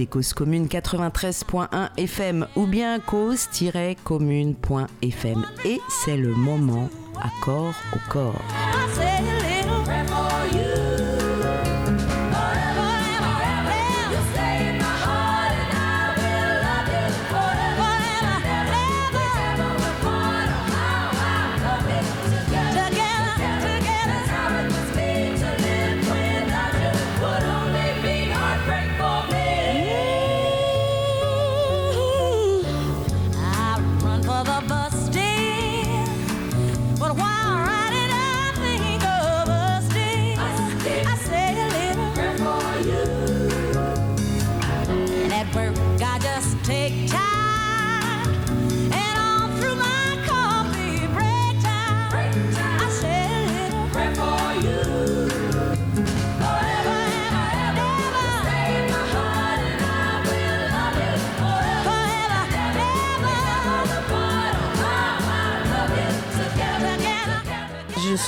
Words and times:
écoutez 0.00 0.06
Cause 0.06 0.32
Commune 0.32 0.66
93.1 0.66 1.90
FM 1.96 2.46
ou 2.56 2.66
bien 2.66 2.98
cause-commune.fm. 3.00 5.46
Et 5.64 5.80
c'est 5.88 6.16
le 6.16 6.34
moment 6.34 6.88
corps 7.42 7.74
au 7.92 7.98
corps. 8.10 8.42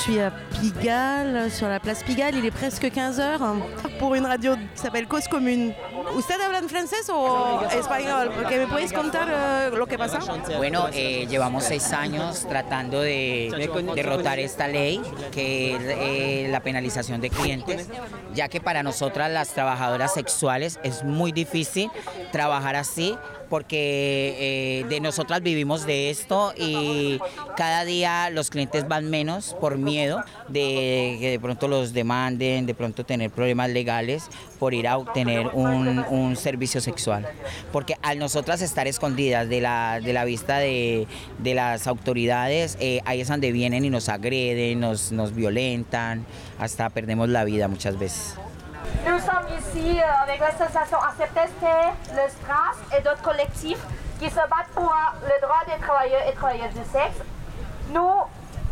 Suis 0.03 0.19
à 0.19 0.31
Pigalle, 0.59 1.49
sur 1.49 1.69
la 1.69 1.79
place 1.79 2.03
Pigalle. 2.03 2.35
Il 2.35 2.45
est 2.45 2.51
presque 2.51 2.83
15h 2.83 3.39
pour 3.99 4.15
une 4.15 4.25
radio 4.25 4.55
qui 4.55 4.81
s'appelle 4.81 5.07
Cause 5.07 5.29
Commune. 5.29 5.73
¿Usted 6.17 6.35
habla 6.41 6.59
en 6.59 6.67
francés 6.67 7.09
o 7.09 7.61
español? 7.79 8.31
Porque 8.35 8.59
me 8.59 8.67
podéis 8.67 8.91
contar 8.91 9.29
uh, 9.29 9.75
lo 9.75 9.87
que 9.87 9.97
pasa. 9.97 10.19
Bueno, 10.57 10.87
eh, 10.91 11.25
llevamos 11.29 11.63
seis 11.63 11.93
años 11.93 12.45
tratando 12.49 12.99
de 12.99 13.49
derrotar 13.95 14.39
esta 14.39 14.67
ley, 14.67 15.01
que 15.31 15.75
es 15.75 15.81
eh, 15.81 16.47
la 16.49 16.59
penalización 16.59 17.21
de 17.21 17.29
clientes, 17.29 17.87
ya 18.33 18.49
que 18.49 18.59
para 18.59 18.83
nosotras 18.83 19.31
las 19.31 19.53
trabajadoras 19.53 20.13
sexuales 20.13 20.79
es 20.83 21.05
muy 21.05 21.31
difícil 21.31 21.89
trabajar 22.33 22.75
así 22.75 23.15
porque 23.53 24.35
eh, 24.39 24.85
de 24.89 24.99
nosotras 24.99 25.43
vivimos 25.43 25.85
de 25.85 26.09
esto 26.09 26.55
y 26.57 27.19
cada 27.55 27.85
día 27.85 28.31
los 28.31 28.49
clientes 28.49 28.87
van 28.87 29.11
menos 29.11 29.55
por 29.61 29.77
miedo 29.77 30.23
de 30.47 31.17
que 31.19 31.29
de 31.29 31.39
pronto 31.39 31.67
los 31.67 31.93
demanden, 31.93 32.65
de 32.65 32.73
pronto 32.73 33.05
tener 33.05 33.29
problemas 33.29 33.69
legales 33.69 34.23
por 34.57 34.73
ir 34.73 34.87
a 34.87 34.97
obtener 34.97 35.49
un, 35.53 36.35
servicio 36.35 36.81
sexual. 36.81 37.27
Porque 37.71 37.95
al 38.01 38.17
nosotras 38.17 38.63
estar 38.63 38.87
escondidas 38.87 39.47
de 39.47 39.61
la, 39.61 39.99
de 40.03 40.13
la 40.13 40.25
vista 40.25 40.57
de, 40.57 41.05
las 41.43 41.85
autoridades, 41.85 42.75
eh, 42.79 43.01
ahí 43.05 43.21
es 43.21 43.27
donde 43.27 43.51
vienen 43.51 43.85
y 43.85 43.91
nos 43.91 44.09
agreden, 44.09 44.79
nos, 44.79 45.11
nos 45.11 45.35
violentan, 45.35 46.25
hasta 46.57 46.89
perdemos 46.89 47.29
la 47.29 47.43
vida 47.43 47.67
muchas 47.67 47.99
veces. 47.99 48.33
Nous 49.01 49.19
sommes 49.19 49.47
ici 49.57 49.99
euh, 49.99 50.23
avec 50.23 50.39
l'association 50.39 50.97
ACPST, 50.97 51.65
le 52.13 52.29
STRAS 52.29 52.97
et 52.97 53.01
d'autres 53.01 53.21
collectifs 53.21 53.83
qui 54.19 54.29
se 54.29 54.35
battent 54.35 54.71
pour 54.73 54.93
le 55.23 55.41
droit 55.41 55.61
des 55.67 55.81
travailleurs 55.83 56.21
et 56.29 56.33
travailleuses 56.33 56.73
du 56.73 56.85
sexe. 56.89 57.19
Nous, 57.89 58.15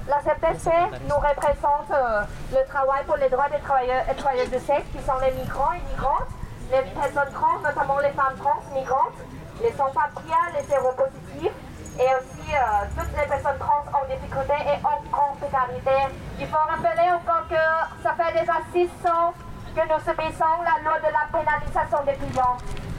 la 0.07 0.19
CPC 0.21 0.69
nous 1.09 1.15
représente 1.15 1.91
euh, 1.91 2.21
le 2.53 2.65
travail 2.69 3.03
pour 3.05 3.17
les 3.17 3.29
droits 3.29 3.49
des 3.49 3.59
travailleurs 3.59 4.03
et 4.09 4.15
travailleuses 4.15 4.51
du 4.51 4.59
sexe 4.59 4.87
qui 4.95 5.03
sont 5.03 5.19
les 5.19 5.31
migrants 5.31 5.73
et 5.73 5.81
migrantes, 5.91 6.31
les 6.71 6.81
personnes 6.95 7.33
trans, 7.33 7.59
notamment 7.59 7.99
les 7.99 8.11
femmes 8.11 8.37
trans 8.39 8.61
migrantes, 8.73 9.19
les 9.61 9.71
sans-papiers, 9.73 10.47
les 10.55 10.63
séropositifs 10.63 11.57
et 11.99 12.07
aussi 12.15 12.47
euh, 12.55 12.87
toutes 12.95 13.11
les 13.19 13.27
personnes 13.27 13.59
trans 13.59 13.83
en 13.91 14.05
difficulté 14.07 14.55
et 14.63 14.79
en 14.85 15.03
grande 15.11 15.37
précarité. 15.39 16.15
Il 16.39 16.47
faut 16.47 16.55
rappeler 16.55 17.11
encore 17.11 17.47
que 17.49 17.63
ça 18.01 18.15
fait 18.15 18.39
déjà 18.39 18.53
600 18.71 19.33
que 19.75 19.81
nous 19.87 19.99
subissons 20.03 20.55
la 20.67 20.83
loi 20.83 20.99
de 20.99 21.11
la 21.11 21.25
pénalisation 21.31 22.03
des 22.03 22.13
clients 22.19 22.57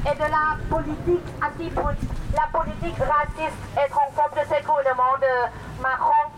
et 0.08 0.14
de 0.16 0.24
la 0.24 0.56
politique 0.70 1.26
anti 1.44 1.70
la 2.32 2.48
politique 2.48 2.96
raciste 2.96 3.60
et 3.76 3.90
transphobe 3.90 4.32
de 4.32 4.44
ce 4.48 4.56
gouvernement 4.64 5.16
de 5.20 5.82
Macron. 5.82 6.32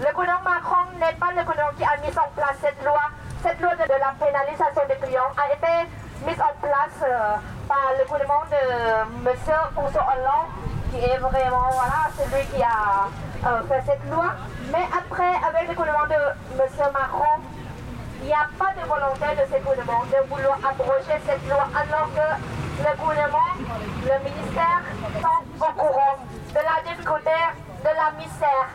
Le 0.00 0.12
gouvernement 0.14 0.48
Macron 0.48 0.88
n'est 0.96 1.12
pas 1.20 1.28
le 1.36 1.44
gouvernement 1.44 1.76
qui 1.76 1.84
a 1.84 1.96
mis 2.00 2.16
en 2.16 2.28
place 2.32 2.56
cette 2.60 2.82
loi. 2.82 3.04
Cette 3.42 3.60
loi 3.60 3.74
de, 3.76 3.84
la 3.84 4.16
pénalisation 4.16 4.82
des 4.88 4.96
clients 4.96 5.32
a 5.36 5.52
été 5.52 5.88
mise 6.24 6.40
en 6.40 6.56
place 6.64 6.96
euh, 7.04 7.36
par 7.68 7.92
le 7.98 8.04
gouvernement 8.08 8.48
de 8.48 9.28
M. 9.28 9.36
François 9.74 10.06
Hollande, 10.08 10.48
qui 10.90 11.04
est 11.04 11.18
vraiment 11.18 11.68
voilà, 11.68 12.08
celui 12.16 12.46
qui 12.48 12.62
a 12.62 13.12
euh, 13.44 13.60
fait 13.68 13.82
cette 13.84 14.10
loi. 14.10 14.32
Mais 14.72 14.88
après, 14.88 15.36
avec 15.46 15.68
le 15.68 15.74
gouvernement 15.74 16.08
de 16.08 16.62
M. 16.64 16.68
Macron, 16.92 17.44
il 18.26 18.30
n'y 18.30 18.34
a 18.34 18.50
pas 18.58 18.74
de 18.74 18.82
volonté 18.88 19.38
de 19.38 19.46
ce 19.46 19.62
gouvernement 19.62 20.02
de 20.10 20.18
vouloir 20.26 20.58
abroger 20.58 21.14
cette 21.22 21.46
loi 21.46 21.62
alors 21.70 22.10
que 22.10 22.26
le 22.82 22.92
gouvernement, 22.98 23.54
le 24.02 24.16
ministère 24.18 24.82
sont 25.22 25.46
au 25.62 25.72
courant 25.78 26.18
de 26.50 26.58
la 26.58 26.82
difficulté, 26.82 27.38
de 27.86 27.92
la 27.94 28.10
misère, 28.18 28.66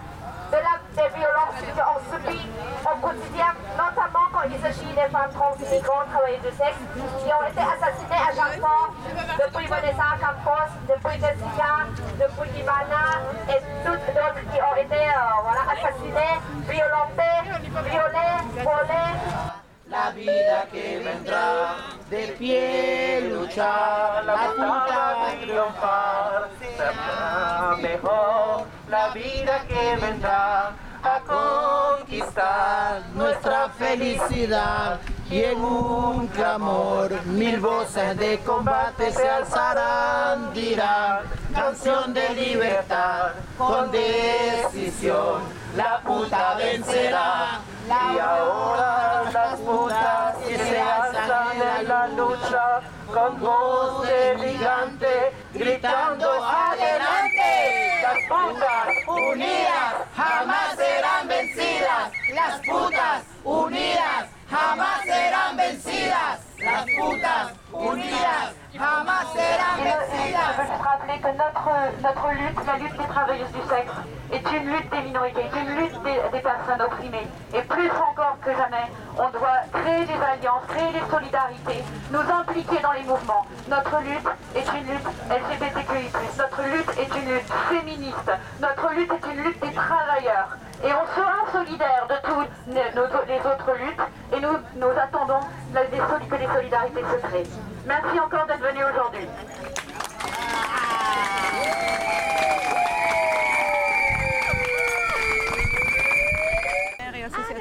de 0.52 0.56
la, 0.56 0.80
des 0.96 1.10
violences 1.20 1.60
qu'on 1.68 2.00
subit 2.16 2.48
au 2.88 2.96
quotidien, 3.04 3.52
notamment 3.76 4.32
quand 4.32 4.48
il 4.48 4.56
s'agit 4.64 4.88
des 4.96 5.12
femmes 5.12 5.32
trans, 5.36 5.56
migrants, 5.60 6.08
travailleuses 6.08 6.48
de 6.48 6.52
sexe, 6.56 6.80
qui 6.96 7.28
ont 7.28 7.44
été 7.44 7.60
assassinées 7.60 8.24
à 8.24 8.32
chaque 8.32 8.56
fois, 8.56 8.88
depuis 9.36 9.68
Vanessa 9.68 10.16
Campos, 10.16 10.72
depuis 10.88 11.20
Jessica, 11.20 11.92
depuis 12.16 12.56
Ivana 12.56 13.20
et 13.52 13.60
toutes 13.84 14.08
d'autres 14.16 14.44
qui 14.48 14.60
ont 14.64 14.80
été 14.80 15.12
euh, 15.12 15.44
voilà, 15.44 15.76
assassinées, 15.76 16.40
violentées, 16.72 17.31
violées, 17.80 18.64
volées. 18.64 19.62
la 19.90 20.12
vida 20.12 20.68
que 20.72 21.00
vendrá, 21.04 21.76
de 22.10 22.28
pie 22.38 23.30
luchar, 23.30 24.24
la 24.26 24.36
puta 24.56 25.16
de 25.26 25.46
triunfar, 25.46 26.50
será 26.60 27.76
mejor 27.82 28.66
la 28.90 29.10
vida 29.10 29.66
que 29.68 29.98
vendrá 29.98 30.72
a 31.04 31.20
conquistar 31.28 33.02
nuestra 33.16 33.70
felicidad 33.70 35.00
y 35.30 35.44
en 35.44 35.60
un 35.62 36.28
clamor 36.28 37.10
mil 37.26 37.60
voces 37.60 38.18
de 38.18 38.40
combate 38.40 39.12
se 39.12 39.28
alzarán, 39.28 40.54
dirán 40.54 41.24
canción 41.54 42.14
de 42.14 42.30
libertad 42.30 43.32
con 43.58 43.92
decisión 43.92 45.61
la 45.76 46.00
puta 46.02 46.56
vencerá. 46.56 47.60
Y 47.88 48.20
ahora 48.20 49.24
las 49.34 49.60
putas 49.60 50.36
se 50.46 50.82
alzan 50.82 51.62
en 51.80 51.88
la 51.88 52.08
lucha 52.08 52.82
con 53.14 53.40
voz 53.40 54.08
de 54.08 54.38
gigante 54.40 55.34
gritando 55.54 56.44
adelante 56.44 57.82
las 58.02 58.18
putas 58.28 59.08
unidas 59.08 59.94
jamás 60.16 60.76
serán 60.76 61.28
vencidas. 61.28 62.12
Las 62.34 62.60
putas 62.62 63.24
unidas 63.44 64.28
jamás 64.52 65.02
serán 65.04 65.58
vencidas 65.58 66.40
las 66.60 66.86
putas 66.86 67.54
unidas 67.72 68.62
jamás 68.82 69.28
serán 69.34 69.84
vencidas. 69.84 70.56
Je 70.58 70.62
veux 70.62 70.84
rappeler 70.84 71.22
que 71.22 71.32
notre, 71.38 71.70
notre 72.02 72.32
lutte, 72.32 72.66
la 72.66 72.78
lutte 72.78 72.98
des 72.98 73.08
travailleuses 73.08 73.52
du 73.52 73.62
sexe, 73.70 73.94
est 74.32 74.58
une 74.58 74.74
lutte 74.74 74.90
des 74.90 75.02
minorités, 75.02 75.42
est 75.42 75.60
une 75.60 75.76
lutte 75.76 76.04
des, 76.04 76.20
des, 76.32 76.40
personnes 76.42 76.82
opprimées. 76.82 77.28
Et 77.54 77.62
plus 77.62 77.90
encore 77.92 78.38
que 78.44 78.52
jamais, 78.52 78.88
on 79.18 79.30
doit 79.30 79.62
créer 79.74 80.06
des 80.06 80.20
alliances, 80.32 80.66
créer 80.68 80.92
des 80.94 81.06
solidarités, 81.10 81.84
nous 82.12 82.26
impliquer 82.32 82.80
dans 82.82 82.94
les 82.94 83.04
mouvements. 83.04 83.46
Notre 83.68 84.00
lutte 84.02 84.30
est 84.56 84.68
une 84.78 84.88
lutte 84.88 85.08
LGBTQI+, 85.30 86.10
notre 86.38 86.62
lutte 86.64 86.92
est 86.98 87.20
une 87.20 87.34
lutte 87.34 87.54
féministe, 87.70 88.32
notre 88.62 88.94
lutte 88.94 89.12
est 89.12 89.32
une 89.32 89.44
lutte 89.44 89.60
des 89.60 89.74
travailleurs. 89.74 90.58
Et 90.84 90.92
on 90.94 91.06
sera 91.16 91.52
solidaire 91.52 92.08
de 92.10 92.16
toutes 92.28 93.28
les 93.28 93.40
autres 93.40 93.78
luttes 93.78 94.02
et 94.34 94.40
nous, 94.40 94.58
nous 94.78 94.92
attendons 94.98 95.40
que 95.74 96.36
les 96.36 96.48
solidarités 96.48 97.02
se 97.02 97.28
créent. 97.28 97.50
Merci 97.86 98.20
encore 98.20 98.48
d'être 98.48 98.62
venu 98.62 98.84
aujourd'hui. 98.84 99.28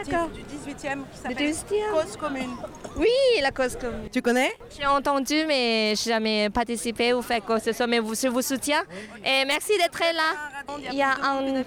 d'accord. 0.05 0.29
Du 0.29 0.43
18e 0.43 1.03
qui 1.13 1.19
s'appelle 1.19 1.37
18e. 1.37 1.93
Cause 1.93 2.17
commune. 2.17 2.57
Oui, 2.97 3.09
la 3.43 3.51
cause 3.51 3.77
commune. 3.77 4.09
Tu 4.13 4.23
connais? 4.23 4.53
J'ai 4.77 4.87
entendu, 4.87 5.45
mais 5.47 5.95
je 5.95 6.09
n'ai 6.09 6.15
jamais 6.15 6.51
participé 6.51 7.13
ou 7.13 7.23
fait 7.23 7.41
quoi 7.41 7.59
que 7.59 7.65
ce 7.65 7.73
soit, 7.73 7.87
mais 7.87 7.99
vous, 7.99 8.15
je 8.15 8.29
vous 8.29 8.43
soutiens. 8.43 8.83
Et 9.25 9.45
merci 9.47 9.73
d'être 9.79 10.01
là. 10.01 10.77
Il 10.91 10.95
y 10.95 11.03
a 11.03 11.13
un... 11.23 11.63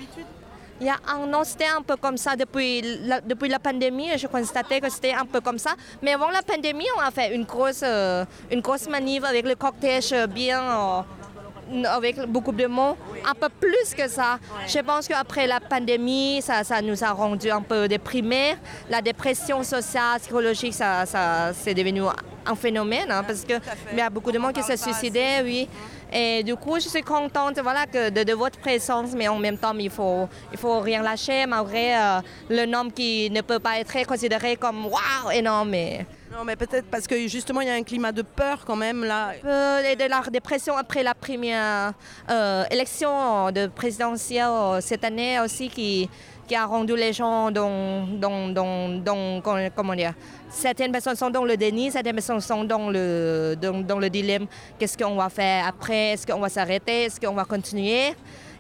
Il 0.81 0.87
y 0.87 0.89
a 0.89 0.97
un 1.07 1.31
an, 1.33 1.43
c'était 1.43 1.67
un 1.67 1.81
peu 1.81 1.95
comme 1.95 2.17
ça 2.17 2.35
depuis 2.35 2.81
la, 3.03 3.21
depuis 3.21 3.47
la 3.49 3.59
pandémie. 3.59 4.09
Je 4.17 4.27
constatais 4.27 4.81
que 4.81 4.89
c'était 4.89 5.13
un 5.13 5.25
peu 5.25 5.39
comme 5.39 5.57
ça. 5.59 5.71
Mais 6.01 6.13
avant 6.13 6.29
la 6.29 6.41
pandémie, 6.41 6.87
on 6.97 7.01
a 7.01 7.11
fait 7.11 7.35
une 7.35 7.45
grosse, 7.45 7.81
euh, 7.83 8.25
une 8.51 8.61
grosse 8.61 8.87
manif 8.89 9.23
avec 9.23 9.45
le 9.45 9.55
cortège 9.55 10.13
bien, 10.29 10.61
euh, 10.61 11.83
avec 11.85 12.19
beaucoup 12.25 12.51
de 12.51 12.65
monde. 12.65 12.95
Un 13.25 13.33
peu 13.33 13.49
plus 13.49 13.93
que 13.95 14.07
ça. 14.09 14.39
Je 14.67 14.79
pense 14.79 15.07
qu'après 15.07 15.47
la 15.47 15.59
pandémie, 15.59 16.41
ça, 16.41 16.63
ça 16.63 16.81
nous 16.81 17.03
a 17.03 17.11
rendu 17.11 17.49
un 17.49 17.61
peu 17.61 17.87
déprimés. 17.87 18.55
La 18.89 19.01
dépression 19.01 19.63
sociale, 19.63 20.19
psychologique, 20.19 20.73
ça, 20.73 21.05
ça 21.05 21.51
c'est 21.53 21.73
devenu 21.73 22.01
un 22.45 22.55
phénomène 22.55 23.09
hein, 23.09 23.23
parce 23.23 23.41
qu'il 23.43 23.59
y 23.95 24.01
a 24.01 24.09
beaucoup 24.09 24.31
de 24.31 24.37
monde 24.37 24.53
qui 24.53 24.63
se 24.63 24.75
suicidait, 24.75 25.41
oui. 25.43 25.69
Et 26.13 26.43
du 26.43 26.55
coup, 26.55 26.75
je 26.75 26.87
suis 26.87 27.01
contente 27.01 27.59
voilà, 27.61 27.87
que 27.87 28.09
de, 28.09 28.23
de 28.23 28.33
votre 28.33 28.59
présence, 28.59 29.13
mais 29.15 29.27
en 29.27 29.39
même 29.39 29.57
temps, 29.57 29.73
il 29.77 29.89
faut, 29.89 30.27
il 30.51 30.59
faut 30.59 30.79
rien 30.79 31.01
lâcher 31.01 31.45
malgré 31.47 31.95
euh, 31.95 32.19
le 32.49 32.65
nom 32.65 32.89
qui 32.89 33.29
ne 33.31 33.41
peut 33.41 33.59
pas 33.59 33.79
être 33.79 34.05
considéré 34.05 34.55
comme 34.55 34.85
waouh 34.85 35.31
énorme. 35.33 35.69
Mais... 35.71 36.05
Non, 36.33 36.43
mais 36.43 36.55
peut-être 36.55 36.87
parce 36.89 37.05
que 37.05 37.27
justement, 37.27 37.61
il 37.61 37.67
y 37.67 37.71
a 37.71 37.75
un 37.75 37.83
climat 37.83 38.11
de 38.11 38.23
peur 38.23 38.63
quand 38.65 38.75
même 38.75 39.03
là. 39.03 39.33
Euh, 39.45 39.91
et 39.91 39.95
de 39.95 40.05
la 40.05 40.21
dépression 40.31 40.75
après 40.75 41.03
la 41.03 41.13
première 41.13 41.93
euh, 42.29 42.63
élection 42.71 43.51
de 43.51 43.67
présidentielle 43.67 44.47
euh, 44.49 44.81
cette 44.81 45.03
année 45.03 45.39
aussi 45.39 45.69
qui, 45.69 46.09
qui 46.47 46.55
a 46.55 46.65
rendu 46.65 46.95
les 46.95 47.13
gens 47.13 47.51
dans, 47.51 48.05
dans, 48.07 48.49
dans, 48.49 48.89
dans 49.01 49.41
comment 49.75 49.95
dire, 49.95 50.13
certaines 50.49 50.91
personnes 50.91 51.15
sont 51.15 51.29
dans 51.29 51.45
le 51.45 51.55
déni, 51.57 51.91
certaines 51.91 52.15
personnes 52.15 52.41
sont 52.41 52.63
dans 52.63 52.89
le, 52.89 53.55
dans, 53.59 53.99
le 53.99 54.09
dilemme. 54.09 54.47
Qu'est-ce 54.77 54.97
qu'on 54.97 55.15
va 55.15 55.29
faire 55.29 55.67
après? 55.67 56.11
Est-ce 56.13 56.27
qu'on 56.27 56.39
va 56.39 56.49
s'arrêter? 56.49 57.03
Est-ce 57.03 57.19
qu'on 57.19 57.33
va 57.33 57.45
continuer? 57.45 58.13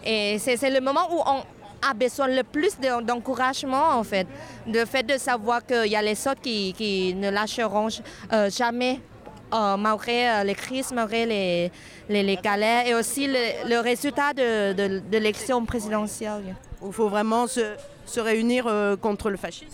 Et 0.05 0.37
c'est 0.39 0.69
le 0.69 0.81
moment 0.81 1.07
où 1.11 1.19
on 1.25 1.43
a 1.89 1.93
besoin 1.93 2.27
le 2.27 2.43
plus 2.43 2.79
de- 2.79 3.01
d'encouragement 3.03 3.89
en 3.91 4.03
fait. 4.03 4.27
Le 4.67 4.85
fait 4.85 5.03
de 5.03 5.17
savoir 5.17 5.65
qu'il 5.65 5.87
y 5.87 5.95
a 5.95 6.01
les 6.01 6.27
autres 6.27 6.41
qui, 6.41 6.73
qui 6.73 7.13
ne 7.13 7.29
lâcheront 7.29 7.87
euh, 8.31 8.49
jamais 8.49 9.01
euh, 9.53 9.77
malgré 9.77 10.29
euh, 10.29 10.43
les 10.43 10.55
crises, 10.55 10.91
malgré 10.93 11.25
les, 11.25 11.71
les, 12.09 12.39
et 12.87 12.95
aussi 12.95 13.27
le, 13.27 13.79
résultat 13.79 14.33
de, 14.33 14.73
de 14.73 15.01
l'élection 15.11 15.63
présidentielle. 15.65 16.55
Il 16.85 16.93
faut 16.93 17.09
vraiment 17.09 17.47
se, 17.47 17.75
se 18.05 18.19
réunir 18.19 18.65
euh, 18.67 18.95
contre 18.95 19.29
le 19.29 19.37
fascisme. 19.37 19.67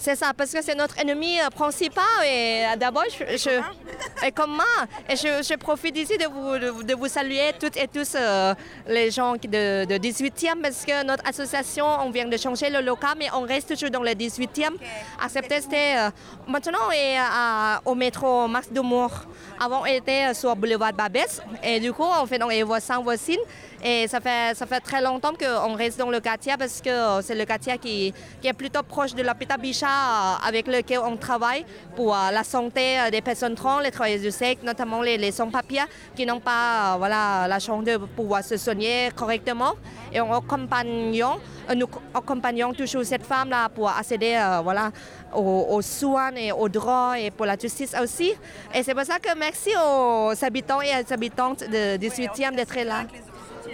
C'est 0.00 0.14
ça, 0.14 0.30
parce 0.36 0.52
que 0.52 0.62
c'est 0.62 0.76
notre 0.76 0.96
ennemi 1.00 1.40
euh, 1.40 1.50
principal. 1.50 2.04
Et 2.24 2.64
euh, 2.66 2.76
d'abord, 2.76 3.02
je, 3.10 3.36
je- 3.36 3.60
et 4.26 4.30
comment 4.30 4.62
Et 5.08 5.16
je, 5.16 5.42
je 5.42 5.56
profite 5.56 5.96
ici 5.98 6.16
de 6.16 6.26
vous, 6.26 6.84
de, 6.84 6.94
vous 6.94 7.08
saluer 7.08 7.52
toutes 7.58 7.76
et 7.76 7.88
tous 7.88 8.12
euh, 8.14 8.54
les 8.86 9.10
gens 9.10 9.32
de, 9.32 9.86
de 9.86 9.94
18e, 9.98 10.60
parce 10.62 10.84
que 10.84 11.04
notre 11.04 11.26
association, 11.28 11.84
on 12.04 12.10
vient 12.10 12.26
de 12.28 12.36
changer 12.36 12.70
le 12.70 12.80
local, 12.80 13.14
mais 13.18 13.26
on 13.34 13.40
reste 13.40 13.70
toujours 13.74 13.90
dans 13.90 14.04
le 14.04 14.12
18e. 14.12 14.74
Accepté, 15.20 15.60
c'était 15.62 15.96
euh, 15.96 16.10
maintenant 16.46 16.78
on 16.88 16.92
est 16.92 17.16
à- 17.18 17.80
au 17.84 17.96
métro 17.96 18.46
Max 18.46 18.68
Dumour. 18.70 19.10
Avant, 19.58 19.82
on 19.82 19.86
était 19.86 20.32
sur 20.32 20.54
boulevard 20.54 20.92
Babès. 20.92 21.40
Et 21.64 21.80
du 21.80 21.92
coup, 21.92 22.04
on 22.22 22.24
fait 22.26 22.38
donc 22.38 22.50
les 22.52 22.62
voisins 22.62 23.00
voisines. 23.00 23.40
Et 23.82 24.08
ça 24.08 24.20
fait, 24.20 24.56
ça 24.56 24.66
fait 24.66 24.80
très 24.80 25.00
longtemps 25.00 25.32
qu'on 25.38 25.74
reste 25.74 25.98
dans 25.98 26.10
le 26.10 26.20
quartier 26.20 26.54
parce 26.58 26.80
que 26.80 26.90
euh, 26.90 27.22
c'est 27.22 27.34
le 27.34 27.44
quartier 27.44 27.78
qui, 27.78 28.12
est 28.42 28.52
plutôt 28.52 28.82
proche 28.82 29.14
de 29.14 29.22
l'hôpital 29.22 29.60
Bichat 29.60 29.86
euh, 29.86 30.48
avec 30.48 30.66
lequel 30.66 30.98
on 31.04 31.16
travaille 31.16 31.64
pour 31.94 32.14
euh, 32.14 32.30
la 32.32 32.44
santé 32.44 32.98
euh, 32.98 33.10
des 33.10 33.20
personnes 33.20 33.54
trans, 33.54 33.78
les 33.78 33.90
travailleurs 33.90 34.20
du 34.20 34.30
sexe, 34.30 34.62
notamment 34.62 35.02
les, 35.02 35.30
sans-papiers 35.30 35.82
qui 36.16 36.26
n'ont 36.26 36.40
pas 36.40 36.96
voilà, 36.98 37.46
la 37.48 37.58
chance 37.58 37.84
de 37.84 37.96
pouvoir 37.96 38.42
se 38.42 38.56
soigner 38.56 39.10
correctement. 39.14 39.74
Et 40.12 40.20
on 40.20 40.32
accompagne, 40.32 41.22
euh, 41.22 41.74
nous 41.74 41.86
accompagnons 42.14 42.72
toujours 42.72 43.04
cette 43.04 43.24
femme-là 43.24 43.68
pour 43.68 43.88
accéder 43.90 44.40
voilà, 44.62 44.90
aux, 45.34 45.66
aux 45.70 45.82
soins 45.82 46.34
et 46.36 46.50
aux 46.50 46.68
droits 46.68 47.18
et 47.18 47.30
pour 47.30 47.46
la 47.46 47.56
justice 47.56 47.94
aussi. 48.02 48.32
Et 48.74 48.82
c'est 48.82 48.94
pour 48.94 49.04
ça 49.04 49.18
que 49.18 49.36
merci 49.38 49.70
aux 49.76 50.32
habitants 50.44 50.80
et 50.80 50.92
aux 51.02 51.12
habitantes 51.12 51.60
de 51.60 51.96
18e 51.96 52.54
d'être 52.56 52.78
là. 52.84 53.04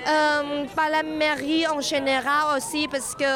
Euh, 0.06 0.64
par 0.74 0.90
la 0.90 1.02
mairie 1.02 1.66
en 1.66 1.80
général 1.80 2.56
aussi, 2.56 2.88
parce 2.88 3.14
qu'il 3.14 3.26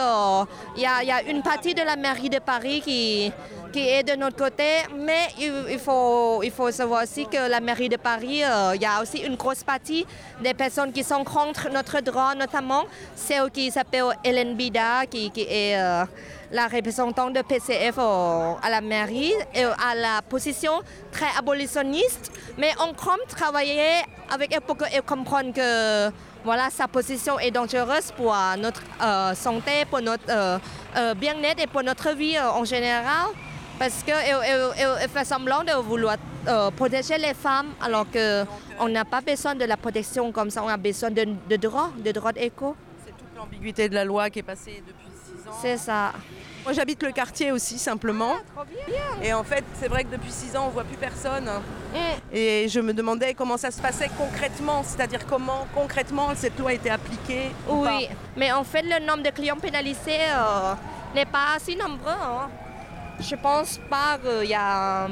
il 0.77 0.83
y, 0.83 0.87
a- 0.87 1.23
une 1.23 1.43
partie 1.43 1.73
de 1.75 1.83
la 1.83 1.97
mairie 1.97 2.29
de 2.29 2.39
Paris 2.41 2.81
qui, 2.85 3.33
est 3.81 4.03
de 4.03 4.17
notre 4.17 4.37
côté, 4.37 4.83
mais 4.97 5.29
il, 5.39 5.79
faut, 5.79 6.43
il 6.43 6.51
faut 6.51 6.71
savoir 6.73 7.05
aussi 7.05 7.27
que 7.27 7.49
la 7.49 7.61
mairie 7.61 7.89
de 7.89 7.97
Paris, 7.97 8.43
euh, 8.43 8.73
il 8.75 8.83
y 8.83 8.87
a 8.87 9.01
aussi 9.01 9.19
une 9.19 9.37
grosse 9.37 9.63
partie 9.63 10.05
des 10.43 10.53
personnes 10.53 10.93
qui 10.93 11.05
sont 11.05 11.23
contre 11.23 11.71
notre 11.71 12.01
droit, 12.01 12.35
notamment 12.35 12.85
celle 13.15 13.51
qui 13.51 13.71
s'appelle 13.71 14.17
Hélène 14.25 14.57
Bida, 14.57 15.07
qui, 15.07 15.31
est 15.37 15.79
euh, 15.79 16.05
la 16.51 16.67
représentante 16.67 17.35
de 17.35 17.43
PCF 17.43 17.99
à 17.99 18.69
la 18.69 18.81
mairie, 18.81 19.35
et 19.55 19.63
à 19.65 19.95
la 19.95 20.23
position 20.29 20.73
très 21.13 21.29
abolitionniste, 21.39 22.33
mais 22.59 22.73
on 22.81 22.93
compte 22.95 23.29
travailler 23.29 24.03
avec 24.31 24.53
elle 24.53 24.61
pour 24.63 24.77
qu'elle 24.77 25.03
comprenne 25.03 25.53
que 25.53 26.11
voilà, 26.45 26.71
sa 26.71 26.89
position 26.89 27.39
est 27.39 27.51
dangereuse 27.51 28.13
pour 28.17 28.35
euh, 28.35 28.57
notre 28.57 28.83
euh, 29.03 29.35
santé, 29.35 29.85
pour 29.91 30.01
notre 30.01 30.25
euh, 30.31 30.59
bien-être 31.15 31.63
et 31.63 31.67
pour 31.67 31.83
notre 31.83 32.11
vie 32.15 32.39
en 32.41 32.65
général. 32.65 33.27
Parce 33.79 34.03
qu'elle 34.03 34.17
elle, 34.27 34.71
elle- 34.77 34.89
elle 35.03 35.09
fait 35.09 35.25
semblant 35.25 35.63
de 35.63 35.73
vouloir 35.81 36.17
protéger 36.77 37.19
les 37.19 37.35
femmes 37.35 37.69
alors 37.81 38.07
qu'on 38.11 38.89
n'a 38.89 39.05
pas 39.05 39.21
besoin 39.21 39.55
de 39.55 39.65
la 39.65 39.77
protection 39.77 40.33
comme 40.33 40.51
ça, 40.51 40.63
on 40.65 40.69
a 40.69 40.77
besoin 40.77 41.11
de, 41.11 41.27
de 41.49 41.57
droits, 41.57 41.91
de 41.97 42.11
droits 42.11 42.33
d'écho. 42.33 42.75
C'est 43.05 43.13
toute 43.13 43.37
l'ambiguïté 43.37 43.89
de 43.89 43.95
la 43.95 44.05
loi 44.05 44.31
qui 44.31 44.41
est 44.41 44.43
passée 44.43 44.83
depuis 44.87 45.07
six 45.25 45.49
ans. 45.49 45.53
C'est 45.63 45.77
ça. 45.77 46.13
Moi 46.69 46.75
j'habite 46.75 47.03
le 47.03 47.13
quartier 47.13 47.51
aussi 47.51 47.79
simplement. 47.79 48.35
Et 49.23 49.33
en 49.33 49.43
fait 49.43 49.65
c'est 49.81 49.89
vrai 49.89 50.05
que 50.05 50.11
depuis 50.11 50.31
six 50.31 50.55
ans 50.55 50.67
on 50.67 50.69
voit 50.69 50.85
plus 50.85 50.99
personne. 50.99 51.47
Mm. 51.95 51.97
Et 52.31 52.69
je 52.69 52.79
me 52.81 52.93
demandais 52.93 53.33
comment 53.33 53.57
ça 53.57 53.71
se 53.71 53.81
passait 53.81 54.11
concrètement, 54.19 54.83
c'est-à-dire 54.83 55.27
comment 55.27 55.67
concrètement 55.75 56.29
cette 56.35 56.59
loi 56.59 56.75
était 56.75 56.91
appliquée. 56.91 57.53
ou 57.67 57.85
pas. 57.85 57.97
Oui, 57.97 58.09
mais 58.37 58.53
en 58.53 58.65
fait, 58.65 58.83
le 58.83 59.03
nombre 59.07 59.23
de 59.23 59.31
clients 59.31 59.57
pénalisés 59.57 60.27
euh, 60.31 60.75
n'est 61.15 61.25
pas 61.25 61.57
si 61.59 61.75
nombreux. 61.75 62.11
hein. 62.11 62.51
Je 63.19 63.35
pense 63.37 63.81
pas 63.89 64.19
qu'il 64.23 64.51
y 64.51 64.55
a, 64.55 65.09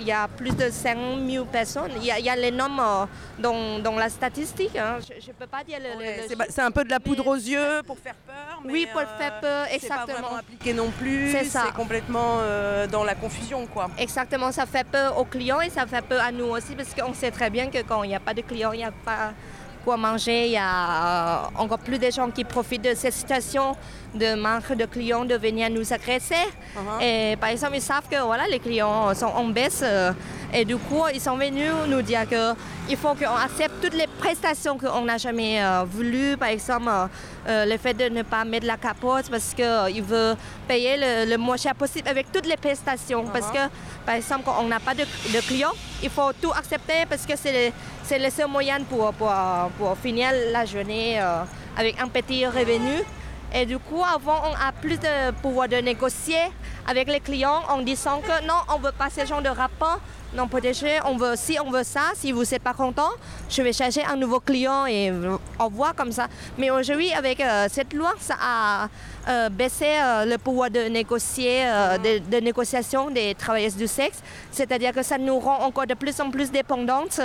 il 0.00 0.06
y 0.06 0.12
a 0.12 0.28
plus 0.28 0.50
de 0.54 0.70
5000 0.70 1.44
personnes. 1.46 1.90
Il 1.96 2.04
y 2.04 2.10
a, 2.10 2.18
il 2.18 2.24
y 2.24 2.28
a 2.30 2.36
les 2.36 2.50
nombres 2.50 2.82
euh, 2.82 3.06
dans, 3.42 3.78
dans 3.80 3.96
la 3.96 4.08
statistique. 4.08 4.76
hein. 4.76 4.98
Je 5.00 5.28
ne 5.28 5.32
peux 5.32 5.46
pas 5.46 5.64
dire 5.64 5.78
le, 5.78 5.92
le- 5.92 5.98
Ouais, 5.98 6.26
le 6.28 6.44
c'est 6.50 6.62
un 6.62 6.70
peu 6.70 6.84
de 6.84 6.90
la 6.90 7.00
poudre 7.00 7.26
aux 7.26 7.34
yeux 7.36 7.82
pour 7.86 7.98
faire 7.98 8.14
peur. 8.26 8.60
mais, 8.64 8.72
Oui, 8.72 8.88
pour 8.92 9.00
euh, 9.00 9.04
faire 9.18 9.40
peur, 9.40 9.66
C'est 9.70 9.78
pas 9.88 9.94
exactement. 9.94 10.18
vraiment 10.18 10.36
appliqué 10.36 10.72
non 10.72 10.90
plus. 10.90 11.32
C'est 11.32 11.44
ça. 11.44 11.64
C'est 11.66 11.74
complètement 11.74 12.38
euh, 12.40 12.86
dans 12.86 13.04
la 13.04 13.14
confusion 13.14 13.66
quoi. 13.66 13.90
Exactement, 13.98 14.52
ça 14.52 14.66
fait 14.66 14.86
peur 14.86 15.18
aux 15.18 15.24
clients 15.24 15.60
et 15.60 15.70
ça 15.70 15.86
fait 15.86 16.02
peur 16.02 16.22
à 16.22 16.30
nous 16.32 16.46
aussi 16.46 16.74
parce 16.74 16.94
qu'on 16.94 17.14
sait 17.14 17.30
très 17.30 17.50
bien 17.50 17.68
que 17.68 17.82
quand 17.82 18.02
il 18.04 18.08
n'y 18.08 18.16
a 18.16 18.20
pas 18.20 18.34
de 18.34 18.42
clients, 18.42 18.72
il 18.72 18.78
n'y 18.78 18.84
a 18.84 18.92
pas 18.92 19.32
quoi 19.84 19.96
manger. 19.96 20.46
Il 20.46 20.52
y 20.52 20.56
a 20.56 21.44
euh, 21.44 21.62
encore 21.62 21.78
plus 21.78 21.98
de 21.98 22.10
gens 22.10 22.30
qui 22.30 22.44
profitent 22.44 22.84
de 22.84 22.94
cette 22.94 23.14
situation 23.14 23.76
de 24.14 24.34
manque 24.34 24.72
de 24.72 24.86
clients 24.86 25.24
de 25.24 25.34
venir 25.34 25.68
nous 25.70 25.92
agresser. 25.92 26.34
Uh-huh. 26.34 27.02
Et 27.02 27.36
par 27.36 27.50
exemple, 27.50 27.74
ils 27.76 27.82
savent 27.82 28.08
que 28.10 28.20
voilà, 28.22 28.46
les 28.48 28.58
clients 28.58 29.14
sont 29.14 29.26
en 29.26 29.44
baisse 29.44 29.82
euh, 29.82 30.12
et 30.52 30.64
du 30.64 30.76
coup, 30.76 31.02
ils 31.12 31.20
sont 31.20 31.36
venus 31.36 31.72
nous 31.88 32.00
dire 32.00 32.26
qu'il 32.26 32.96
faut 32.96 33.14
qu'on 33.14 33.36
accepte 33.36 33.82
toutes 33.82 33.94
les 33.94 34.06
prestations 34.06 34.78
qu'on 34.78 35.02
n'a 35.02 35.18
jamais 35.18 35.62
euh, 35.62 35.84
voulu. 35.86 36.36
Par 36.38 36.48
exemple, 36.48 36.88
euh, 36.88 37.66
le 37.66 37.76
fait 37.76 37.92
de 37.92 38.08
ne 38.08 38.22
pas 38.22 38.44
mettre 38.44 38.66
la 38.66 38.78
capote 38.78 39.28
parce 39.30 39.52
qu'ils 39.54 40.02
veulent 40.02 40.36
payer 40.66 40.96
le, 40.96 41.30
le 41.30 41.36
moins 41.36 41.58
cher 41.58 41.74
possible 41.74 42.08
avec 42.08 42.32
toutes 42.32 42.46
les 42.46 42.56
prestations. 42.56 43.24
Parce 43.26 43.50
que, 43.50 43.58
par 44.06 44.14
exemple, 44.14 44.42
quand 44.46 44.56
on 44.60 44.68
n'a 44.68 44.80
pas 44.80 44.94
de, 44.94 45.02
de 45.02 45.40
clients, 45.46 45.74
il 46.02 46.08
faut 46.08 46.32
tout 46.40 46.52
accepter 46.52 47.04
parce 47.08 47.26
que 47.26 47.36
c'est 47.36 47.72
c'est 48.08 48.18
le 48.18 48.30
seul 48.30 48.48
moyen 48.48 48.78
pour, 48.88 49.12
finir 50.02 50.30
la 50.50 50.64
journée 50.64 51.20
euh, 51.20 51.42
avec 51.76 52.00
un 52.00 52.08
petit 52.08 52.46
revenu. 52.46 53.04
Et 53.54 53.66
du 53.66 53.78
coup, 53.78 54.02
avant, 54.04 54.42
on 54.44 54.54
a 54.54 54.72
plus 54.72 54.98
de 54.98 55.30
pouvoir 55.42 55.68
de 55.68 55.76
négocier 55.76 56.40
avec 56.86 57.08
les 57.08 57.20
clients 57.20 57.62
en 57.68 57.78
disant 57.82 58.20
que 58.20 58.46
non, 58.46 58.54
on 58.74 58.78
ne 58.78 58.84
veut 58.84 58.92
pas 58.92 59.08
ce 59.10 59.24
genre 59.26 59.42
de 59.42 59.48
rapport 59.48 60.00
non 60.34 60.48
protégé. 60.48 60.98
On 61.04 61.16
veut, 61.16 61.34
si 61.36 61.58
on 61.64 61.70
veut 61.70 61.84
ça, 61.84 62.12
si 62.14 62.32
vous 62.32 62.42
n'êtes 62.42 62.62
pas 62.62 62.74
content, 62.74 63.10
je 63.48 63.62
vais 63.62 63.72
chercher 63.72 64.04
un 64.04 64.16
nouveau 64.16 64.40
client 64.40 64.86
et 64.86 65.12
on 65.58 65.68
voit 65.68 65.92
comme 65.94 66.12
ça. 66.12 66.28
Mais 66.58 66.70
aujourd'hui, 66.70 67.12
avec 67.12 67.40
euh, 67.40 67.66
cette 67.70 67.92
loi, 67.94 68.14
ça 68.20 68.34
a 68.40 68.88
euh, 69.28 69.48
baissé 69.48 69.86
euh, 69.86 70.24
le 70.24 70.38
pouvoir 70.38 70.70
de 70.70 70.80
négocier, 70.80 71.64
de, 72.04 72.18
de, 72.18 72.40
négociation 72.40 73.10
des 73.10 73.34
travailleuses 73.34 73.76
du 73.76 73.86
sexe. 73.86 74.22
C'est-à-dire 74.50 74.92
que 74.92 75.02
ça 75.02 75.18
nous 75.18 75.38
rend 75.38 75.62
encore 75.62 75.86
de 75.86 75.94
plus 75.94 76.20
en 76.20 76.30
plus 76.30 76.50
dépendantes 76.50 77.20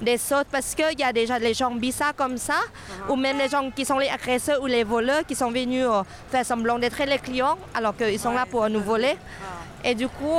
des 0.00 0.14
autres 0.32 0.48
parce 0.50 0.74
qu'il 0.74 0.98
y 0.98 1.02
a 1.02 1.12
déjà 1.12 1.38
les 1.38 1.54
gens 1.54 1.70
bizarres 1.70 2.14
comme 2.14 2.36
ça, 2.38 2.60
ou 3.08 3.16
même 3.16 3.38
les 3.38 3.48
gens 3.48 3.70
qui 3.70 3.84
sont 3.84 3.98
les 3.98 4.08
agresseurs 4.08 4.62
ou 4.62 4.66
les 4.66 4.84
voleurs 4.84 5.24
qui 5.26 5.34
sont 5.34 5.50
venus 5.60 5.86
faire 6.30 6.44
semblant 6.44 6.78
d'être 6.78 7.02
les 7.04 7.18
clients 7.18 7.58
alors 7.74 7.96
qu'ils 7.96 8.18
sont 8.18 8.32
là 8.32 8.46
pour 8.50 8.68
nous 8.68 8.80
voler. 8.80 9.16
Et 9.84 9.94
du 9.94 10.08
coup, 10.08 10.34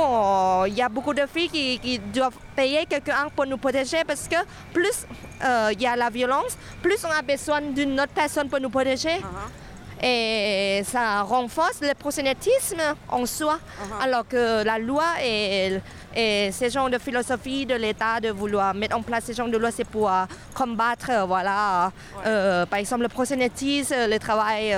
il 0.66 0.74
y 0.74 0.82
a 0.82 0.88
beaucoup 0.88 1.14
de 1.14 1.22
filles 1.26 1.48
qui, 1.48 1.98
doivent 2.12 2.36
payer 2.54 2.84
quelqu'un 2.86 3.28
pour 3.34 3.46
nous 3.46 3.56
protéger 3.56 4.04
parce 4.06 4.28
que 4.28 4.36
plus 4.72 5.06
euh, 5.42 5.70
il 5.72 5.80
y 5.80 5.86
a 5.86 5.96
la 5.96 6.10
violence, 6.10 6.58
plus 6.82 7.02
on 7.04 7.10
a 7.18 7.22
besoin 7.22 7.60
d'une 7.62 7.98
autre 8.00 8.12
personne 8.14 8.48
pour 8.48 8.60
nous 8.60 8.68
protéger. 8.68 9.16
Uh-huh. 9.18 9.59
Et 10.02 10.82
ça 10.84 11.22
renforce 11.22 11.80
le 11.82 11.94
prosélytisme 11.94 12.80
en 13.08 13.26
soi, 13.26 13.58
uh-huh. 13.58 14.04
alors 14.04 14.26
que 14.26 14.64
la 14.64 14.78
loi 14.78 15.04
est 15.22 15.80
et 16.14 16.50
ce 16.50 16.68
genre 16.68 16.90
de 16.90 16.98
philosophie 16.98 17.66
de 17.66 17.74
l'État 17.74 18.18
de 18.20 18.30
vouloir 18.30 18.74
mettre 18.74 18.96
en 18.96 19.02
place 19.02 19.26
ce 19.26 19.32
genre 19.32 19.48
de 19.48 19.56
loi, 19.56 19.70
c'est 19.70 19.84
pour 19.84 20.10
euh, 20.10 20.24
combattre, 20.54 21.10
euh, 21.10 21.24
voilà, 21.24 21.92
euh, 22.26 22.66
par 22.66 22.80
exemple, 22.80 23.02
le 23.02 23.08
prosélytisme, 23.08 23.94
le 24.08 24.18
travail 24.18 24.76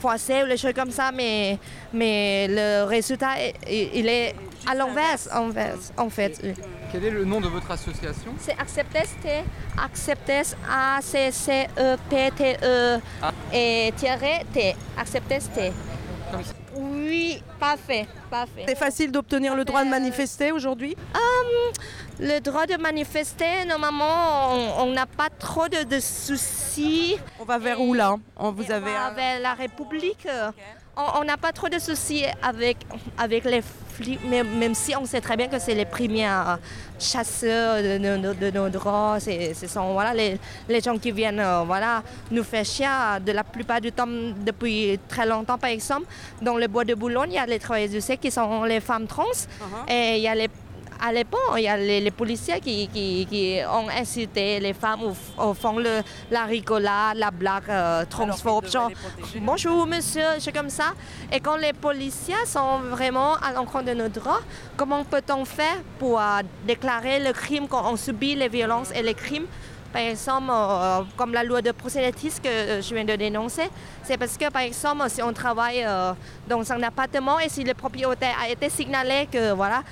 forcé 0.00 0.42
ou 0.42 0.46
les 0.46 0.56
choses 0.56 0.72
comme 0.74 0.90
ça, 0.90 1.10
mais, 1.12 1.58
mais 1.92 2.46
le 2.48 2.84
résultat, 2.84 3.34
il 3.68 4.08
est 4.08 4.34
à 4.70 4.74
l'inverse, 4.74 5.28
en 5.96 6.10
fait. 6.10 6.40
Quel 6.94 7.04
est 7.06 7.10
le 7.10 7.24
nom 7.24 7.40
de 7.40 7.48
votre 7.48 7.72
association 7.72 8.30
C'est 8.38 8.56
Accepteste, 8.56 9.26
Acceptes, 9.76 10.56
A-C-C-E-P-T-E, 10.70 11.40
ah. 13.20 13.32
et 13.52 13.92
Thierry 13.96 14.44
T, 14.52 14.76
Accepteste. 14.96 15.60
Oui, 16.76 17.42
parfait, 17.58 18.06
parfait. 18.30 18.66
C'est 18.68 18.78
facile 18.78 19.10
d'obtenir 19.10 19.56
le 19.56 19.64
droit 19.64 19.82
de 19.84 19.90
manifester 19.90 20.52
aujourd'hui 20.52 20.94
hum, 21.16 21.72
Le 22.20 22.38
droit 22.38 22.66
de 22.66 22.76
manifester, 22.76 23.64
normalement, 23.66 24.52
on 24.78 24.92
n'a 24.92 25.06
pas 25.06 25.30
trop 25.36 25.66
de, 25.66 25.98
soucis. 25.98 27.16
On 27.40 27.44
va 27.44 27.58
vers 27.58 27.80
où 27.80 27.92
là? 27.92 28.14
On 28.36 28.52
vous 28.52 28.70
avez 28.70 28.92
vers 29.16 29.40
la 29.40 29.54
République. 29.54 30.28
On 30.96 31.24
n'a 31.24 31.36
pas 31.36 31.52
trop 31.52 31.68
de 31.68 31.78
soucis 31.78 32.24
avec, 32.42 32.78
avec 33.18 33.44
les 33.44 33.62
même 34.24 34.74
si 34.74 34.94
on 34.96 35.04
sait 35.04 35.20
très 35.20 35.36
bien 35.36 35.48
que 35.48 35.58
c'est 35.58 35.74
les 35.74 35.84
premiers 35.84 36.28
euh, 36.28 36.56
chasseurs 36.98 37.82
de, 37.82 38.50
nos 38.50 38.68
droits, 38.68 39.18
ce 39.20 39.66
sont 39.66 39.92
voilà, 39.92 40.14
les, 40.14 40.38
les, 40.68 40.80
gens 40.80 40.98
qui 40.98 41.12
viennent 41.12 41.40
euh, 41.40 41.62
voilà, 41.64 42.02
nous 42.30 42.42
faire 42.42 42.64
chier 42.64 42.88
de 43.24 43.32
la 43.32 43.44
plupart 43.44 43.80
du 43.80 43.92
temps 43.92 44.06
depuis 44.06 44.98
très 45.08 45.26
longtemps, 45.26 45.58
par 45.58 45.70
exemple. 45.70 46.06
Dans 46.42 46.56
le 46.56 46.66
bois 46.66 46.84
de 46.84 46.94
Boulogne, 46.94 47.30
il 47.32 47.36
y 47.36 47.38
a 47.38 47.46
les 47.46 47.58
travailleurs 47.58 47.90
du 47.90 48.00
sexe 48.00 48.20
qui 48.20 48.30
sont 48.30 48.64
les 48.64 48.80
femmes 48.80 49.06
trans 49.06 49.24
uh-huh. 49.24 49.92
et 49.92 50.16
il 50.16 50.22
y 50.22 50.28
a 50.28 50.34
les 50.34 50.48
à 51.04 51.12
l'époque, 51.12 51.40
il 51.56 51.64
y 51.64 51.68
a 51.68 51.76
les, 51.76 52.10
policiers 52.10 52.60
qui, 52.60 53.60
ont 53.70 53.88
incité 53.88 54.58
les 54.58 54.72
femmes 54.72 55.00
au, 55.38 55.54
fond 55.54 55.78
le, 55.78 56.00
la 56.30 56.44
rigolade, 56.44 57.18
la 57.18 57.30
blague 57.30 57.68
euh, 57.68 58.04
transphobe, 58.08 58.66
genre 58.66 58.90
bonjour 59.40 59.86
monsieur, 59.86 60.24
c'est 60.38 60.52
comme 60.52 60.70
ça. 60.70 60.94
Et 61.30 61.40
quand 61.40 61.56
les 61.56 61.74
policiers 61.74 62.46
sont 62.46 62.78
vraiment 62.90 63.34
à 63.34 63.52
l'encontre 63.52 63.84
de 63.86 63.94
nos 63.94 64.08
droits, 64.08 64.40
comment 64.76 65.04
peut-on 65.04 65.44
faire 65.44 65.76
pour 65.98 66.18
euh, 66.18 66.40
déclarer 66.66 67.20
le 67.20 67.32
crime 67.32 67.68
quand 67.68 67.84
on 67.90 67.96
subit 67.96 68.34
les 68.34 68.48
violences 68.48 68.90
et 68.94 69.02
les 69.02 69.14
crimes? 69.14 69.46
Par 69.94 70.02
exemple, 70.02 70.50
euh, 70.50 71.02
comme 71.16 71.32
la 71.32 71.44
loi 71.44 71.62
de 71.62 71.70
prosélytisme 71.70 72.42
que 72.42 72.48
euh, 72.48 72.82
je 72.82 72.92
viens 72.92 73.04
de 73.04 73.14
dénoncer, 73.14 73.70
c'est 74.02 74.18
parce 74.18 74.36
que, 74.36 74.50
par 74.50 74.62
exemple, 74.62 75.08
si 75.08 75.22
on 75.22 75.32
travaille 75.32 75.84
euh, 75.86 76.12
dans 76.48 76.72
un 76.72 76.82
appartement 76.82 77.38
et 77.38 77.48
si 77.48 77.62
le 77.62 77.74
propriétaire 77.74 78.34
a 78.42 78.48
été 78.48 78.68
signalé 78.70 79.28
que, 79.30 79.52
voilà, 79.52 79.84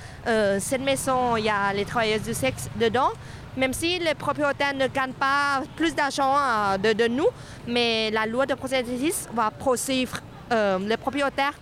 cette 0.59 0.81
maison, 0.81 1.37
il 1.37 1.45
y 1.45 1.49
a 1.49 1.71
les 1.71 1.85
travailleuses 1.85 2.23
du 2.23 2.33
sexe 2.33 2.69
dedans, 2.77 3.11
même 3.55 3.71
si 3.71 3.97
le 3.97 4.13
propriétaire 4.13 4.73
ne 4.73 4.87
gagne 4.87 5.13
pas 5.13 5.63
plus 5.77 5.95
d'argent 5.95 6.35
de, 6.77 7.07
nous, 7.07 7.27
mais 7.65 8.11
la 8.11 8.25
loi 8.25 8.45
de 8.45 8.55
prosélytisme 8.55 9.29
va 9.33 9.51
poursuivre 9.51 10.17
le 10.51 10.95
propriétaire 10.97 11.53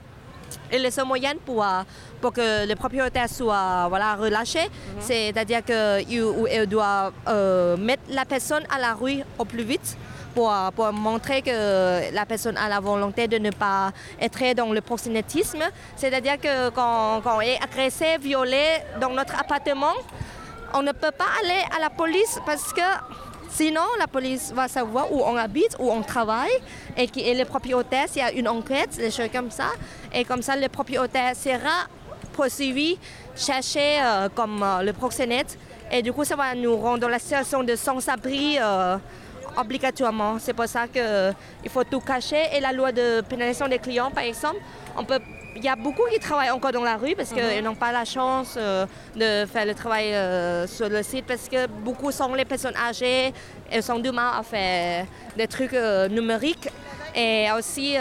et 0.72 0.80
les 0.80 0.90
moyens 1.06 1.36
pour, 1.46 1.64
pour 2.22 2.34
que 2.34 2.68
le 2.68 2.76
propriétaire 2.76 3.30
soit 3.30 3.88
voilà, 3.90 4.16
relâché, 4.16 4.62
mhm. 4.62 5.02
c'est-à-dire 5.02 5.62
qu'il 5.64 6.68
doit 6.68 7.12
euh, 7.28 7.76
mettre 7.78 8.04
la 8.10 8.26
personne 8.26 8.64
à 8.74 8.80
la 8.80 8.94
rue 8.94 9.22
au 9.38 9.46
plus 9.46 9.64
vite. 9.64 9.98
Pour, 10.34 10.50
pour, 10.78 10.94
montrer 10.94 11.42
que 11.42 12.14
la 12.14 12.26
personne 12.26 12.56
a 12.56 12.70
la 12.70 12.80
volonté 12.80 13.28
de 13.28 13.38
ne 13.38 13.50
pas 13.50 13.92
être 14.18 14.56
dans 14.56 14.72
le 14.72 14.80
proxénétisme. 14.80 15.60
C'est-à-dire 15.98 16.40
que 16.40 16.70
quand, 16.70 17.20
quand 17.22 17.40
on 17.40 17.42
est 17.42 17.62
agressé, 17.62 18.18
violé 18.18 18.64
dans 19.02 19.10
notre 19.10 19.38
appartement, 19.38 19.92
on 20.74 20.84
ne 20.84 20.94
peut 20.94 21.12
pas 21.12 21.26
aller 21.44 21.62
à 21.76 21.82
la 21.82 21.90
police 21.90 22.40
parce 22.46 22.72
que 22.72 22.82
Sinon, 23.52 23.84
la 24.00 24.08
police 24.08 24.54
va 24.56 24.70
savoir 24.70 25.12
où 25.12 25.22
on 25.22 25.36
habite, 25.36 25.76
où 25.78 25.92
on 25.92 26.02
travaille, 26.02 26.58
et 26.96 27.06
qui 27.08 27.20
est 27.20 27.34
le 27.34 27.44
propriétaire, 27.44 28.08
s'il 28.08 28.22
y 28.22 28.26
a 28.26 28.32
une 28.32 28.48
enquête, 28.48 28.96
des 28.96 29.12
choses 29.12 29.30
comme 29.32 29.52
ça. 29.52 29.72
Et 30.14 30.24
comme 30.24 30.42
ça, 30.42 30.56
le 30.56 30.70
propriétaire 30.70 31.36
sera 31.36 31.88
poursuivi, 32.32 32.98
cherché 33.36 34.00
euh, 34.02 34.30
comme 34.34 34.64
euh, 34.64 34.82
le 34.82 34.94
proxénète. 34.94 35.58
Et 35.92 36.02
du 36.02 36.14
coup, 36.14 36.24
ça 36.24 36.36
va 36.36 36.56
nous 36.56 36.76
rendre 36.78 37.00
dans 37.00 37.10
la 37.10 37.20
situation 37.20 37.64
de 37.64 37.76
sans-abri 37.76 38.58
euh, 38.60 38.98
obligatoirement. 39.58 40.38
C'est 40.40 40.54
pour 40.54 40.66
ça 40.68 40.88
qu'il 40.88 41.70
faut 41.70 41.84
tout 41.84 42.00
cacher. 42.00 42.44
Et 42.54 42.60
la 42.60 42.72
loi 42.72 42.92
de 42.92 43.22
pénalisation 43.22 43.68
des 43.68 43.80
clients, 43.80 44.12
par 44.12 44.24
exemple, 44.24 44.60
on 44.98 45.04
peut 45.04 45.20
il 45.56 45.64
y 45.64 45.68
a 45.68 45.76
beaucoup 45.76 46.04
qui 46.12 46.20
travaillent 46.20 46.50
encore 46.50 46.72
dans 46.72 46.84
la 46.84 46.98
rue 46.98 47.16
parce 47.16 47.30
qu'ils 47.30 47.44
mhm. 47.44 47.64
n'ont 47.64 47.76
pas 47.76 47.92
la 47.92 48.06
chance 48.06 48.56
euh, 48.58 48.86
de 49.16 49.46
faire 49.46 49.66
le 49.66 49.74
travail 49.74 50.14
euh, 50.14 50.66
sur 50.68 50.90
le 50.90 51.04
site 51.04 51.26
parce 51.28 51.50
que 51.50 51.68
beaucoup 51.68 52.12
sont 52.12 52.34
les 52.34 52.46
personnes 52.46 52.76
âgées, 52.76 53.34
elles 53.70 53.84
sont 53.84 54.00
du 54.00 54.12
mal 54.12 54.40
à 54.40 54.44
faire 54.44 55.06
des 55.38 55.48
trucs 55.48 55.74
euh, 55.74 56.08
numériques. 56.08 56.70
Et 57.14 57.48
aussi, 57.58 57.98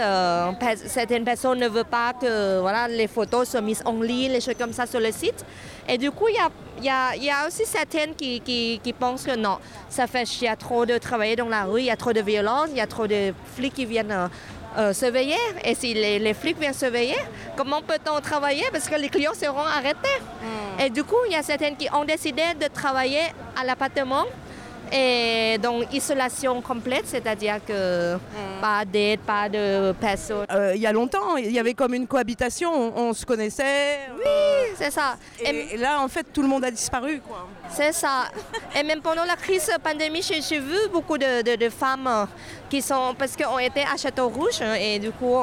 certaines 0.85 1.25
personnes 1.25 1.59
ne 1.59 1.67
veulent 1.67 1.83
pas 1.83 2.13
que 2.13 2.61
voilà, 2.61 2.87
les 2.87 3.07
photos 3.07 3.49
soient 3.49 3.59
mises 3.59 3.83
en 3.83 3.99
ligne, 4.01 4.31
les 4.31 4.39
choses 4.39 4.55
comme 4.57 4.71
ça 4.71 4.85
sur 4.85 5.01
le 5.01 5.11
site. 5.11 5.45
Et 5.85 5.97
du 5.97 6.11
coup, 6.11 6.29
il 6.29 6.35
y 6.35 6.87
a, 6.87 7.13
y, 7.17 7.25
y 7.25 7.29
a, 7.29 7.45
aussi 7.45 7.65
certaines 7.65 8.15
qui, 8.15 8.39
qui, 8.39 8.79
qui, 8.81 8.93
pensent 8.93 9.23
que 9.23 9.35
non, 9.35 9.57
ça 9.89 10.07
fait 10.07 10.25
chier 10.25 10.53
trop 10.57 10.85
de 10.85 10.97
travailler 10.97 11.35
dans 11.35 11.49
la 11.49 11.65
rue, 11.65 11.81
il 11.81 11.87
y 11.87 11.91
a 11.91 11.97
trop 11.97 12.13
de 12.13 12.21
violence, 12.21 12.69
il 12.69 12.77
y 12.77 12.79
a 12.79 12.87
trop 12.87 13.05
de 13.05 13.33
flics 13.53 13.73
qui 13.73 13.85
viennent 13.85 14.29
euh, 14.77 14.93
surveiller. 14.93 15.35
Et 15.63 15.75
si 15.75 15.93
les, 15.93 16.33
flics 16.33 16.57
viennent 16.59 16.73
surveiller, 16.73 17.17
comment 17.57 17.81
peut-on 17.81 18.19
travailler? 18.21 18.63
Parce 18.71 18.87
que 18.87 18.95
les 18.95 19.09
clients 19.09 19.33
seront 19.33 19.59
arrêtés. 19.59 20.19
Hmm. 20.41 20.81
Et 20.81 20.89
du 20.89 21.03
coup, 21.03 21.17
il 21.27 21.33
y 21.33 21.35
a 21.35 21.43
certaines 21.43 21.75
qui 21.75 21.87
ont 21.93 22.05
décidé 22.05 22.43
de 22.59 22.67
travailler 22.67 23.23
à 23.59 23.65
l'appartement 23.65 24.25
et 24.93 25.57
donc 25.61 25.93
isolation 25.93 26.61
complète, 26.61 27.03
c'est-à-dire 27.05 27.59
que 27.65 28.15
hmm. 28.15 28.61
pas 28.61 28.83
d'aide, 28.85 29.21
pas 29.21 29.47
de 29.47 29.93
personne. 29.99 30.45
Euh, 30.51 30.73
il 30.75 30.81
y 30.81 30.87
a 30.87 30.91
longtemps, 30.91 31.37
il 31.37 31.51
y 31.51 31.59
avait 31.59 31.73
comme 31.73 31.93
une 31.93 32.07
cohabitation, 32.07 32.71
on, 32.97 33.13
se 33.13 33.25
connaissait. 33.25 33.99
Oui, 34.17 34.73
c'est 34.75 34.91
ça. 34.91 35.17
Et, 35.39 35.77
là, 35.77 36.01
en 36.01 36.07
fait, 36.07 36.27
tout 36.33 36.41
le 36.41 36.47
monde 36.47 36.65
a 36.65 36.71
disparu. 36.71 37.21
C'est 37.73 37.93
ça. 37.93 38.25
et 38.77 38.83
même 38.83 39.01
pendant 39.01 39.23
la 39.23 39.35
crise 39.35 39.69
pandémie, 39.81 40.21
j'ai 40.21 40.59
vu 40.59 40.77
beaucoup 40.91 41.17
de, 41.17 41.69
femmes 41.69 42.27
qui 42.69 42.81
sont, 42.81 43.15
parce 43.17 43.35
qu'on 43.37 43.59
était 43.59 43.85
à 43.93 43.97
Château-Rouge, 43.97 44.61
et 44.79 44.99
du 44.99 45.11
coup, 45.11 45.37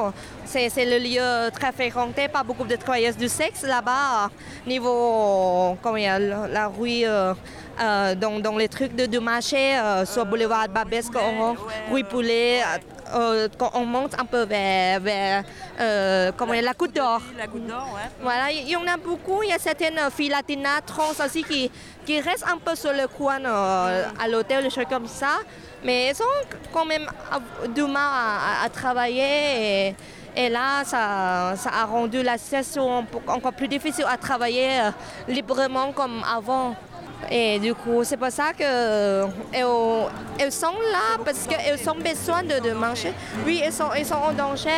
c'est 0.45 0.69
le 0.77 0.97
lieu 0.99 1.51
très 1.51 1.71
fréquenté 1.71 2.27
par 2.27 2.45
beaucoup 2.45 2.65
de 2.65 2.75
travailleuses 2.75 3.17
du 3.17 3.27
sexe 3.27 3.63
là-bas, 3.63 4.29
niveau, 4.67 5.75
comment 5.81 5.97
il 5.97 6.03
y 6.03 6.07
a, 6.07 6.19
la 6.19 6.67
rue. 6.67 7.05
Euh, 7.05 7.33
euh, 7.81 8.13
dans, 8.15 8.57
les 8.57 8.67
trucs 8.67 8.93
de, 8.93 9.19
marché, 9.19 9.77
euh, 9.77 10.05
sur 10.05 10.25
boulevard 10.25 10.67
Babesque, 10.67 11.13
rue 11.89 12.03
Poulet, 12.03 12.59
euh, 13.13 13.47
quand 13.57 13.71
on 13.73 13.85
monte 13.85 14.19
un 14.19 14.25
peu 14.25 14.43
vers, 14.43 14.99
vers 14.99 15.43
comment 16.37 16.53
la 16.53 16.73
d'Or. 16.73 17.21
La 17.37 17.47
Goutte 17.47 17.67
d'Or, 17.67 17.87
ouais. 17.95 18.09
Voilà, 18.21 18.51
il 18.51 18.69
y 18.69 18.75
en 18.75 18.85
a 18.87 18.97
beaucoup. 18.97 19.43
Il 19.43 19.49
y 19.49 19.53
a 19.53 19.59
certaines 19.59 19.99
filles 20.11 20.29
latinas, 20.29 20.81
trans 20.85 21.11
aussi, 21.25 21.43
qui, 21.43 21.71
qui 22.05 22.19
restent 22.19 22.47
un 22.47 22.57
peu 22.57 22.75
sur 22.75 22.93
le 22.93 23.07
coin 23.07 23.39
à 23.45 24.27
l'hôtel, 24.27 24.63
des 24.63 24.69
choses 24.69 24.85
comme 24.89 25.07
ça. 25.07 25.39
Mais 25.83 26.07
elles 26.07 26.21
ont 26.21 26.57
quand 26.73 26.85
même 26.85 27.07
du 27.73 27.83
mal 27.83 28.09
à, 28.63 28.69
travailler. 28.69 29.95
Et, 30.35 30.49
là, 30.49 30.83
ça, 30.85 31.53
ça, 31.55 31.69
a 31.81 31.85
rendu 31.85 32.21
la 32.23 32.37
situation 32.37 33.05
encore 33.27 33.53
plus 33.53 33.67
difficile 33.67 34.05
à 34.07 34.17
travailler 34.17 34.69
librement 35.27 35.91
comme 35.91 36.23
avant. 36.23 36.75
Et 37.29 37.59
du 37.59 37.73
coup, 37.75 38.03
c'est 38.03 38.17
pour 38.17 38.31
ça 38.31 38.53
qu'elles 38.53 39.27
elles 40.39 40.51
sont 40.51 40.67
là 40.91 41.17
parce 41.23 41.47
qu'elles 41.47 41.89
ont 41.89 41.95
besoin 41.95 42.43
de, 42.43 42.67
de 42.67 42.71
manger. 42.73 43.13
Oui, 43.45 43.61
elles 43.63 43.73
sont, 43.73 43.91
elles 43.95 44.05
sont 44.05 44.15
en 44.15 44.33
danger. 44.33 44.77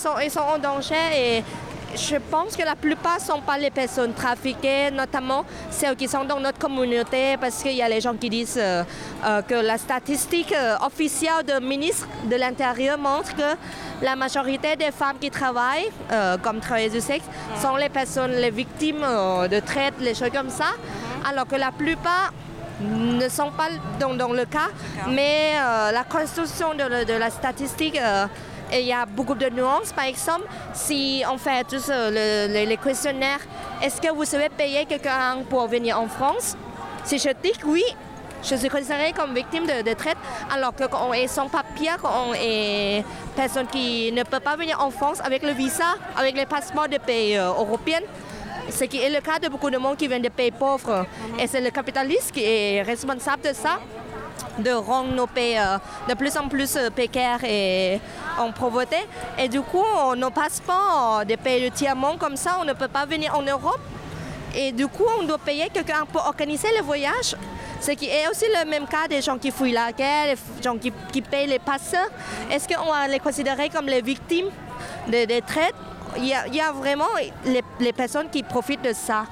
Sont, 0.00 0.18
ils 0.22 0.30
sont 0.30 0.40
en 0.40 0.58
danger 0.58 0.94
et 1.14 1.44
je 1.94 2.16
pense 2.30 2.56
que 2.56 2.62
la 2.62 2.76
plupart 2.76 3.16
ne 3.16 3.24
sont 3.24 3.40
pas 3.40 3.58
les 3.58 3.70
personnes 3.70 4.12
trafiquées, 4.12 4.90
notamment 4.90 5.44
celles 5.70 5.96
qui 5.96 6.08
sont 6.08 6.24
dans 6.24 6.38
notre 6.38 6.58
communauté, 6.58 7.36
parce 7.40 7.62
qu'il 7.62 7.74
y 7.74 7.82
a 7.82 7.88
les 7.88 8.00
gens 8.00 8.14
qui 8.14 8.30
disent 8.30 8.58
euh, 8.58 8.84
euh, 9.24 9.42
que 9.42 9.54
la 9.54 9.76
statistique 9.76 10.52
euh, 10.52 10.76
officielle 10.86 11.44
du 11.46 11.64
ministre 11.66 12.06
de 12.30 12.36
l'Intérieur 12.36 12.98
montre 12.98 13.34
que 13.34 13.56
la 14.02 14.16
majorité 14.16 14.76
des 14.76 14.92
femmes 14.92 15.16
qui 15.20 15.30
travaillent 15.30 15.90
comme 16.42 16.60
travailleuses 16.60 16.92
du 16.92 17.00
sexe 17.00 17.24
sont 17.60 17.76
les 17.76 17.90
personnes, 17.90 18.32
les 18.32 18.50
victimes 18.50 19.04
de 19.50 19.60
traite, 19.60 19.94
les 20.00 20.14
choses 20.14 20.30
comme 20.32 20.48
ça, 20.48 20.70
alors 21.28 21.46
que 21.46 21.56
la 21.56 21.70
plupart 21.70 22.32
ne 22.80 23.28
sont 23.28 23.50
pas 23.50 23.68
dans, 23.98 24.32
le 24.32 24.46
cas, 24.46 24.70
mais 25.08 25.52
la 25.92 26.02
construction 26.04 26.72
de, 26.74 27.18
la 27.18 27.28
statistique 27.28 27.98
il 28.72 28.86
y 28.86 28.92
a 28.92 29.06
beaucoup 29.06 29.34
de 29.34 29.48
nuances. 29.48 29.92
Par 29.92 30.04
exemple, 30.04 30.46
si 30.72 31.22
on 31.30 31.38
fait 31.38 31.64
tous 31.64 31.90
les 31.90 32.78
questionnaires, 32.82 33.40
est-ce 33.82 34.00
que 34.00 34.12
vous 34.12 34.24
savez 34.24 34.48
payer 34.48 34.84
quelqu'un 34.86 35.38
pour 35.48 35.66
venir 35.66 35.98
en 36.00 36.08
France? 36.08 36.56
Si 37.04 37.18
je 37.18 37.30
dis 37.42 37.52
oui, 37.64 37.84
je 38.42 38.54
suis 38.54 38.68
considérée 38.68 39.12
comme 39.12 39.34
victime 39.34 39.66
de, 39.66 39.92
traite, 39.94 40.16
alors 40.50 40.72
qu'on 40.74 41.12
est 41.12 41.26
sans 41.26 41.48
papier, 41.48 41.90
qu'on 42.00 42.34
est 42.34 43.04
personne 43.36 43.66
qui 43.66 44.12
ne 44.12 44.22
peut 44.22 44.40
pas 44.40 44.56
venir 44.56 44.80
en 44.80 44.90
France 44.90 45.20
avec 45.22 45.42
le 45.42 45.52
visa, 45.52 45.96
avec 46.16 46.36
les 46.36 46.46
passeports 46.46 46.88
de 46.88 46.98
pays 46.98 47.36
euh, 47.36 47.48
européens. 47.48 48.00
Ce 48.70 48.84
qui 48.84 48.98
est 48.98 49.10
le 49.10 49.20
cas 49.20 49.38
de 49.38 49.48
beaucoup 49.48 49.70
de 49.70 49.78
monde 49.78 49.96
qui 49.96 50.06
viennent 50.06 50.22
de 50.22 50.28
pays 50.28 50.52
pauvres. 50.52 51.04
Et 51.38 51.46
c'est 51.46 51.60
le 51.60 51.70
capitaliste 51.70 52.32
qui 52.32 52.44
est 52.44 52.82
responsable 52.82 53.42
de 53.42 53.52
ça 53.52 53.80
de 54.58 54.70
rendre 54.70 55.12
nos 55.12 55.26
pays 55.26 55.58
euh, 55.58 55.78
de 56.08 56.14
plus 56.14 56.36
en 56.36 56.48
plus 56.48 56.76
euh, 56.76 56.90
précaires 56.90 57.42
et 57.44 58.00
en 58.38 58.52
pauvreté. 58.52 58.96
Et 59.38 59.48
du 59.48 59.60
coup, 59.60 59.84
nos 60.16 60.30
passeports 60.30 61.24
des 61.26 61.36
pays 61.36 61.68
de 61.68 61.74
tiers-monde 61.74 62.18
comme 62.18 62.36
ça, 62.36 62.58
on 62.60 62.64
ne 62.64 62.72
peut 62.72 62.88
pas 62.88 63.06
venir 63.06 63.36
en 63.36 63.42
Europe. 63.42 63.80
Et 64.54 64.72
du 64.72 64.86
coup, 64.88 65.04
on 65.20 65.24
doit 65.24 65.38
payer 65.38 65.68
quelqu'un 65.72 66.04
pour 66.12 66.26
organiser 66.26 66.68
le 66.76 66.82
voyage. 66.82 67.36
Ce 67.80 67.92
qui 67.92 68.06
est 68.06 68.28
aussi 68.28 68.44
le 68.46 68.68
même 68.68 68.86
cas 68.86 69.08
des 69.08 69.22
gens 69.22 69.38
qui 69.38 69.50
fouillent 69.50 69.72
la 69.72 69.92
guerre, 69.92 70.34
des 70.34 70.62
gens 70.62 70.76
qui, 70.76 71.22
payent 71.22 71.46
les 71.46 71.58
passeurs. 71.58 72.10
Est-ce 72.50 72.68
qu'on 72.68 72.90
va 72.90 73.08
les 73.08 73.20
considérer 73.20 73.68
comme 73.68 73.86
les 73.86 74.02
victimes 74.02 74.48
des 75.08 75.42
traites 75.46 75.74
il 76.16 76.26
y, 76.26 76.60
a, 76.60 76.72
vraiment 76.72 77.06
les 77.78 77.92
personnes 77.92 78.28
qui 78.30 78.42
profitent 78.42 78.82
de 78.82 78.92
ça. 78.92 79.24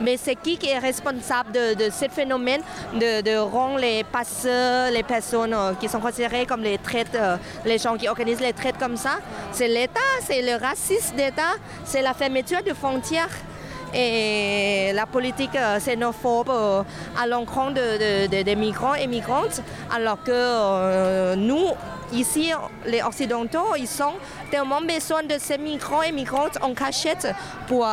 Mais 0.00 0.16
c'est 0.16 0.36
qui 0.36 0.56
qui 0.56 0.68
est 0.68 0.78
responsable 0.78 1.52
de, 1.52 1.90
ce 1.90 2.08
phénomène 2.08 2.62
de, 2.94 3.38
rendre 3.38 3.78
les 3.78 4.04
passeurs, 4.04 4.90
les 4.90 5.02
personnes 5.02 5.54
euh, 5.54 5.72
qui 5.74 5.88
sont 5.88 6.00
considérées 6.00 6.46
comme 6.46 6.62
les 6.62 6.78
traites, 6.78 7.14
euh, 7.14 7.36
les 7.64 7.78
gens 7.78 7.96
qui 7.96 8.08
organisent 8.08 8.40
les 8.40 8.52
traites 8.52 8.78
comme 8.78 8.96
ça? 8.96 9.18
C'est 9.52 9.68
l'État, 9.68 10.00
c'est 10.22 10.42
le 10.42 10.60
racisme 10.60 11.16
d'État, 11.16 11.54
c'est 11.84 12.02
la 12.02 12.14
fermeture 12.14 12.62
de 12.62 12.74
frontières 12.74 13.30
et 13.94 14.92
la 14.94 15.06
politique 15.06 15.56
euh, 15.56 15.78
xénophobe 15.78 16.50
à 16.50 17.26
l'encontre 17.26 17.80
des 18.28 18.56
migrants 18.56 18.94
et 18.94 19.06
migrantes, 19.06 19.62
alors 19.94 20.22
que 20.22 21.34
nous, 21.36 21.66
Ici, 22.12 22.50
les 22.84 23.02
Occidentaux, 23.02 23.74
ils 23.78 24.02
ont 24.02 24.16
tellement 24.50 24.82
besoin 24.82 25.22
de 25.22 25.34
ces 25.38 25.56
migrants 25.56 26.02
et 26.02 26.12
migrantes 26.12 26.58
en 26.60 26.74
cachette 26.74 27.34
pour, 27.66 27.88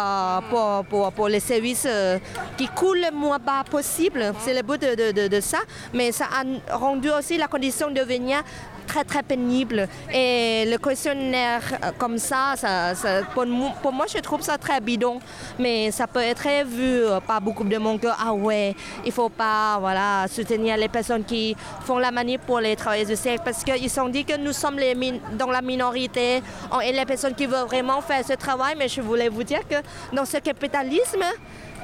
pour, 0.90 1.12
pour, 1.14 1.30
les 1.30 1.40
services 1.40 1.88
euh, 1.90 2.20
qui 2.58 2.68
coulent 2.68 3.00
le 3.00 3.16
moins 3.16 3.40
bas 3.40 3.64
possible. 3.70 4.34
C'est 4.44 4.54
le 4.54 4.62
but 4.62 4.82
de, 4.82 5.28
de, 5.28 5.40
ça. 5.40 5.60
Mais 5.94 6.12
ça 6.12 6.26
a 6.26 6.76
rendu 6.76 7.10
aussi 7.10 7.38
la 7.38 7.48
condition 7.48 7.92
de 7.92 8.02
venir 8.02 8.44
très 8.90 9.04
très 9.04 9.24
pénible. 9.24 9.88
Et 10.12 10.66
le 10.66 10.78
questionnaire 10.78 11.62
euh, 11.84 11.92
comme 11.98 12.18
ça, 12.18 12.56
ça, 12.56 12.94
pour, 13.34 13.46
moi, 13.94 14.06
je 14.14 14.20
trouve 14.20 14.42
ça 14.42 14.58
très 14.58 14.82
bidon. 14.82 15.20
Mais 15.60 15.92
ça 15.92 16.08
peut 16.08 16.22
être 16.34 16.48
vu 16.66 17.06
euh, 17.06 17.20
par 17.20 17.40
beaucoup 17.40 17.64
de 17.64 17.78
monde 17.78 18.00
que, 18.00 18.08
ah 18.08 18.34
ouais, 18.34 18.76
il 19.06 19.12
faut 19.12 19.30
pas 19.30 19.78
voilà, 19.80 20.26
soutenir 20.28 20.76
les 20.78 20.90
personnes 20.90 21.24
qui 21.24 21.56
font 21.86 22.00
la 22.00 22.12
manip 22.12 22.42
pour 22.48 22.60
les 22.60 22.76
travailleurs 22.76 23.08
du 23.08 23.16
sexe 23.16 23.42
parce 23.46 23.64
qu'ils 23.64 24.00
ont 24.00 24.10
dit 24.10 24.26
que 24.26 24.38
nous 24.38 24.54
sommes 24.54 24.78
les 24.78 24.96
dans 25.38 25.52
la 25.52 25.62
minorité 25.62 26.42
et 26.84 26.92
les 26.92 27.06
personnes 27.06 27.36
qui 27.36 27.46
veulent 27.46 27.68
vraiment 27.68 28.02
faire 28.02 28.26
ce 28.26 28.34
travail. 28.34 28.74
Mais 28.78 28.88
je 28.88 29.02
voulais 29.02 29.30
vous 29.30 29.44
dire 29.44 29.62
que 29.68 29.76
dans 30.16 30.26
ce 30.26 30.38
capitalisme, 30.38 31.24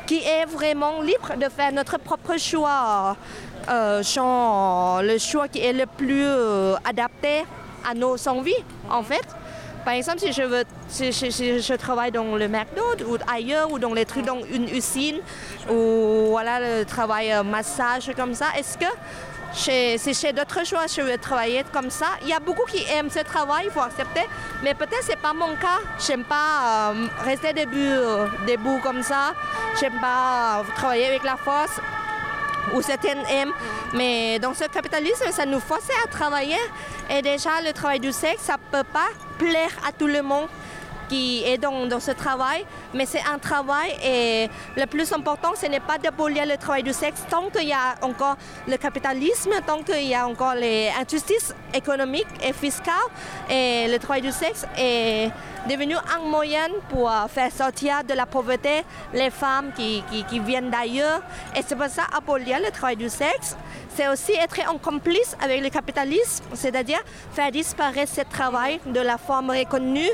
qui 0.06 0.20
est 0.20 0.46
vraiment 0.46 1.02
libre 1.02 1.36
de 1.38 1.50
faire 1.50 1.72
notre 1.72 1.98
propre 1.98 2.38
choix 2.38 3.16
euh, 3.70 5.02
le 5.02 5.18
choix 5.18 5.48
qui 5.48 5.60
est 5.60 5.74
le 5.74 5.86
plus 5.86 6.24
euh, 6.24 6.76
adapté 6.88 7.46
à 7.90 7.94
nos 7.94 8.16
envies, 8.28 8.64
en 8.90 9.04
fait. 9.04 9.26
Par 9.84 9.94
exemple, 9.94 10.20
si 10.20 10.34
je, 10.34 10.42
veux, 10.42 10.64
si, 10.88 11.12
je 11.12 11.74
travaille 11.76 12.12
dans 12.12 12.36
le 12.36 12.48
McDonald's 12.48 13.04
ou 13.08 13.18
ailleurs, 13.32 13.72
ou 13.72 13.78
dans 13.78 13.94
les 13.94 14.06
trucs 14.06 14.26
dans 14.26 14.44
une 14.52 14.68
usine, 14.70 15.18
ou 15.70 16.28
voilà, 16.30 16.60
le 16.60 16.86
travail 16.86 17.32
euh, 17.32 17.44
massage 17.44 18.12
comme 18.16 18.34
ça, 18.34 18.48
est-ce 18.58 18.78
que 18.78 18.86
si 19.54 20.14
j'ai 20.14 20.34
d'autres 20.34 20.66
choix, 20.66 20.86
je 20.88 21.02
veux 21.02 21.18
travailler 21.18 21.64
comme 21.72 21.90
ça. 21.90 22.08
Il 22.24 22.28
y 22.28 22.34
a 22.34 22.40
beaucoup 22.40 22.66
qui 22.66 22.84
aiment 22.92 23.10
ce 23.10 23.20
travail, 23.20 23.66
il 23.66 23.72
faut 23.72 23.80
accepter. 23.80 24.28
Mais 24.64 24.74
peut-être 24.74 25.04
ce 25.04 25.12
n'est 25.12 25.16
pas 25.16 25.34
mon 25.34 25.56
cas. 25.56 25.80
Je 26.00 26.12
n'aime 26.12 26.26
pas 26.26 26.94
rester 27.24 27.54
debout, 27.54 28.30
debout 28.46 28.80
comme 28.84 29.02
ça. 29.02 29.34
Je 29.78 29.84
n'aime 29.84 30.00
pas 30.02 30.64
travailler 30.76 31.08
avec 31.08 31.24
la 31.24 31.38
force 31.38 31.80
ou 32.74 32.82
certaines 32.82 33.24
aiment. 33.30 33.54
Mais 33.94 34.40
dans 34.40 34.54
ce 34.54 34.66
capitalisme, 34.66 35.26
ça 35.32 35.46
nous 35.46 35.60
force 35.60 35.88
à 36.04 36.08
travailler. 36.08 36.60
Et 37.10 37.22
déjà, 37.22 37.62
le 37.66 37.74
travail 37.74 38.00
du 38.00 38.12
sexe, 38.12 38.44
ça 38.44 38.54
ne 38.54 38.78
peut 38.78 38.88
pas 38.92 39.08
plaire 39.38 39.72
à 39.88 39.92
tout 39.92 40.08
le 40.08 40.22
monde 40.22 40.48
qui 41.10 41.44
est 41.44 41.58
dans, 41.58 42.00
ce 42.00 42.12
travail, 42.12 42.66
mais 42.94 43.06
c'est 43.06 43.22
un 43.22 43.38
travail 43.38 43.92
et 44.04 44.50
le 44.76 44.86
plus 44.86 45.12
important, 45.14 45.54
ce 45.56 45.68
n'est 45.68 45.80
pas 45.80 45.98
d'abolir 45.98 46.46
le 46.46 46.58
travail 46.58 46.84
du 46.84 46.94
sexe 46.94 47.22
tant 47.30 47.50
qu'il 47.50 47.68
y 47.68 47.74
a 47.74 47.96
encore 48.02 48.36
le 48.68 48.78
capitalisme, 48.78 49.52
tant 49.66 49.82
qu'il 49.82 50.08
y 50.08 50.16
a 50.16 50.28
encore 50.28 50.56
les 50.56 50.90
injustices 51.00 51.54
économiques 51.74 52.28
et 52.44 52.54
fiscales 52.54 52.94
le 53.50 53.98
travail 53.98 54.22
du 54.22 54.32
sexe 54.32 54.66
est 54.78 55.30
devenu 55.70 55.96
un 55.96 56.20
moyen 56.20 56.68
pour 56.90 57.12
faire 57.30 57.52
sortir 57.52 58.04
de 58.04 58.14
la 58.14 58.26
pauvreté 58.26 58.84
les 59.14 59.30
femmes 59.30 59.72
qui, 59.76 60.04
qui, 60.30 60.40
viennent 60.40 60.70
d'ailleurs. 60.70 61.22
Et 61.56 61.62
c'est 61.66 61.76
pour 61.76 61.88
ça 61.88 62.04
abolir 62.16 62.60
le 62.60 62.72
travail 62.72 62.96
du 62.96 63.10
sexe, 63.10 63.58
c'est 63.96 64.08
aussi 64.10 64.34
être 64.34 64.60
en 64.70 64.78
complice 64.78 65.36
avec 65.42 65.62
le 65.64 65.70
capitalisme, 65.70 66.44
c'est-à-dire 66.54 67.00
faire 67.32 67.52
disparaître 67.52 68.12
ce 68.14 68.22
travail 68.22 68.80
de 68.86 69.00
la 69.00 69.18
forme 69.18 69.52
reconnue 69.52 70.10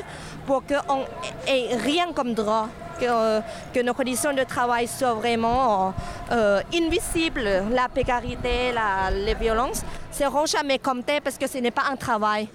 pour 0.46 0.62
qu'on 0.64 1.04
ait 1.46 1.76
rien 1.76 2.12
comme 2.12 2.34
droit. 2.34 2.68
Que, 3.00 3.40
que, 3.74 3.80
nos 3.80 3.94
conditions 3.94 4.32
de 4.32 4.44
travail 4.44 4.86
soient 4.86 5.14
vraiment 5.14 5.92
euh, 6.30 6.60
invisibles. 6.72 7.64
La 7.72 7.88
précarité, 7.88 8.70
la, 8.72 9.10
les 9.10 9.34
violences 9.34 9.82
seront 10.12 10.46
jamais 10.46 10.78
comptées 10.78 11.20
parce 11.20 11.36
que 11.36 11.48
ce 11.48 11.58
n'est 11.58 11.72
pas 11.72 11.84
un 11.90 11.96
travail. 11.96 12.48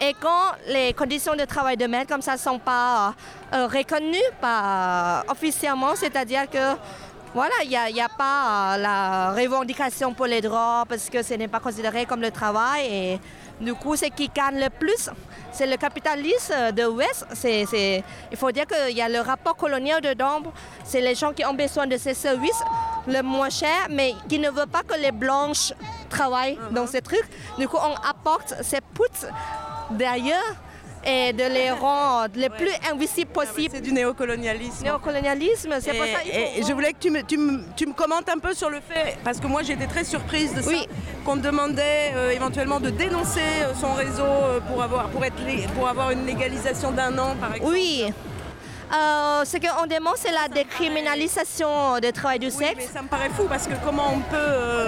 Et 0.00 0.14
quand 0.20 0.52
les 0.68 0.92
conditions 0.92 1.34
de 1.34 1.44
travail 1.44 1.76
de 1.76 1.86
maître 1.86 2.08
comme 2.12 2.22
ça 2.22 2.34
ne 2.34 2.38
sont 2.38 2.60
pas 2.60 3.14
euh, 3.52 3.66
reconnues 3.66 4.30
pas, 4.40 5.24
officiellement, 5.28 5.96
c'est-à-dire 5.96 6.48
que 6.48 6.76
voilà, 7.34 7.54
il 7.62 7.68
n'y 7.68 8.00
a, 8.00 8.08
pas 8.08 8.74
euh, 8.74 8.78
la 8.78 9.32
revendication 9.32 10.14
pour 10.14 10.26
les 10.26 10.40
droits 10.40 10.84
parce 10.88 11.10
que 11.10 11.22
ce 11.22 11.34
n'est 11.34 11.48
pas 11.48 11.60
considéré 11.60 12.06
comme 12.06 12.22
le 12.22 12.30
travail. 12.30 12.86
Et 12.90 13.20
du 13.60 13.74
coup, 13.74 13.96
ce 13.96 14.06
qui 14.06 14.28
gagne 14.28 14.58
le 14.58 14.70
plus, 14.70 15.10
c'est 15.52 15.66
le 15.66 15.76
capitalisme 15.76 16.72
de 16.72 16.82
l'Ouest. 16.84 17.26
il 17.44 18.36
faut 18.36 18.50
dire 18.50 18.66
qu'il 18.66 18.96
y 18.96 19.02
a 19.02 19.08
le 19.08 19.20
rapport 19.20 19.56
colonial 19.56 20.00
dedans. 20.00 20.42
C'est 20.84 21.00
les 21.00 21.14
gens 21.14 21.32
qui 21.32 21.44
ont 21.44 21.54
besoin 21.54 21.86
de 21.86 21.96
ces 21.96 22.14
services 22.14 22.62
le 23.06 23.22
moins 23.22 23.50
cher, 23.50 23.88
mais 23.90 24.14
qui 24.28 24.38
ne 24.38 24.50
veulent 24.50 24.66
pas 24.66 24.82
que 24.82 24.98
les 24.98 25.12
blanches 25.12 25.72
travaillent 26.08 26.58
dans 26.70 26.86
ces 26.86 27.02
trucs. 27.02 27.28
Du 27.58 27.68
coup, 27.68 27.78
on 27.78 27.94
apporte 28.08 28.54
ces 28.62 28.80
poutres 28.80 29.26
d'ailleurs 29.90 30.56
et 31.06 31.32
de 31.32 31.44
les 31.44 31.70
rendre 31.70 32.34
les 32.34 32.48
plus 32.48 32.70
invisibles 32.90 33.30
possible. 33.30 33.70
C'est 33.74 33.80
du 33.80 33.92
néocolonialisme. 33.92 34.84
Néocolonialisme, 34.84 35.74
c'est 35.80 35.92
pour 35.92 36.06
ça. 36.06 36.24
Et, 36.26 36.62
je 36.62 36.72
voulais 36.72 36.92
que 36.92 36.98
tu 36.98 37.10
me, 37.10 37.22
tu, 37.22 37.36
me, 37.38 37.60
tu 37.76 37.86
me, 37.86 37.92
commentes 37.92 38.28
un 38.28 38.38
peu 38.38 38.54
sur 38.54 38.70
le 38.70 38.80
fait, 38.80 39.16
parce 39.24 39.40
que 39.40 39.46
moi 39.46 39.62
j'étais 39.62 39.86
très 39.86 40.04
surprise 40.04 40.54
de 40.54 40.62
ça, 40.62 40.70
qu'on 41.24 41.36
demandait 41.36 42.12
euh, 42.14 42.30
éventuellement 42.30 42.80
de 42.80 42.90
dénoncer 42.90 43.40
euh, 43.62 43.74
son 43.74 43.92
réseau 43.94 44.22
euh, 44.22 44.60
pour, 44.60 44.82
avoir, 44.82 45.08
pour, 45.08 45.24
être, 45.24 45.34
pour 45.74 45.88
avoir 45.88 46.10
une 46.10 46.26
légalisation 46.26 46.92
d'un 46.92 47.16
an, 47.18 47.36
par 47.40 47.54
exemple. 47.54 47.72
Oui. 47.72 48.04
Euh, 48.92 49.44
ce 49.44 49.56
qu'on 49.58 49.86
demande, 49.86 50.14
c'est 50.16 50.32
la 50.32 50.48
décriminalisation 50.48 51.98
du 52.00 52.12
travail 52.12 52.38
du 52.38 52.50
sexe. 52.50 52.74
mais 52.76 52.86
ça 52.92 53.02
me 53.02 53.08
paraît 53.08 53.28
fou 53.30 53.44
parce 53.48 53.66
que 53.66 53.74
comment 53.84 54.12
on 54.14 54.20
peut 54.20 54.86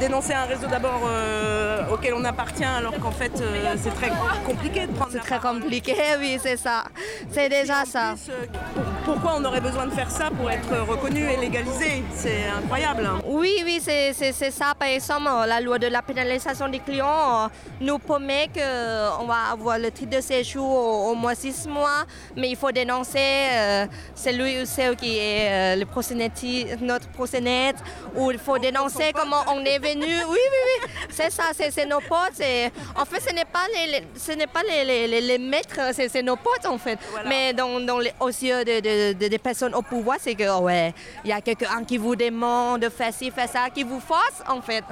dénoncer 0.00 0.32
un 0.34 0.44
réseau 0.44 0.66
d'abord 0.68 1.02
euh, 1.06 1.82
auquel 1.92 2.14
on 2.14 2.24
appartient 2.24 2.64
alors 2.64 2.98
qu'en 2.98 3.10
fait 3.12 3.32
euh, 3.40 3.74
c'est 3.80 3.94
très 3.94 4.10
compliqué 4.44 4.86
de 4.86 4.92
prendre 4.92 5.12
C'est 5.12 5.18
très 5.20 5.38
parole. 5.38 5.60
compliqué, 5.60 5.94
oui, 6.18 6.38
c'est 6.42 6.56
ça. 6.56 6.84
C'est 7.30 7.48
déjà 7.48 7.84
ça. 7.84 8.14
plus, 8.14 8.32
euh, 8.32 8.82
pourquoi 9.04 9.34
on 9.36 9.44
aurait 9.44 9.60
besoin 9.60 9.86
de 9.86 9.92
faire 9.92 10.10
ça 10.10 10.30
pour 10.30 10.50
être 10.50 10.72
reconnu 10.88 11.20
et 11.30 11.36
légalisé? 11.36 12.02
C'est 12.14 12.44
incroyable. 12.58 13.06
hein. 13.06 13.20
Oui, 13.26 13.54
oui, 13.64 13.80
c'est 13.82 14.12
ça. 14.50 14.72
Par 14.78 14.88
exemple, 14.88 15.28
euh, 15.28 15.46
la 15.46 15.60
loi 15.60 15.78
de 15.78 15.86
la 15.88 16.02
pénalisation 16.02 16.68
des 16.68 16.78
clients 16.80 17.44
euh, 17.44 17.48
nous 17.80 17.98
promet 17.98 18.48
qu'on 18.52 19.26
va 19.26 19.52
avoir 19.52 19.78
le 19.78 19.90
titre 19.90 20.16
de 20.16 20.20
séjour 20.22 20.68
au, 20.68 21.10
au 21.10 21.14
moins 21.14 21.34
six 21.34 21.66
mois, 21.66 22.04
mais 22.36 22.48
il 22.50 22.56
faut 22.56 22.72
dénoncer 22.72 23.41
euh, 23.50 23.86
celui 24.14 24.62
ou 24.62 24.66
celle 24.66 24.96
qui 24.96 25.18
est 25.18 25.48
euh, 25.50 25.76
le 25.76 25.84
proxénéti- 25.84 26.66
notre 26.80 27.08
proxénète, 27.08 27.76
ou 28.16 28.30
il 28.30 28.38
faut 28.38 28.58
dénoncer 28.58 29.12
comment 29.14 29.42
on 29.48 29.64
est 29.64 29.78
venu. 29.78 30.06
Oui, 30.06 30.38
oui, 30.54 30.60
oui, 30.82 30.88
c'est 31.10 31.30
ça, 31.30 31.44
c'est 31.56 31.70
c'est 31.70 31.86
nos 31.86 32.00
potes. 32.00 32.34
c'est- 32.34 32.70
En 32.96 33.04
fait, 33.04 33.20
ce 33.20 33.34
n'est 33.34 33.44
pas 33.44 33.66
les, 33.74 33.86
les- 33.92 34.06
ce 34.16 34.32
n'est 34.32 34.46
pas 34.46 34.62
les, 34.68 34.84
les- 35.20 35.38
maîtres, 35.38 35.80
c'est 35.94 36.08
c'est 36.08 36.22
nos 36.22 36.36
potes 36.36 36.66
en 36.66 36.78
fait. 36.78 36.98
Voilà. 37.10 37.28
Mais 37.28 37.52
dans, 37.52 37.80
dans 37.80 37.98
les, 37.98 38.12
aux 38.20 38.28
yeux 38.28 38.64
de, 38.64 38.80
de- 38.80 39.12
de- 39.14 39.28
des 39.28 39.38
personnes 39.38 39.74
au 39.74 39.82
pouvoir, 39.82 40.18
c'est 40.20 40.34
que 40.34 40.58
ouais, 40.60 40.92
il 41.24 41.30
y 41.30 41.32
a 41.32 41.40
quelqu'un 41.40 41.84
qui 41.84 41.98
vous 41.98 42.16
demande 42.16 42.80
de 42.82 42.88
faire 42.88 43.12
ci, 43.12 43.30
faire 43.30 43.48
ça, 43.48 43.70
qui 43.74 43.82
vous 43.82 44.00
force 44.00 44.42
en 44.48 44.60
fait. 44.60 44.84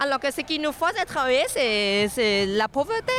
Alors 0.00 0.18
que 0.18 0.30
ce 0.30 0.40
qui 0.40 0.58
nous 0.58 0.72
force 0.72 0.98
à 1.00 1.04
travailler, 1.04 1.44
c'est 1.48 2.46
la 2.46 2.68
pauvreté, 2.68 3.12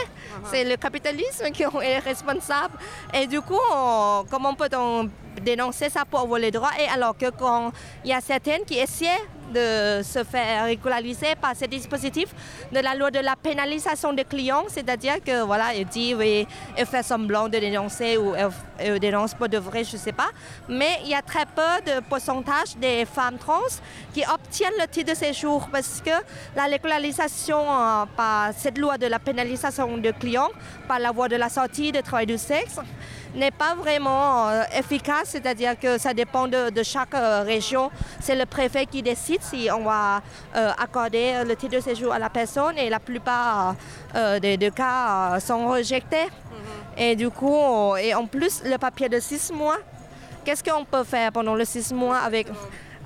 c'est 0.52 0.64
le 0.64 0.76
capitalisme 0.76 1.50
qui 1.52 1.64
est 1.82 2.00
responsable. 2.00 2.78
Et 3.14 3.28
du 3.28 3.42
coup, 3.42 3.58
on- 3.74 4.26
comment 4.30 4.54
peut-on 4.54 5.10
dénoncer 5.42 5.90
ça 5.90 6.04
pour 6.06 6.20
avoir 6.22 6.40
les 6.40 6.52
droits? 6.52 6.72
Et 6.80 6.88
alors 6.88 7.18
que 7.18 7.30
quand 7.30 7.72
il 8.04 8.10
y 8.10 8.14
a 8.14 8.22
certaines 8.22 8.66
qui 8.66 8.78
essaient 8.78 9.22
de 9.54 10.02
se 10.04 10.24
faire 10.24 10.66
régulariser 10.66 11.36
par 11.40 11.56
ce 11.56 11.66
dispositif 11.66 12.30
de 12.72 12.80
la 12.80 12.96
loi 12.96 13.12
de 13.12 13.20
la 13.20 13.36
pénalisation 13.36 14.14
des 14.14 14.24
clients, 14.24 14.66
c'est-à-dire 14.68 15.24
que 15.24 15.42
voilà, 15.44 15.74
il 15.74 15.86
dit 15.86 16.14
oui, 16.16 16.48
elle 16.76 16.86
fait 16.86 17.04
semblant 17.04 17.48
de 17.48 17.58
dénoncer 17.58 18.18
ou 18.18 18.34
elle, 18.80 19.00
dénonce 19.00 19.34
pas 19.34 19.48
de 19.48 19.58
vrai, 19.58 19.84
je 19.84 19.98
sais 19.98 20.12
pas. 20.12 20.30
Mais 20.68 21.00
il 21.04 21.10
y 21.10 21.16
a 21.16 21.22
très 21.22 21.46
peu 21.46 21.62
de 21.86 22.00
pourcentage 22.10 22.76
des 22.78 23.06
femmes 23.06 23.38
trans 23.38 23.62
qui 24.14 24.24
obtiennent 24.34 24.80
le 24.80 24.88
titre 24.88 25.12
de 25.12 25.18
séjour 25.18 25.70
parce 25.72 26.02
que 26.04 26.12
la 26.56 26.64
régularisation 26.64 27.60
euh, 27.60 28.06
par 28.16 28.52
cette 28.58 28.78
loi 28.78 28.98
de 28.98 29.08
la 29.08 29.20
pénalisation 29.20 29.98
des 29.98 30.14
clients, 30.14 30.50
par 30.88 31.00
la 31.00 31.12
voie 31.12 31.28
de 31.28 31.36
la 31.36 31.50
sortie 31.50 31.92
de 31.92 32.02
travail 32.02 32.26
du 32.26 32.38
sexe, 32.38 32.80
n'est 33.36 33.52
pas 33.52 33.76
vraiment 33.76 34.48
euh, 34.50 34.64
efficace, 34.78 35.30
c'est-à-dire 35.30 35.78
que 35.78 35.98
ça 35.98 36.14
dépend 36.14 36.48
de, 36.48 36.70
de 36.70 36.84
chaque 36.84 37.14
euh, 37.14 37.44
région. 37.44 37.92
C'est 38.20 38.36
le 38.36 38.46
préfet 38.46 38.86
qui 38.86 39.02
décide 39.02 39.35
si 39.44 39.70
on 39.72 39.84
va 39.84 40.22
euh, 40.56 40.72
accorder 40.82 41.34
euh, 41.36 41.44
le 41.44 41.56
titre 41.56 41.76
de 41.76 41.80
séjour 41.82 42.14
à 42.14 42.20
la 42.20 42.30
personne 42.30 42.78
et 42.78 42.90
la 42.90 43.00
plupart 43.00 43.76
euh, 44.16 44.40
des, 44.40 44.58
des 44.58 44.72
cas 44.72 45.40
sont 45.40 45.68
rejetés. 45.68 46.28
Et 46.98 47.16
du 47.16 47.30
coup, 47.30 47.54
on- 47.56 47.96
et 47.98 48.14
en 48.14 48.26
plus, 48.26 48.62
le 48.64 48.78
papier 48.78 49.10
de 49.10 49.20
six 49.20 49.52
mois, 49.52 49.78
qu'est-ce 50.46 50.64
qu'on 50.64 50.86
peut 50.86 51.04
faire 51.04 51.32
pendant 51.32 51.56
les 51.56 51.66
six 51.66 51.92
mois 51.94 52.18
avec 52.20 52.48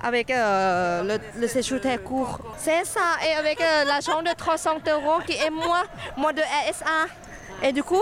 avec 0.02 0.30
euh, 0.30 1.02
le, 1.02 1.40
le 1.40 1.46
séjour 1.48 1.78
très 1.80 1.98
court? 1.98 2.38
C'est 2.56 2.84
ça, 2.86 3.00
et 3.28 3.34
avec 3.34 3.60
euh, 3.60 3.84
l'argent 3.84 4.22
de 4.22 4.30
300 4.34 4.76
euros 4.90 5.20
qui 5.26 5.32
est 5.32 5.50
moi, 5.50 5.82
moi 6.16 6.32
de 6.32 6.40
RSA. 6.40 7.06
Et 7.62 7.72
du 7.72 7.82
coup, 7.82 8.00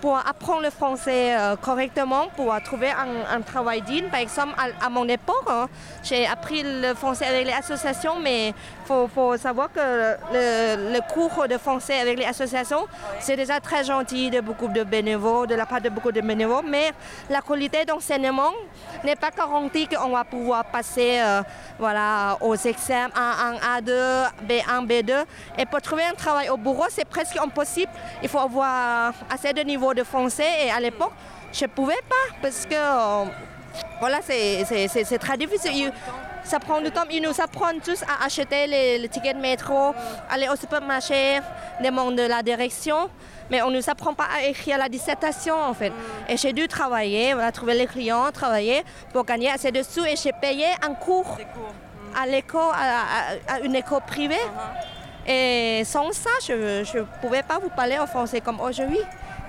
pour 0.00 0.16
apprendre 0.16 0.62
le 0.62 0.70
français 0.70 1.36
euh, 1.36 1.56
correctement, 1.56 2.28
pour 2.36 2.54
trouver 2.62 2.90
un, 2.90 3.40
travail 3.42 3.82
digne. 3.82 4.08
Par 4.10 4.20
exemple, 4.20 4.54
à, 4.58 4.88
mon 4.88 5.06
époque, 5.08 5.46
hein, 5.48 5.68
j'ai 6.02 6.26
appris 6.26 6.62
le 6.64 6.94
français 6.94 7.26
avec 7.26 7.46
les 7.46 7.52
associations, 7.52 8.18
mais 8.20 8.54
faut, 8.90 9.08
faut 9.08 9.36
savoir 9.36 9.68
que 9.72 9.80
le, 10.32 10.92
le 10.94 11.00
cours 11.12 11.46
de 11.48 11.56
français 11.58 12.00
avec 12.00 12.18
les 12.18 12.24
associations, 12.24 12.86
c'est 13.20 13.36
déjà 13.36 13.60
très 13.60 13.84
gentil 13.84 14.30
de 14.30 14.40
beaucoup 14.40 14.66
de 14.66 14.82
bénévoles, 14.82 15.46
de 15.46 15.54
la 15.54 15.64
part 15.66 15.80
de 15.80 15.88
beaucoup 15.88 16.10
de 16.10 16.20
bénévoles, 16.20 16.64
mais 16.68 16.92
la 17.28 17.40
qualité 17.40 17.84
d'enseignement 17.84 18.52
n'est 19.04 19.14
pas 19.16 19.30
garantie 19.30 19.86
qu'on 19.86 20.10
va 20.10 20.24
pouvoir 20.24 20.64
passer 20.64 21.20
euh, 21.20 21.42
voilà, 21.78 22.36
aux 22.40 22.56
examens 22.56 23.10
A1, 23.14 23.54
A2, 23.76 23.90
B1, 24.48 24.86
B2. 24.86 25.12
Et 25.58 25.66
pour 25.66 25.80
trouver 25.80 26.04
un 26.04 26.14
travail 26.14 26.48
au 26.48 26.56
bureau, 26.56 26.86
c'est 26.88 27.04
presque 27.04 27.36
impossible. 27.36 27.92
Il 28.22 28.28
faut 28.28 28.40
avoir 28.40 29.12
assez 29.32 29.52
de 29.52 29.60
niveau 29.62 29.94
de 29.94 30.02
français. 30.02 30.66
Et 30.66 30.70
à 30.70 30.80
l'époque, 30.80 31.12
je 31.52 31.64
ne 31.64 31.70
pouvais 31.70 32.02
pas 32.08 32.26
parce 32.42 32.66
que 32.66 32.74
euh, 32.74 33.24
voilà, 34.00 34.18
c'est 34.22 35.18
très 35.18 35.36
difficile. 35.36 35.92
Ça 36.44 36.58
prend 36.58 36.80
du 36.80 36.90
temps. 36.90 37.04
Ils 37.10 37.22
nous 37.22 37.40
apprennent 37.40 37.80
tous 37.80 38.02
à 38.02 38.24
acheter 38.24 38.66
les, 38.66 38.98
les 38.98 39.08
tickets 39.08 39.36
de 39.36 39.40
métro, 39.40 39.94
aller 40.30 40.48
au 40.48 40.56
supermarché, 40.56 41.40
demander 41.82 42.26
la 42.28 42.42
direction. 42.42 43.08
Mais 43.50 43.62
on 43.62 43.70
ne 43.70 43.76
nous 43.76 43.90
apprend 43.90 44.14
pas 44.14 44.26
à 44.36 44.44
écrire 44.44 44.78
la 44.78 44.88
dissertation 44.88 45.54
en 45.54 45.74
fait. 45.74 45.92
Et 46.28 46.36
j'ai 46.36 46.52
dû 46.52 46.66
travailler, 46.68 47.34
voilà, 47.34 47.52
trouver 47.52 47.74
les 47.74 47.86
clients, 47.86 48.30
travailler 48.32 48.82
pour 49.12 49.24
gagner 49.24 49.50
assez 49.50 49.70
de 49.72 49.82
sous. 49.82 50.04
Et 50.04 50.16
j'ai 50.16 50.32
payé 50.32 50.66
un 50.82 50.94
cours 50.94 51.36
à 52.20 52.26
l'école, 52.26 52.72
à, 52.74 53.52
à- 53.52 53.54
à 53.54 53.60
une 53.60 53.74
école 53.76 54.00
privée. 54.06 54.36
Et 55.26 55.82
sans 55.84 56.10
ça, 56.12 56.30
je 56.46 56.52
ne 56.98 57.04
pouvais 57.20 57.42
pas 57.42 57.58
vous 57.58 57.68
parler 57.70 57.98
en 57.98 58.06
français 58.06 58.40
comme 58.40 58.60
aujourd'hui. 58.60 59.00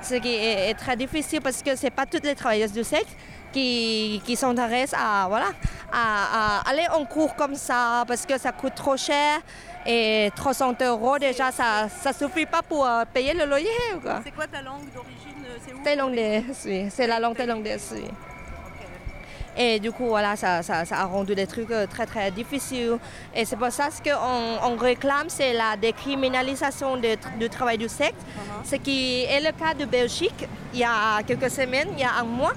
Ce 0.04 0.15
qui 0.15 0.36
est, 0.36 0.69
est 0.71 0.73
très 0.73 0.95
difficile 0.95 1.41
parce 1.41 1.62
que 1.62 1.75
ce 1.75 1.84
n'est 1.84 1.91
pas 1.91 2.06
toutes 2.06 2.25
les 2.25 2.36
travailleuses 2.36 2.71
du 2.73 2.84
sexe 2.84 3.12
qui, 3.51 4.21
qui 4.25 4.35
s'intéressent 4.35 4.99
à, 5.01 5.27
voilà, 5.27 5.47
à, 5.91 6.59
à 6.61 6.69
aller 6.69 6.87
en 6.93 7.05
cours 7.05 7.35
comme 7.35 7.55
ça 7.55 8.03
parce 8.07 8.25
que 8.25 8.37
ça 8.37 8.51
coûte 8.51 8.75
trop 8.75 8.97
cher. 8.97 9.39
Et 9.85 10.29
300 10.35 10.75
euros, 10.81 11.17
déjà, 11.17 11.51
ça 11.51 11.87
ne 12.05 12.13
suffit 12.13 12.45
pas 12.45 12.61
pour 12.61 12.85
euh, 12.85 13.03
payer 13.11 13.33
le 13.33 13.45
loyer. 13.45 13.67
quoi? 14.01 14.21
C'est 14.23 14.29
quoi 14.31 14.45
ta 14.45 14.61
langue 14.61 14.85
d'origine? 14.93 15.43
C'est 15.65 15.73
où? 15.73 15.83
Thaïlandais, 15.83 16.43
oui. 16.65 16.87
C'est 16.91 17.07
la 17.07 17.19
langue 17.19 17.35
thaïlandaise, 17.35 17.89
oui. 17.95 18.03
Et 19.57 19.79
du 19.79 19.91
coup, 19.91 20.07
voilà, 20.07 20.35
ça, 20.37 20.63
ça, 20.63 20.85
ça 20.85 20.99
a 20.99 21.05
rendu 21.05 21.35
des 21.35 21.45
trucs 21.45 21.71
euh, 21.71 21.85
très, 21.85 22.05
très 22.05 22.31
difficiles. 22.31 22.97
Et 23.35 23.43
c'est 23.43 23.57
pour 23.57 23.71
ça 23.71 23.89
ce 23.91 24.01
qu'on 24.01 24.71
on 24.71 24.77
réclame, 24.77 25.25
c'est 25.29 25.51
la 25.53 25.75
décriminalisation 25.75 26.95
de 26.97 27.17
du 27.37 27.49
travail 27.49 27.77
du 27.77 27.89
sexe. 27.89 28.15
Ce 28.63 28.75
qui 28.75 29.23
est 29.23 29.41
le 29.41 29.51
cas 29.51 29.73
de 29.73 29.85
Belgique. 29.85 30.47
Il 30.73 30.79
y 30.79 30.83
a 30.85 31.21
quelques 31.27 31.49
semaines, 31.49 31.89
il 31.93 31.99
y 31.99 32.03
a 32.03 32.13
un 32.21 32.23
mois, 32.23 32.53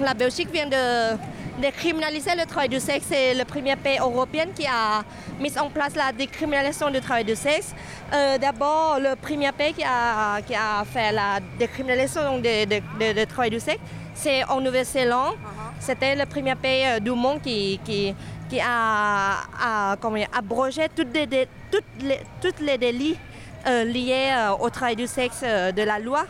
la 0.00 0.14
Belgique 0.14 0.50
vient 0.52 0.66
de 0.66 1.16
décriminaliser 1.60 2.34
le 2.36 2.46
travail 2.46 2.68
du 2.68 2.80
sexe. 2.80 3.06
C'est 3.08 3.34
le 3.34 3.44
premier 3.44 3.76
pays 3.76 3.98
européen 3.98 4.46
qui 4.54 4.66
a 4.66 5.02
mis 5.38 5.56
en 5.58 5.68
place 5.68 5.94
la 5.94 6.12
décriminalisation 6.12 6.90
du 6.90 7.00
travail 7.00 7.24
du 7.24 7.36
sexe. 7.36 7.74
Euh, 8.12 8.38
D'abord, 8.38 8.98
le 9.00 9.14
premier 9.16 9.52
pays 9.52 9.74
qui 9.74 9.84
a, 9.84 10.40
qui 10.42 10.54
a 10.54 10.84
fait 10.90 11.12
la 11.12 11.38
décriminalisation 11.58 12.36
du 12.38 12.42
de, 12.42 12.64
de- 13.00 13.12
de 13.20 13.24
travail 13.24 13.50
du 13.50 13.60
sexe, 13.60 13.80
c'est 14.14 14.44
en 14.44 14.60
Nouvelle-Zélande. 14.60 15.34
C'était 15.78 16.14
le 16.14 16.26
premier 16.26 16.54
pays 16.54 16.84
euh, 16.86 17.00
du 17.00 17.10
monde 17.10 17.40
qui, 17.42 17.80
qui, 17.84 18.14
qui 18.48 18.60
a, 18.60 19.40
a 19.62 19.96
comment 20.00 20.24
abrogé 20.36 20.86
toutes 20.94 21.14
les, 21.14 21.48
toutes 21.70 21.84
les, 22.02 22.20
toutes 22.40 22.60
les 22.60 22.76
délits 22.78 23.18
euh, 23.66 23.84
liés 23.84 24.30
euh, 24.32 24.52
au 24.60 24.68
travail 24.70 24.96
du 24.96 25.06
sexe 25.06 25.42
de 25.42 25.82
la 25.82 25.98
loi. 25.98 26.24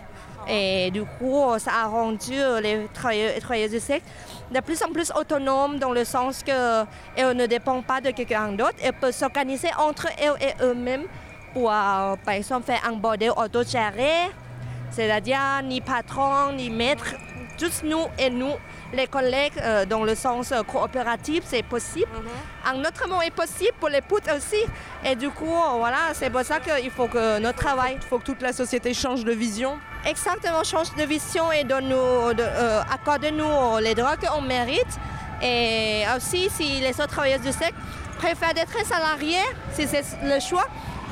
Et 0.49 0.91
du 0.91 1.05
coup, 1.05 1.45
ça 1.59 1.71
a 1.83 1.87
rendu 1.87 2.35
euh, 2.35 2.61
les 2.61 2.87
travailleurs 2.93 3.33
et 3.53 3.69
du 3.69 3.81
sexe 3.81 4.05
de 4.51 4.61
plus 4.61 4.83
en 4.83 4.91
plus 4.93 5.13
autonomes 5.15 5.79
dans 5.79 5.93
le 5.93 6.05
sens 6.05 6.43
qu'elles 6.43 7.37
ne 7.37 7.47
dépendent 7.47 7.85
pas 7.85 8.01
de 8.01 8.11
quelqu'un 8.11 8.53
d'autre. 8.53 8.77
Elles 8.83 8.93
peuvent 8.93 9.15
s'organiser 9.15 9.69
entre 9.79 10.09
elles 10.19 10.37
et 10.41 10.65
eux-mêmes 10.65 11.05
pour, 11.53 11.71
euh, 11.71 12.17
par 12.17 12.35
exemple, 12.35 12.67
faire 12.67 12.81
un 12.89 12.93
bordel 12.93 13.33
autogéré, 13.37 14.31
c'est-à-dire 14.91 15.39
ni 15.65 15.81
patron, 15.81 16.53
ni 16.53 16.71
maître, 16.71 17.15
tous 17.59 17.83
nous 17.85 18.07
et 18.19 18.31
nous, 18.31 18.55
les 18.93 19.07
collègues, 19.07 19.53
euh, 19.61 19.85
dans 19.85 20.03
le 20.03 20.15
sens 20.15 20.51
euh, 20.51 20.63
coopératif, 20.63 21.43
c'est 21.45 21.63
possible. 21.63 22.11
Un 22.67 22.81
autre 22.81 23.09
mot 23.09 23.21
est 23.23 23.35
possible 23.35 23.75
pour 23.79 23.89
les 23.89 24.01
putes 24.01 24.31
aussi. 24.35 24.65
Et 25.05 25.15
du 25.15 25.31
coup, 25.31 25.55
voilà, 25.79 26.13
c'est 26.15 26.31
pour 26.31 26.43
ça 26.43 26.59
qu'il 26.59 26.91
faut 26.91 27.07
que 27.07 27.39
notre 27.39 27.59
travail 27.59 27.97
Il 27.97 28.09
faut 28.09 28.19
que 28.19 28.25
toute 28.25 28.43
la 28.43 28.53
société 28.53 28.95
change 28.95 29.25
de 29.25 29.33
vision. 29.33 29.79
Exactement 30.07 30.65
change 30.65 30.95
de 30.95 31.03
vision 31.05 31.51
et 31.53 31.65
donne-nous, 31.65 31.97
euh, 31.97 32.83
accorde-nous 32.93 33.79
les 33.83 33.95
droits 33.95 34.17
qu'on 34.17 34.41
mérite. 34.41 34.99
Et 35.43 36.05
aussi, 36.17 36.51
si 36.51 36.81
les 36.81 36.93
autres 37.01 37.09
travailleurs 37.09 37.41
du 37.41 37.53
sexe 37.53 37.73
préfèrent 38.19 38.55
d'être 38.55 38.85
salariés, 38.85 39.39
si 39.73 39.87
c'est 39.87 40.05
le 40.23 40.39
choix, 40.41 40.67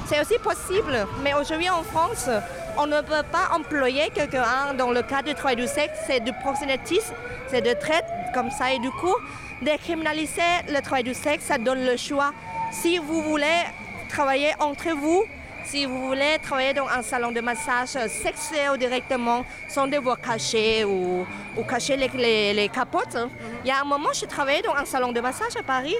c'est 0.07 0.21
aussi 0.21 0.39
possible. 0.39 1.07
Mais 1.23 1.35
aujourd'hui 1.35 1.71
en 1.71 1.83
France, 1.83 2.29
on 2.77 2.87
ne 2.87 3.01
peut 3.01 3.25
pas 3.33 3.55
employer 3.55 4.11
quelqu'un 4.15 4.75
dans 4.77 4.91
le 4.91 5.03
cadre 5.03 5.29
du 5.29 5.35
travail 5.35 5.57
du 5.57 5.67
sexe. 5.67 5.99
C'est 6.07 6.21
du 6.21 6.33
proxénétisme, 6.33 7.15
c'est 7.49 7.63
de 7.63 7.73
traite 7.73 8.07
comme 8.35 8.51
ça. 8.51 8.73
Et 8.73 8.79
du 8.79 8.91
coup, 8.91 9.15
décriminaliser 9.63 10.43
le 10.69 10.81
travail 10.81 11.05
du 11.05 11.15
sexe, 11.15 11.45
ça 11.45 11.59
donne 11.59 11.85
le 11.85 11.97
choix. 11.97 12.33
Si 12.71 12.99
vous 12.99 13.23
voulez 13.23 13.65
travailler 14.09 14.53
entre 14.61 14.91
vous, 14.91 15.25
si 15.71 15.85
vous 15.87 16.07
voulez 16.09 16.39
travailler 16.43 16.73
dans 16.75 16.89
un 16.89 17.03
salon 17.03 17.31
de 17.31 17.41
massage 17.41 17.89
sexuel 18.09 18.79
directement, 18.79 19.45
sans 19.69 19.87
devoir 19.87 20.19
cacher 20.21 20.85
ou, 20.85 21.27
ou 21.57 21.63
cacher 21.65 21.97
les, 21.97 22.09
les- 22.09 22.55
les 22.55 22.69
capotes, 22.69 23.17
hein. 23.17 23.29
il 23.65 23.69
y 23.69 23.71
a 23.71 23.81
un 23.81 23.85
moment, 23.85 24.09
je 24.15 24.25
travaillais 24.27 24.63
dans 24.63 24.75
un 24.75 24.85
salon 24.87 25.13
de 25.13 25.21
massage 25.21 25.57
à 25.59 25.63
Paris 25.63 25.97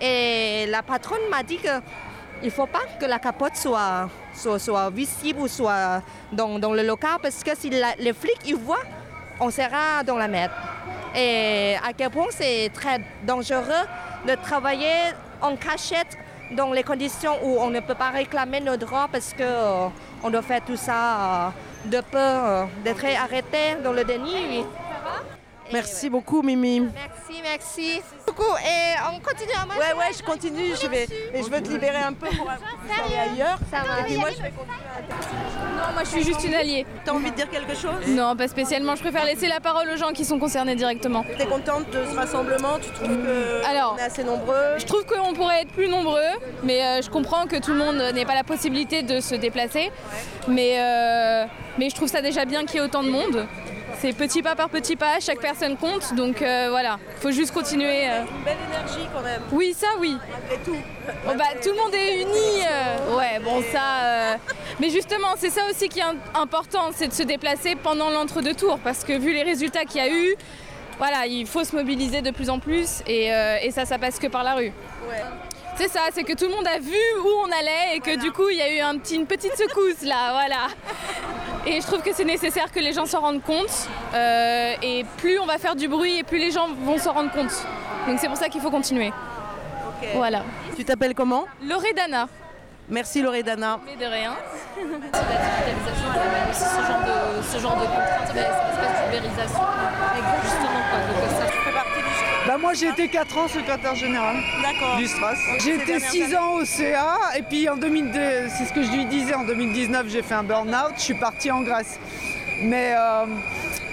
et 0.00 0.66
la 0.68 0.82
patronne 0.82 1.20
m'a 1.30 1.42
dit 1.42 1.58
que 1.58 1.80
il 2.42 2.46
ne 2.46 2.50
faut 2.50 2.66
pas 2.66 2.80
que 3.00 3.06
la 3.06 3.20
capote 3.20 3.54
soit, 3.54 4.08
soit, 4.34 4.58
soit 4.58 4.90
visible 4.90 5.38
ou 5.42 5.46
soit 5.48 6.02
dans, 6.32 6.58
dans 6.58 6.72
le 6.72 6.82
local 6.82 7.18
parce 7.22 7.44
que 7.44 7.56
si 7.56 7.70
la- 7.70 7.94
les 8.00 8.12
flics 8.12 8.40
ils 8.46 8.56
voient, 8.56 8.82
on 9.38 9.50
sera 9.50 10.02
dans 10.04 10.16
la 10.16 10.26
merde. 10.26 10.50
Et 11.14 11.76
à 11.88 11.92
quel 11.96 12.10
point 12.10 12.26
c'est 12.30 12.70
très 12.74 13.00
dangereux 13.22 13.84
de 14.26 14.34
travailler 14.34 15.12
en 15.40 15.54
cachette 15.56 16.18
dans 16.50 16.72
les 16.72 16.82
conditions 16.82 17.32
où 17.42 17.58
on 17.58 17.70
ne 17.70 17.80
peut 17.80 17.94
pas 17.94 18.10
réclamer 18.10 18.60
nos 18.60 18.76
droits 18.76 19.08
parce 19.10 19.34
qu'on 19.34 20.30
doit 20.30 20.42
faire 20.42 20.64
tout 20.64 20.76
ça 20.76 21.46
euh, 21.46 21.48
de 21.86 22.00
peur 22.00 22.44
euh, 22.44 22.64
d'être 22.84 23.04
arrêté 23.04 23.76
dans 23.82 23.92
le 23.92 24.04
déni. 24.04 24.64
Merci 25.72 26.10
beaucoup, 26.10 26.42
Mimi. 26.42 26.80
Merci, 26.80 27.42
merci. 27.42 28.02
Beaucoup. 28.34 28.56
Et 28.58 28.94
on 29.14 29.20
continue 29.20 29.52
à 29.60 29.66
marcher. 29.66 29.80
Ouais, 29.80 29.98
ouais, 29.98 30.12
je 30.16 30.22
continue. 30.22 30.74
Je 30.80 30.86
vais, 30.86 31.04
et 31.04 31.42
je 31.42 31.50
veux 31.50 31.62
te 31.62 31.68
libérer 31.68 31.98
un 31.98 32.12
peu 32.12 32.28
pour, 32.28 32.48
aller 32.48 33.32
ailleurs. 33.32 33.58
Ça 33.70 33.80
va. 33.80 34.00
Et 34.00 34.04
puis 34.04 34.16
moi, 34.16 34.30
je 34.30 34.42
vais 34.42 34.50
continuer 34.50 34.76
à 34.96 35.86
Non, 35.86 35.92
moi 35.92 36.04
je 36.04 36.08
suis 36.08 36.22
juste 36.24 36.44
une 36.44 36.54
alliée. 36.54 36.86
T'as 37.04 37.12
envie 37.12 37.30
de 37.30 37.36
dire 37.36 37.50
quelque 37.50 37.74
chose? 37.74 38.06
Non, 38.08 38.34
pas 38.34 38.48
spécialement. 38.48 38.96
Je 38.96 39.02
préfère 39.02 39.24
laisser 39.24 39.48
la 39.48 39.60
parole 39.60 39.88
aux 39.90 39.96
gens 39.96 40.12
qui 40.12 40.24
sont 40.24 40.38
concernés 40.38 40.76
directement. 40.76 41.24
T'es 41.36 41.46
contente 41.46 41.90
de 41.90 42.04
ce 42.10 42.16
rassemblement? 42.16 42.78
Tu 42.80 42.90
trouves 42.90 43.18
que 43.18 43.66
Alors, 43.66 43.96
on 43.96 43.98
est 43.98 44.02
assez 44.02 44.24
nombreux? 44.24 44.78
Je 44.78 44.86
trouve 44.86 45.04
qu'on 45.04 45.34
pourrait 45.34 45.62
être 45.62 45.72
plus 45.72 45.88
nombreux, 45.88 46.20
mais 46.62 46.82
euh, 46.82 47.02
je 47.02 47.10
comprends 47.10 47.46
que 47.46 47.56
tout 47.56 47.72
le 47.72 47.78
monde 47.78 47.96
n'ait 48.14 48.24
pas 48.24 48.34
la 48.34 48.44
possibilité 48.44 49.02
de 49.02 49.20
se 49.20 49.34
déplacer. 49.34 49.90
Mais, 50.48 50.78
euh, 50.78 51.44
mais 51.78 51.90
je 51.90 51.94
trouve 51.94 52.08
ça 52.08 52.22
déjà 52.22 52.44
bien 52.44 52.64
qu'il 52.64 52.76
y 52.76 52.78
ait 52.78 52.86
autant 52.86 53.02
de 53.02 53.10
monde. 53.10 53.46
C'est 54.00 54.12
petit 54.12 54.42
pas 54.42 54.56
par 54.56 54.68
petit 54.68 54.96
pas, 54.96 55.20
chaque 55.20 55.38
personne 55.40 55.76
compte, 55.76 56.12
donc 56.14 56.42
euh, 56.42 56.68
voilà, 56.70 56.98
faut 57.20 57.30
juste 57.30 57.52
continuer. 57.52 58.08
euh. 58.08 58.22
Une 58.36 58.44
belle 58.44 58.56
énergie 58.68 59.08
quand 59.14 59.20
même, 59.22 59.40
Oui, 59.52 59.74
ça 59.78 59.86
oui. 60.00 60.16
tout. 60.64 60.74
Bah, 61.26 61.44
tout 61.62 61.68
le 61.70 61.76
monde 61.76 61.94
est 61.94 62.22
uni. 62.22 62.64
euh, 62.68 63.16
ouais, 63.16 63.38
bon 63.44 63.62
ça. 63.72 64.02
euh, 64.02 64.34
Mais 64.80 64.90
justement, 64.90 65.34
c'est 65.36 65.50
ça 65.50 65.62
aussi 65.70 65.88
qui 65.88 66.00
est 66.00 66.02
im- 66.02 66.16
important, 66.34 66.90
c'est 66.94 67.06
de 67.08 67.12
se 67.12 67.22
déplacer 67.22 67.76
pendant 67.76 68.10
l'entre-deux-tours, 68.10 68.80
parce 68.82 69.04
que 69.04 69.12
vu 69.16 69.32
les 69.32 69.44
résultats 69.44 69.84
qu'il 69.84 69.98
y 70.02 70.04
a 70.04 70.10
eu, 70.10 70.34
voilà, 70.98 71.26
il 71.26 71.46
faut 71.46 71.62
se 71.62 71.76
mobiliser 71.76 72.22
de 72.22 72.32
plus 72.32 72.50
en 72.50 72.58
plus, 72.58 73.02
et, 73.06 73.26
et 73.62 73.70
ça, 73.70 73.84
ça 73.84 73.98
passe 73.98 74.18
que 74.18 74.26
par 74.26 74.42
la 74.42 74.54
rue. 74.54 74.72
Ouais. 75.08 75.22
C'est 75.76 75.88
ça, 75.88 76.00
c'est 76.12 76.22
que 76.22 76.34
tout 76.34 76.44
le 76.44 76.50
monde 76.54 76.66
a 76.66 76.78
vu 76.78 76.96
où 77.24 77.28
on 77.44 77.50
allait 77.50 77.96
et 77.96 78.00
que 78.00 78.16
du 78.20 78.30
coup 78.30 78.48
il 78.50 78.56
y 78.58 78.62
a 78.62 78.72
eu 78.72 78.80
un 78.80 78.98
petit, 78.98 79.16
une 79.16 79.26
petite 79.26 79.56
secousse 79.56 80.02
là, 80.02 80.32
voilà. 80.32 80.68
Et 81.66 81.80
je 81.80 81.86
trouve 81.86 82.02
que 82.02 82.12
c'est 82.12 82.24
nécessaire 82.24 82.70
que 82.70 82.78
les 82.80 82.92
gens 82.92 83.06
s'en 83.06 83.20
rendent 83.20 83.42
compte. 83.42 83.88
euh, 84.14 84.74
et 84.82 85.04
plus 85.16 85.38
on 85.38 85.46
va 85.46 85.58
faire 85.58 85.74
du 85.74 85.88
bruit 85.88 86.18
et 86.18 86.22
plus 86.24 86.38
les 86.38 86.50
gens 86.50 86.68
vont 86.84 86.98
s'en 86.98 87.12
rendre 87.12 87.30
compte. 87.32 87.52
Donc 88.06 88.18
c'est 88.20 88.28
pour 88.28 88.36
ça 88.36 88.48
qu'il 88.48 88.60
faut 88.60 88.70
continuer. 88.70 89.12
Voilà. 90.14 90.42
Tu 90.76 90.84
t'appelles 90.84 91.14
comment? 91.14 91.46
Loredana. 91.62 92.28
Merci 92.88 93.22
Loredana. 93.22 93.78
Mais 93.86 93.96
de 93.96 94.10
rien. 94.10 94.34
digitalisation, 94.76 96.08
elle 96.14 96.20
amène 96.20 96.50
aussi 96.50 96.64
ce 96.64 96.82
genre 96.82 97.02
de, 97.06 97.42
ce 97.42 97.58
genre 97.58 97.76
de 97.76 97.86
contraintes, 97.86 98.32
mais 98.34 98.42
cette 98.42 98.72
espèce 98.72 99.04
d'ubérisation. 99.04 99.64
Justement, 100.42 100.82
quoi. 100.90 100.98
Donc 101.08 101.30
ça, 101.38 101.46
fais 101.46 101.72
partie 101.72 102.02
Bah 102.46 102.58
moi 102.58 102.72
j'ai 102.74 102.88
été 102.88 103.06
4 103.08 103.38
ans 103.38 103.48
secrétaire 103.48 103.94
général 103.94 104.36
D'accord. 104.62 104.96
du 104.96 105.06
STRAS. 105.06 105.36
J'ai 105.62 105.74
été 105.74 105.86
dernières 105.86 106.10
6 106.10 106.22
années- 106.24 106.36
ans 106.38 106.52
au 106.54 106.64
CA 106.64 107.16
et 107.38 107.42
puis 107.42 107.68
en 107.68 107.76
2002, 107.76 108.18
c'est 108.48 108.64
ce 108.64 108.72
que 108.72 108.82
je 108.82 108.90
lui 108.90 109.04
disais, 109.06 109.34
en 109.34 109.44
2019 109.44 110.06
j'ai 110.08 110.22
fait 110.22 110.34
un 110.34 110.42
burn-out, 110.42 110.92
je 110.96 111.02
suis 111.02 111.14
partie 111.14 111.50
en 111.52 111.62
Grèce. 111.62 111.98
Mais 112.64 112.94
euh, 112.96 113.26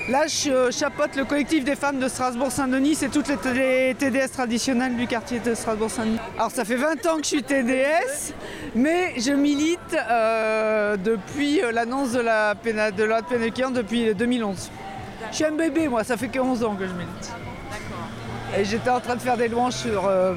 là 0.09 0.23
je 0.27 0.71
chapeaute 0.71 1.15
le 1.15 1.25
collectif 1.25 1.63
des 1.63 1.75
femmes 1.75 1.99
de 1.99 2.07
Strasbourg-Saint-Denis, 2.07 2.95
c'est 2.95 3.09
toutes 3.09 3.27
les, 3.27 3.93
TDS 3.93 4.31
traditionnelles 4.33 4.95
du 4.95 5.05
quartier 5.05 5.39
de 5.39 5.53
Strasbourg-Saint-Denis. 5.53 6.19
Alors 6.37 6.49
ça 6.49 6.65
fait 6.65 6.75
20 6.75 7.05
ans 7.05 7.17
que 7.17 7.23
je 7.23 7.27
suis 7.27 7.43
TDS, 7.43 8.33
mais 8.73 9.13
je 9.19 9.31
milite 9.31 9.95
euh, 10.09 10.97
depuis 10.97 11.61
euh, 11.61 11.71
l'annonce 11.71 12.13
de 12.13 12.21
la, 12.21 12.55
de 12.55 12.71
la 12.71 12.89
loi 13.05 13.21
de 13.21 13.27
pénitentiaire 13.27 13.69
depuis 13.71 14.15
2011. 14.15 14.71
Je 15.29 15.35
suis 15.35 15.45
un 15.45 15.51
bébé 15.51 15.87
moi, 15.87 16.03
ça 16.03 16.17
fait 16.17 16.29
que 16.29 16.39
11 16.39 16.63
ans 16.63 16.75
que 16.75 16.87
je 16.87 16.93
milite. 16.93 17.31
Et 18.57 18.65
j'étais 18.65 18.89
en 18.89 18.99
train 18.99 19.15
de 19.15 19.21
faire 19.21 19.37
des 19.37 19.47
louanges 19.47 19.73
sur 19.73 20.05
euh, 20.07 20.33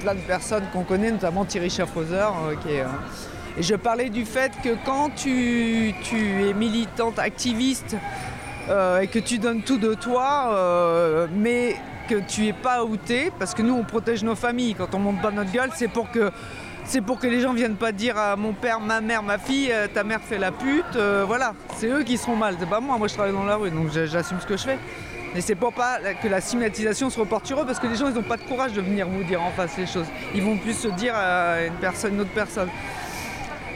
plein 0.00 0.14
de 0.14 0.20
personnes 0.20 0.64
qu'on 0.72 0.84
connaît, 0.84 1.10
notamment 1.10 1.44
Thierry 1.44 1.70
Schaffhauser. 1.70 2.14
euh, 2.16 2.54
euh, 2.68 2.84
et 3.56 3.62
je 3.62 3.74
parlais 3.74 4.10
du 4.10 4.24
fait 4.24 4.52
que 4.62 4.76
quand 4.84 5.10
tu, 5.16 5.88
es 5.90 6.52
militante, 6.52 7.18
activiste, 7.18 7.96
et 9.02 9.06
que 9.08 9.18
tu 9.18 9.38
donnes 9.38 9.62
tout 9.62 9.78
de 9.78 9.94
toi, 9.94 11.26
mais 11.34 11.74
que 12.08 12.16
tu 12.20 12.46
es 12.46 12.52
pas 12.52 12.84
outé, 12.84 13.32
parce 13.38 13.54
que 13.54 13.62
nous 13.62 13.74
on 13.74 13.82
protège 13.82 14.22
nos 14.22 14.36
familles, 14.36 14.74
quand 14.74 14.94
on 14.94 14.98
monte 14.98 15.20
pas 15.22 15.30
notre 15.32 15.50
gueule, 15.50 15.70
c'est 15.74 15.88
pour 15.88 16.10
que 16.10 16.30
c'est 16.84 17.00
pour 17.00 17.18
que 17.18 17.26
les 17.26 17.40
gens 17.40 17.52
viennent 17.52 17.76
pas 17.76 17.90
dire 17.92 18.16
à 18.16 18.36
mon 18.36 18.52
père, 18.52 18.78
ma 18.80 19.00
mère, 19.00 19.22
ma 19.22 19.38
fille, 19.38 19.72
ta 19.92 20.04
mère 20.04 20.20
fait 20.20 20.38
la 20.38 20.52
pute, 20.52 20.96
voilà, 21.26 21.54
c'est 21.78 21.88
eux 21.88 22.02
qui 22.04 22.16
seront 22.16 22.36
mal, 22.36 22.54
c'est 22.60 22.68
pas 22.68 22.78
moi, 22.80 22.96
moi 22.98 23.08
je 23.08 23.14
travaille 23.14 23.32
dans 23.32 23.44
la 23.44 23.56
rue, 23.56 23.70
donc 23.70 23.90
j'a- 23.90 24.06
j'assume 24.06 24.38
ce 24.40 24.46
que 24.46 24.56
je 24.56 24.62
fais. 24.64 24.78
Mais 25.34 25.40
c'est 25.40 25.54
pour 25.54 25.72
pas 25.72 25.98
que 26.22 26.28
la 26.28 26.40
stigmatisation 26.40 27.10
se 27.10 27.20
reporte 27.20 27.46
sur 27.46 27.60
eux 27.60 27.66
parce 27.66 27.78
que 27.78 27.86
les 27.86 27.96
gens 27.96 28.08
ils 28.08 28.14
n'ont 28.14 28.22
pas 28.22 28.36
de 28.38 28.42
courage 28.42 28.72
de 28.72 28.80
venir 28.80 29.06
vous 29.08 29.22
dire 29.24 29.42
en 29.42 29.50
face 29.50 29.76
les 29.76 29.86
choses. 29.86 30.06
Ils 30.34 30.42
vont 30.42 30.56
plus 30.56 30.72
se 30.74 30.88
dire 30.88 31.14
à 31.14 31.64
une 31.64 31.74
personne, 31.74 32.14
une 32.14 32.20
autre 32.22 32.34
personne. 32.34 32.68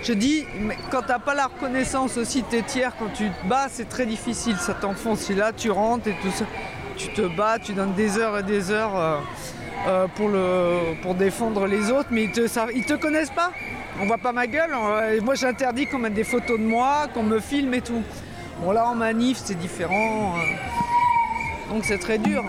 Je 0.03 0.15
dis, 0.15 0.45
mais 0.59 0.77
quand 0.91 1.03
t'as 1.07 1.19
pas 1.21 1.35
la 1.35 1.47
reconnaissance 1.47 2.17
aussi 2.17 2.43
tes 2.43 2.63
tiers, 2.63 2.93
quand 2.99 3.13
tu 3.15 3.29
te 3.31 3.47
bats, 3.47 3.67
c'est 3.71 3.89
très 3.89 4.07
difficile, 4.07 4.57
ça 4.57 4.75
t'enfonce. 4.75 5.21
Si 5.21 5.35
là 5.35 5.53
tu 5.53 5.71
rentres 5.71 6.09
et 6.09 6.17
tout 6.23 6.31
ça, 6.33 6.45
tu 6.97 7.09
te 7.13 7.23
bats, 7.37 7.59
tu 7.63 7.73
donnes 7.73 7.95
des 7.95 8.19
heures 8.19 8.39
et 8.39 8.43
des 8.43 8.71
heures 8.73 8.97
euh, 8.97 9.19
euh, 9.87 10.07
pour, 10.17 10.31
pour 11.03 11.15
défendre 11.15 11.67
les 11.67 11.91
autres, 11.91 12.09
mais 12.11 12.25
ils 12.25 12.33
te, 12.33 12.41
te 12.49 12.95
connaissent 12.95 13.31
pas. 13.31 13.53
On 14.01 14.07
voit 14.07 14.19
pas 14.19 14.33
ma 14.33 14.47
gueule. 14.47 14.71
et 15.15 15.21
moi 15.21 15.35
j'interdis 15.35 15.87
qu'on 15.87 15.99
mette 15.99 16.15
des 16.15 16.25
photos 16.25 16.59
de 16.59 16.65
moi, 16.65 17.07
qu'on 17.13 17.23
me 17.23 17.39
filme 17.39 17.75
et 17.75 17.83
tout. 17.83 18.03
Bon 18.61 18.73
là 18.73 18.89
en 18.89 18.95
manif 18.95 19.39
c'est 19.45 19.59
différent. 19.59 20.35
euh, 20.39 21.02
donc 21.73 21.85
c'est 21.85 21.99
très 21.99 22.19
dur. 22.19 22.45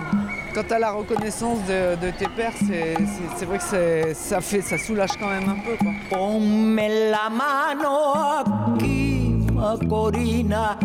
Quand 0.54 0.64
tu 0.64 0.80
la 0.80 0.92
reconnaissance 0.92 1.60
de, 1.68 2.12
tes 2.12 2.28
pères, 2.28 2.54
c'est 2.60 3.46
vrai 3.46 3.58
que 3.58 4.14
ça, 4.14 4.42
fait, 4.42 4.62
ça 4.62 4.78
soulage 4.78 5.12
quand 5.20 5.30
même 5.30 5.50
un 5.50 5.56
peu. 5.56 5.78
Quoi. 5.80 5.94
Ponme 6.10 6.76
la 7.10 7.30
mano 7.30 8.76
aquí, 8.76 9.46
Macorina. 9.52 10.78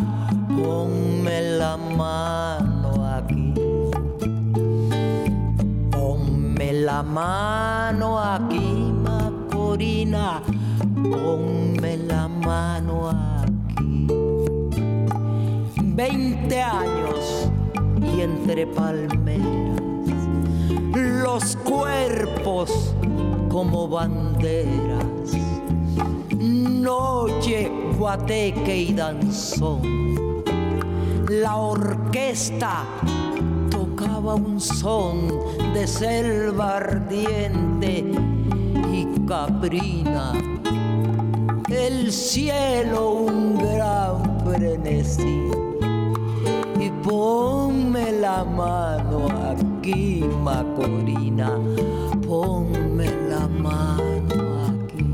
Ponme 0.48 1.58
la 1.58 1.76
mano 1.76 3.04
aquí. 3.16 3.54
Ponme 5.90 6.72
la 6.72 7.02
mano 7.02 8.18
aquí, 8.18 8.92
Macorina. 9.04 10.42
Ponme 10.94 11.96
la 12.08 12.28
mano 12.28 13.08
aquí. 13.08 14.06
Veinte 15.96 16.62
años 16.62 17.50
entre 18.20 18.66
palmeras 18.66 19.88
los 21.22 21.56
cuerpos 21.56 22.94
como 23.48 23.88
banderas. 23.88 25.04
Noche, 26.36 27.70
guateque 27.98 28.76
y 28.76 28.92
danzón. 28.94 30.42
La 31.28 31.56
orquesta 31.56 32.84
tocaba 33.70 34.34
un 34.34 34.60
son 34.60 35.28
de 35.74 35.86
selva 35.86 36.76
ardiente 36.78 38.04
y 38.92 39.06
caprina. 39.26 40.32
El 41.68 42.10
cielo 42.10 43.10
un 43.10 43.58
gran 43.58 44.40
frenesí 44.44 45.67
la 48.28 48.44
mano 48.44 49.18
aquí, 49.50 50.22
Macorina, 50.44 51.50
ponme 52.26 53.08
la 53.30 53.44
mano 53.64 54.38
aquí. 54.68 55.08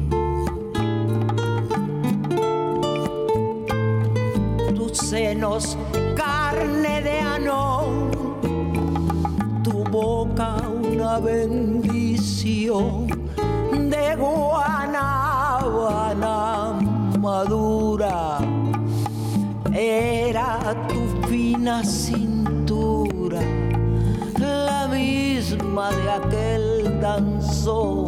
Tus 4.75 4.95
senos, 4.99 5.79
carne 6.17 6.95
de 7.09 7.17
anón, 7.21 8.11
tu 9.63 9.77
boca 9.85 10.49
una 10.91 11.21
bendición. 11.21 12.85
De 13.91 14.07
guanábana 14.17 15.55
madura. 17.21 18.39
Era 19.73 20.49
tu 20.89 21.01
fina 21.29 21.85
cintura, 21.85 22.34
de 25.57 26.11
aquel 26.11 27.01
danzón. 27.01 28.07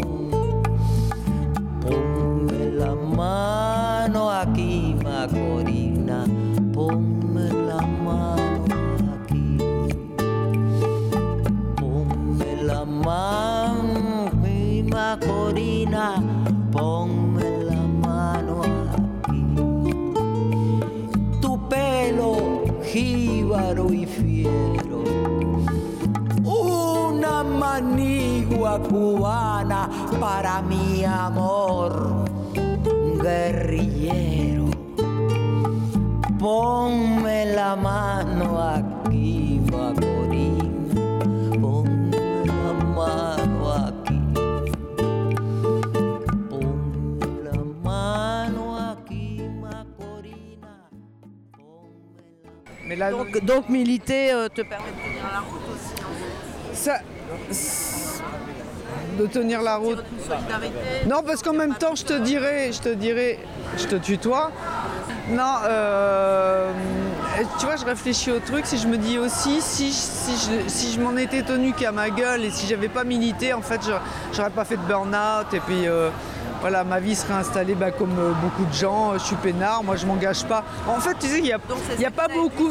Ponme 1.80 2.70
la 2.72 2.94
mano 2.94 4.30
aquí, 4.30 4.96
Macorina, 5.02 6.24
ponme 6.72 7.48
la 7.68 7.80
mano 8.06 9.14
aquí. 9.14 9.58
Ponme 11.76 12.62
la 12.62 12.84
mano, 12.84 13.45
cubana 28.78 29.88
para 30.20 30.62
mi 30.62 31.04
amor, 31.04 32.24
guerrillero. 33.22 34.70
Ponme 36.38 37.46
la 37.54 37.74
mano 37.76 38.60
aquí, 38.60 39.60
Macorina, 39.72 41.18
ponme 41.60 42.44
la 42.44 42.72
mano 42.94 43.72
aquí. 43.72 44.20
Ponme 46.50 47.42
la 47.42 47.56
mano 47.82 48.76
aquí, 48.78 49.40
Macorina. 49.60 50.88
Mais 52.86 52.96
là, 52.96 53.10
Donc, 53.10 53.44
donc 53.44 53.68
militer 53.68 54.32
euh, 54.32 54.48
te 54.48 54.62
permet 54.62 54.92
de 54.92 55.02
tenir 55.02 55.24
la 55.32 55.40
route 55.40 55.66
aussi. 55.72 55.94
ça, 56.74 57.00
de 59.16 59.26
tenir 59.26 59.62
la 59.62 59.76
route. 59.76 60.02
Non, 61.06 61.22
parce 61.24 61.42
qu'en 61.42 61.52
même 61.52 61.74
temps, 61.74 61.94
je 61.94 62.04
te 62.04 62.18
dirais, 62.18 62.70
je 62.72 62.80
te 62.80 62.88
dirais, 62.88 63.38
je 63.78 63.86
te 63.86 63.96
tutoie. 63.96 64.50
Non, 65.28 65.54
euh, 65.64 66.70
tu 67.58 67.66
vois, 67.66 67.76
je 67.76 67.84
réfléchis 67.84 68.30
au 68.30 68.38
truc. 68.38 68.64
Si 68.66 68.78
je 68.78 68.86
me 68.86 68.96
dis 68.96 69.18
aussi, 69.18 69.60
si, 69.60 69.92
si 69.92 70.32
je, 70.32 70.68
si 70.68 70.92
je 70.92 71.00
m'en 71.00 71.16
étais 71.16 71.42
tenu 71.42 71.72
qu'à 71.72 71.90
ma 71.90 72.10
gueule 72.10 72.44
et 72.44 72.50
si 72.50 72.66
j'avais 72.66 72.88
pas 72.88 73.02
milité, 73.04 73.52
en 73.52 73.62
fait, 73.62 73.80
j'aurais 74.32 74.50
pas 74.50 74.64
fait 74.64 74.76
de 74.76 74.82
burn-out 74.82 75.52
et 75.52 75.60
puis. 75.60 75.86
euh, 75.88 76.10
voilà, 76.60 76.84
ma 76.84 76.98
vie 77.00 77.14
serait 77.14 77.34
installée 77.34 77.74
bah, 77.74 77.90
comme 77.90 78.18
euh, 78.18 78.32
beaucoup 78.42 78.64
de 78.64 78.72
gens. 78.74 79.12
Je 79.14 79.18
suis 79.24 79.36
peinard, 79.36 79.82
moi 79.84 79.96
je 79.96 80.06
m'engage 80.06 80.44
pas. 80.44 80.64
En 80.88 81.00
fait, 81.00 81.14
tu 81.20 81.26
sais, 81.26 81.38
il 81.38 81.44
n'y 81.44 81.52
a, 81.52 81.58
y 81.98 82.04
a 82.04 82.10
pas 82.10 82.28
beaucoup, 82.28 82.70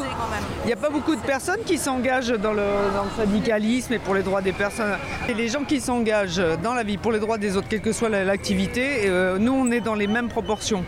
il 0.64 0.70
y 0.70 0.74
a 0.74 0.76
pas 0.76 0.90
beaucoup 0.90 1.16
de 1.16 1.22
personnes 1.22 1.62
qui 1.66 1.78
s'engagent 1.78 2.30
dans 2.34 2.54
le, 2.54 2.64
dans 2.96 3.04
le 3.04 3.24
syndicalisme 3.26 3.94
et 3.94 4.00
pour 4.00 4.16
les 4.16 4.24
droits 4.24 4.42
des 4.42 4.54
personnes. 4.54 4.98
Et 5.30 5.34
les 5.34 5.48
gens 5.48 5.64
qui 5.64 5.80
s'engagent 5.80 6.42
dans 6.64 6.74
la 6.74 6.84
vie 6.84 6.98
pour 6.98 7.12
les 7.12 7.20
droits 7.20 7.38
des 7.38 7.56
autres, 7.58 7.68
quelle 7.70 7.82
que 7.82 7.92
soit 7.94 8.10
la- 8.10 8.24
l'activité, 8.24 9.04
euh, 9.06 9.38
nous 9.40 9.54
on 9.54 9.72
est 9.72 9.82
dans 9.82 9.96
les 9.96 10.08
mêmes 10.08 10.30
proportions. 10.30 10.84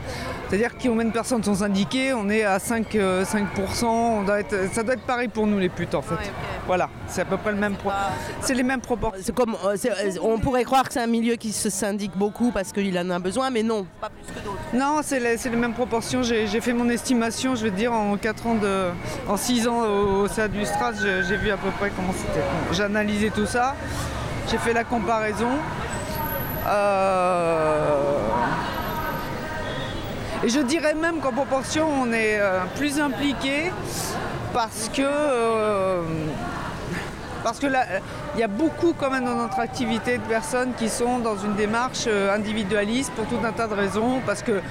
C'est-à-dire 0.49 0.71
combien 0.81 1.03
de 1.05 1.11
personnes 1.11 1.43
sont 1.43 1.55
syndiquées, 1.55 2.13
on 2.13 2.29
est 2.29 2.43
à 2.45 2.57
5, 2.57 2.95
euh, 2.95 3.25
5%, 3.25 3.85
on 4.19 4.23
doit 4.23 4.39
être- 4.39 4.71
ça 4.71 4.81
doit 4.81 4.93
être 4.93 5.05
pareil 5.05 5.27
pour 5.27 5.45
nous 5.45 5.59
les 5.59 5.67
putes 5.67 5.93
en 5.93 6.01
fait. 6.01 6.15
Voilà, 6.65 6.89
c'est 7.07 7.21
à 7.21 7.25
peu 7.25 7.35
près 7.37 7.51
le 7.51 7.57
même 7.57 7.75
pro- 7.75 7.91
C'est 8.39 8.53
les 8.53 8.63
mêmes 8.63 8.79
proportions. 8.79 9.21
C'est 9.25 9.35
comme, 9.35 9.55
euh, 9.65 9.75
c'est- 9.75 9.91
euh, 9.91 10.19
on 10.21 10.39
pourrait 10.39 10.63
croire 10.63 10.83
que 10.87 10.93
c'est 10.93 11.01
un 11.01 11.07
milieu 11.07 11.35
qui 11.35 11.51
se 11.51 11.69
syndique 11.69 12.13
beaucoup 12.15 12.51
parce 12.51 12.71
qu'il 12.71 12.97
en 12.97 13.09
a 13.09 13.19
besoin, 13.19 13.49
mais 13.49 13.61
non, 13.63 13.85
pas 13.99 14.09
plus 14.09 14.33
que 14.33 14.39
d'autres. 14.45 14.57
Non, 14.73 14.99
c'est 15.03 15.19
les, 15.19 15.35
c'est 15.37 15.49
les 15.49 15.57
mêmes 15.57 15.73
proportions. 15.73 16.23
J'ai 16.23 16.47
j'ai 16.47 16.61
fait 16.61 16.73
mon 16.73 16.87
estimation, 16.89 17.55
je 17.55 17.63
vais 17.63 17.71
te 17.71 17.75
dire, 17.75 17.91
en 17.91 18.15
4 18.15 18.47
ans 18.47 18.55
de. 18.55 18.89
En 19.27 19.35
6 19.35 19.67
ans 19.67 19.81
au, 19.83 20.23
au 20.23 20.27
sein 20.29 20.47
du 20.47 20.65
Stras, 20.65 20.93
j'ai 21.27 21.35
vu 21.37 21.49
à 21.51 21.57
peu 21.57 21.69
près 21.71 21.89
comment 21.93 22.13
c'était. 22.13 22.45
J'ai 22.71 22.83
analysé 22.83 23.31
tout 23.31 23.45
ça, 23.45 23.75
j'ai 24.49 24.57
fait 24.57 24.73
la 24.73 24.85
comparaison. 24.85 25.49
Euh, 26.67 28.01
Et 30.43 30.49
je 30.49 30.59
dirais 30.59 30.93
même 30.93 31.19
qu'en 31.19 31.31
proportion, 31.31 31.87
on 32.03 32.11
est 32.13 32.39
euh, 32.39 32.59
plus 32.75 32.99
impliqué 32.99 33.71
parce 34.53 34.89
que. 34.93 35.01
euh, 35.01 36.01
parce 37.43 37.59
que 37.59 37.67
là, 37.67 37.85
il 38.35 38.41
y 38.41 38.43
a 38.43 38.47
beaucoup 38.47 38.93
quand 38.93 39.09
même 39.09 39.23
dans 39.23 39.35
notre 39.35 39.59
activité 39.59 40.17
de 40.17 40.23
personnes 40.23 40.73
qui 40.77 40.89
sont 40.89 41.19
dans 41.19 41.37
une 41.37 41.55
démarche 41.55 42.05
euh, 42.07 42.35
individualiste 42.35 43.11
pour 43.13 43.25
tout 43.25 43.37
un 43.43 43.51
tas 43.51 43.67
de 43.67 43.73
raisons, 43.73 44.21
parce 44.25 44.43
que 44.43 44.61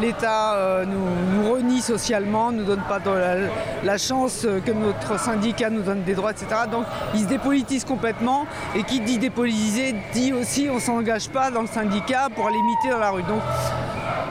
l'État 0.00 0.84
nous, 0.86 1.50
renie 1.50 1.80
socialement, 1.80 2.52
nous 2.52 2.62
donne 2.62 2.82
pas 2.88 3.00
la, 3.82 3.98
chance 3.98 4.46
que 4.64 4.70
notre 4.70 5.18
syndicat 5.18 5.70
nous 5.70 5.82
donne 5.82 6.04
des 6.04 6.14
droits, 6.14 6.30
etc. 6.30 6.46
Donc 6.70 6.84
ils 7.14 7.22
se 7.22 7.26
dépolitisent 7.26 7.84
complètement, 7.84 8.46
et 8.76 8.84
qui 8.84 9.00
dit 9.00 9.18
dépolitiser 9.18 9.96
dit 10.12 10.32
aussi 10.32 10.68
on 10.70 10.78
s'engage 10.78 11.28
pas 11.28 11.50
dans 11.50 11.62
le 11.62 11.66
syndicat 11.66 12.28
pour 12.32 12.46
aller 12.46 12.58
dans 12.88 12.98
la 12.98 13.10
rue. 13.10 13.24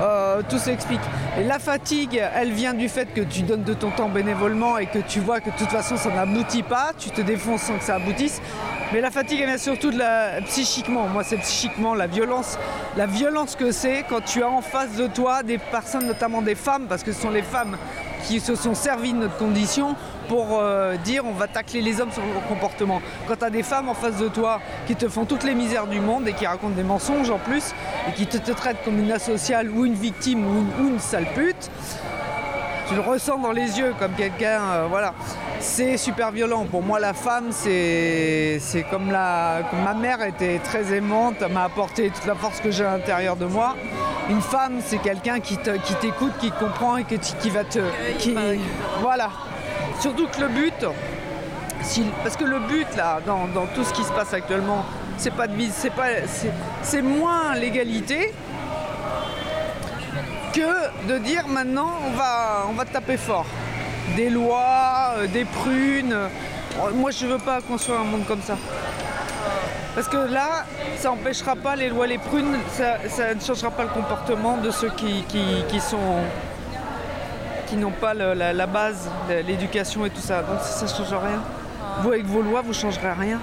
Euh, 0.01 0.41
tout 0.47 0.57
s'explique. 0.57 1.01
La 1.45 1.59
fatigue, 1.59 2.21
elle 2.35 2.51
vient 2.51 2.73
du 2.73 2.89
fait 2.89 3.13
que 3.13 3.21
tu 3.21 3.43
donnes 3.43 3.63
de 3.63 3.73
ton 3.73 3.91
temps 3.91 4.09
bénévolement 4.09 4.77
et 4.77 4.87
que 4.87 4.99
tu 4.99 5.19
vois 5.19 5.39
que 5.39 5.49
de 5.49 5.55
toute 5.55 5.69
façon 5.69 5.97
ça 5.97 6.09
n'aboutit 6.09 6.63
pas, 6.63 6.91
tu 6.97 7.09
te 7.09 7.21
défonces 7.21 7.61
sans 7.61 7.77
que 7.77 7.83
ça 7.83 7.95
aboutisse. 7.95 8.41
Mais 8.93 9.01
la 9.01 9.09
fatigue, 9.09 9.39
elle 9.41 9.47
vient 9.47 9.57
surtout 9.57 9.91
de 9.91 9.97
la 9.97 10.41
psychiquement. 10.45 11.07
Moi, 11.07 11.23
c'est 11.23 11.37
psychiquement 11.37 11.95
la 11.95 12.07
violence, 12.07 12.57
la 12.97 13.07
violence 13.07 13.55
que 13.55 13.71
c'est 13.71 14.05
quand 14.07 14.23
tu 14.23 14.43
as 14.43 14.49
en 14.49 14.61
face 14.61 14.95
de 14.95 15.07
toi 15.07 15.43
des 15.43 15.57
personnes, 15.57 16.05
notamment 16.05 16.41
des 16.41 16.55
femmes, 16.55 16.85
parce 16.87 17.03
que 17.03 17.11
ce 17.11 17.21
sont 17.21 17.31
les 17.31 17.41
femmes 17.41 17.77
qui 18.27 18.39
se 18.39 18.55
sont 18.55 18.75
servies 18.75 19.13
de 19.13 19.19
notre 19.19 19.37
condition 19.37 19.95
pour 20.27 20.59
euh, 20.59 20.95
dire 20.97 21.23
on 21.25 21.31
va 21.33 21.47
tacler 21.47 21.81
les 21.81 22.01
hommes 22.01 22.11
sur 22.11 22.21
leur 22.25 22.45
comportement. 22.47 23.01
Quand 23.27 23.35
tu 23.37 23.45
as 23.45 23.49
des 23.49 23.63
femmes 23.63 23.89
en 23.89 23.93
face 23.93 24.17
de 24.17 24.27
toi 24.27 24.59
qui 24.87 24.95
te 24.95 25.07
font 25.07 25.25
toutes 25.25 25.43
les 25.43 25.55
misères 25.55 25.87
du 25.87 25.99
monde 25.99 26.27
et 26.27 26.33
qui 26.33 26.45
racontent 26.45 26.75
des 26.75 26.83
mensonges 26.83 27.29
en 27.29 27.37
plus 27.37 27.73
et 28.07 28.11
qui 28.13 28.27
te, 28.27 28.37
te 28.37 28.51
traitent 28.51 28.83
comme 28.83 28.99
une 28.99 29.11
asociale 29.11 29.69
ou 29.69 29.85
une 29.85 29.93
victime 29.95 30.45
ou 30.45 30.59
une, 30.61 30.85
ou 30.85 30.89
une 30.93 30.99
sale 30.99 31.25
pute, 31.35 31.69
tu 32.87 32.93
le 32.95 33.01
ressens 33.01 33.39
dans 33.39 33.51
les 33.51 33.79
yeux 33.79 33.93
comme 33.99 34.11
quelqu'un, 34.13 34.61
euh, 34.61 34.85
voilà. 34.89 35.13
C'est 35.59 35.97
super 35.97 36.29
violent. 36.31 36.65
Pour 36.69 36.83
moi, 36.83 36.99
la 36.99 37.13
femme, 37.13 37.45
c'est 37.49 38.57
c'est 38.59 38.83
comme, 38.83 39.09
la, 39.11 39.61
comme 39.71 39.81
ma 39.83 39.95
mère 39.95 40.21
était 40.21 40.59
très 40.59 40.93
aimante, 40.93 41.35
elle 41.41 41.51
m'a 41.53 41.63
apporté 41.63 42.11
toute 42.11 42.25
la 42.27 42.35
force 42.35 42.59
que 42.59 42.69
j'ai 42.69 42.85
à 42.85 42.91
l'intérieur 42.97 43.35
de 43.37 43.45
moi. 43.45 43.75
Une 44.29 44.41
femme, 44.41 44.73
c'est 44.85 44.97
quelqu'un 44.99 45.39
qui 45.39 45.57
te- 45.57 45.77
qui 45.77 45.95
t'écoute, 45.95 46.33
qui 46.39 46.51
te 46.51 46.59
comprend 46.59 46.97
et 46.97 47.05
que 47.05 47.15
qui 47.15 47.49
va 47.49 47.63
te. 47.63 47.79
qui- 48.19 48.35
voilà. 49.01 49.29
Surtout 49.99 50.27
que 50.27 50.41
le 50.41 50.47
but, 50.49 50.73
parce 52.23 52.35
que 52.37 52.43
le 52.45 52.59
but 52.59 52.87
là, 52.95 53.19
dans, 53.25 53.47
tout 53.73 53.83
ce 53.83 53.93
qui 53.93 54.03
se 54.03 54.11
passe 54.11 54.33
actuellement, 54.33 54.83
c'est 55.17 55.33
pas 55.33 55.47
de 55.47 55.53
c'est 55.73 55.89
pas, 55.91 56.07
c'est- 56.27 57.01
moins 57.01 57.55
l'égalité 57.55 58.33
que 60.53 61.07
de 61.07 61.17
dire 61.19 61.47
maintenant 61.47 61.91
on 62.07 62.11
va, 62.11 62.65
on 62.69 62.73
va 62.73 62.85
taper 62.85 63.17
fort. 63.17 63.45
Des 64.15 64.29
lois, 64.29 65.13
euh, 65.17 65.27
des 65.27 65.45
prunes. 65.45 66.13
Euh, 66.13 66.27
Moi 66.93 67.11
je 67.11 67.25
veux 67.25 67.37
pas 67.37 67.61
construire 67.61 68.01
un 68.01 68.03
monde 68.03 68.25
comme 68.27 68.41
ça. 68.41 68.57
Parce 69.95 70.09
que 70.09 70.17
là, 70.17 70.65
ça 70.97 71.07
n'empêchera 71.09 71.55
pas 71.55 71.75
les 71.77 71.87
lois, 71.89 72.05
les 72.05 72.17
prunes, 72.17 72.57
ça, 72.69 73.33
ne 73.33 73.39
changera 73.39 73.71
pas 73.71 73.83
le 73.83 73.89
comportement 73.89 74.57
de 74.57 74.69
ceux 74.69 74.89
qui- 74.89 75.23
qui 75.69 75.79
sont 75.79 76.19
qui 77.75 77.81
n'ont 77.81 77.91
pas 77.91 78.13
le- 78.13 78.33
la, 78.33 78.53
la 78.53 78.67
base, 78.67 79.09
de 79.29 79.35
l'éducation 79.45 80.05
et 80.05 80.09
tout 80.09 80.21
ça. 80.21 80.41
Donc 80.41 80.59
ça 80.61 80.85
ne 80.85 80.89
change 80.89 81.09
rien. 81.11 81.41
Vous 82.01 82.09
avec 82.09 82.25
vos 82.25 82.41
lois, 82.41 82.61
vous 82.61 82.69
ne 82.69 82.73
changerez 82.73 83.11
rien. 83.11 83.39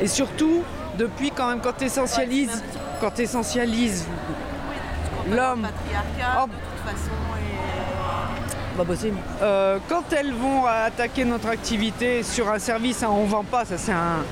Et 0.00 0.06
surtout, 0.06 0.62
depuis 0.98 1.30
quand 1.30 1.46
même 1.48 1.60
quand 1.60 1.76
tu 1.76 1.84
essentialises, 1.84 2.62
quand 3.00 3.10
tu 3.10 3.22
essentialises 3.22 4.06
l'homme. 5.30 5.66
Oh, 6.38 6.46
pas 8.78 8.84
possible. 8.84 9.18
Euh, 9.42 9.78
quand 9.88 10.04
elles 10.16 10.32
vont 10.32 10.64
attaquer 10.64 11.24
notre 11.26 11.48
activité 11.48 12.22
sur 12.22 12.48
un 12.50 12.58
service, 12.58 13.02
hein, 13.02 13.08
on 13.10 13.24
vend 13.24 13.44
pas, 13.44 13.64
ça 13.66 13.76
c'est 13.76 13.92
un. 13.92 14.24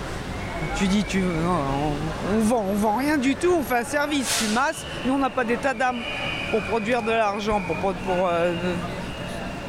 Tu 0.77 0.87
dis, 0.87 1.05
tu, 1.05 1.23
on, 1.23 2.35
on 2.37 2.41
vend, 2.41 2.65
on 2.71 2.75
vend 2.75 2.97
rien 2.97 3.17
du 3.17 3.37
tout, 3.37 3.53
on 3.59 3.63
fait 3.63 3.79
un 3.79 3.85
service, 3.85 4.43
tu 4.47 4.55
masses. 4.55 4.85
Nous, 5.07 5.13
on 5.13 5.19
n'a 5.19 5.31
pas 5.31 5.45
d'état 5.45 5.75
d'âme 5.75 5.99
pour 6.51 6.61
produire 6.63 7.03
de 7.03 7.13
l'argent, 7.13 7.61
pour, 7.61 7.77
pour, 7.77 7.93
pour, 7.93 8.29
euh, 8.29 8.55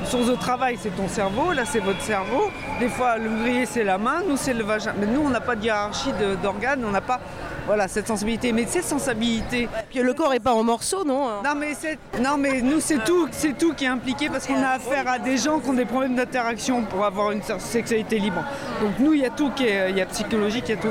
source 0.05 0.27
de 0.27 0.35
travail, 0.35 0.77
c'est 0.81 0.95
ton 0.95 1.07
cerveau, 1.07 1.51
là 1.53 1.63
c'est 1.65 1.79
votre 1.79 2.01
cerveau. 2.01 2.49
Des 2.79 2.89
fois, 2.89 3.17
l'ouvrier 3.17 3.65
c'est 3.65 3.83
la 3.83 3.97
main, 3.97 4.21
nous 4.27 4.37
c'est 4.37 4.53
le 4.53 4.63
vagin. 4.63 4.93
Mais 4.99 5.05
nous, 5.05 5.21
on 5.21 5.29
n'a 5.29 5.41
pas 5.41 5.55
de 5.55 5.63
hiérarchie 5.63 6.11
d'organes, 6.41 6.83
on 6.85 6.91
n'a 6.91 7.01
pas 7.01 7.19
voilà, 7.67 7.87
cette 7.87 8.07
sensibilité. 8.07 8.51
Mais 8.51 8.65
cette 8.67 8.85
sensibilité. 8.85 9.69
Puis 9.91 9.99
le 9.99 10.13
corps 10.15 10.33
est 10.33 10.39
pas 10.39 10.53
en 10.53 10.63
morceaux, 10.63 11.03
non 11.03 11.27
Non, 11.43 11.53
mais, 11.55 11.75
c'est- 11.79 11.99
non, 12.19 12.35
mais 12.35 12.61
nous, 12.61 12.79
c'est 12.79 13.03
tout, 13.03 13.27
c'est 13.31 13.55
tout 13.55 13.73
qui 13.75 13.85
est 13.85 13.89
impliqué 13.89 14.27
parce 14.27 14.47
qu'on 14.47 14.55
a 14.63 14.69
affaire 14.69 15.07
à 15.07 15.19
des 15.19 15.37
gens 15.37 15.59
qui 15.59 15.69
ont 15.69 15.73
des 15.73 15.85
problèmes 15.85 16.15
d'interaction 16.15 16.81
pour 16.83 17.05
avoir 17.05 17.31
une 17.31 17.41
sexualité 17.59 18.17
libre. 18.17 18.43
Donc, 18.81 18.93
nous, 18.97 19.13
il 19.13 19.21
y 19.21 19.25
a 19.25 19.29
tout 19.29 19.51
qui 19.51 19.67
est, 19.67 19.91
il 19.91 19.97
y 19.97 20.01
a 20.01 20.07
psychologique, 20.07 20.63
il 20.69 20.75
y 20.75 20.77
a 20.79 20.81
tout. 20.81 20.87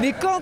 Mais 0.00 0.12
quand 0.12 0.40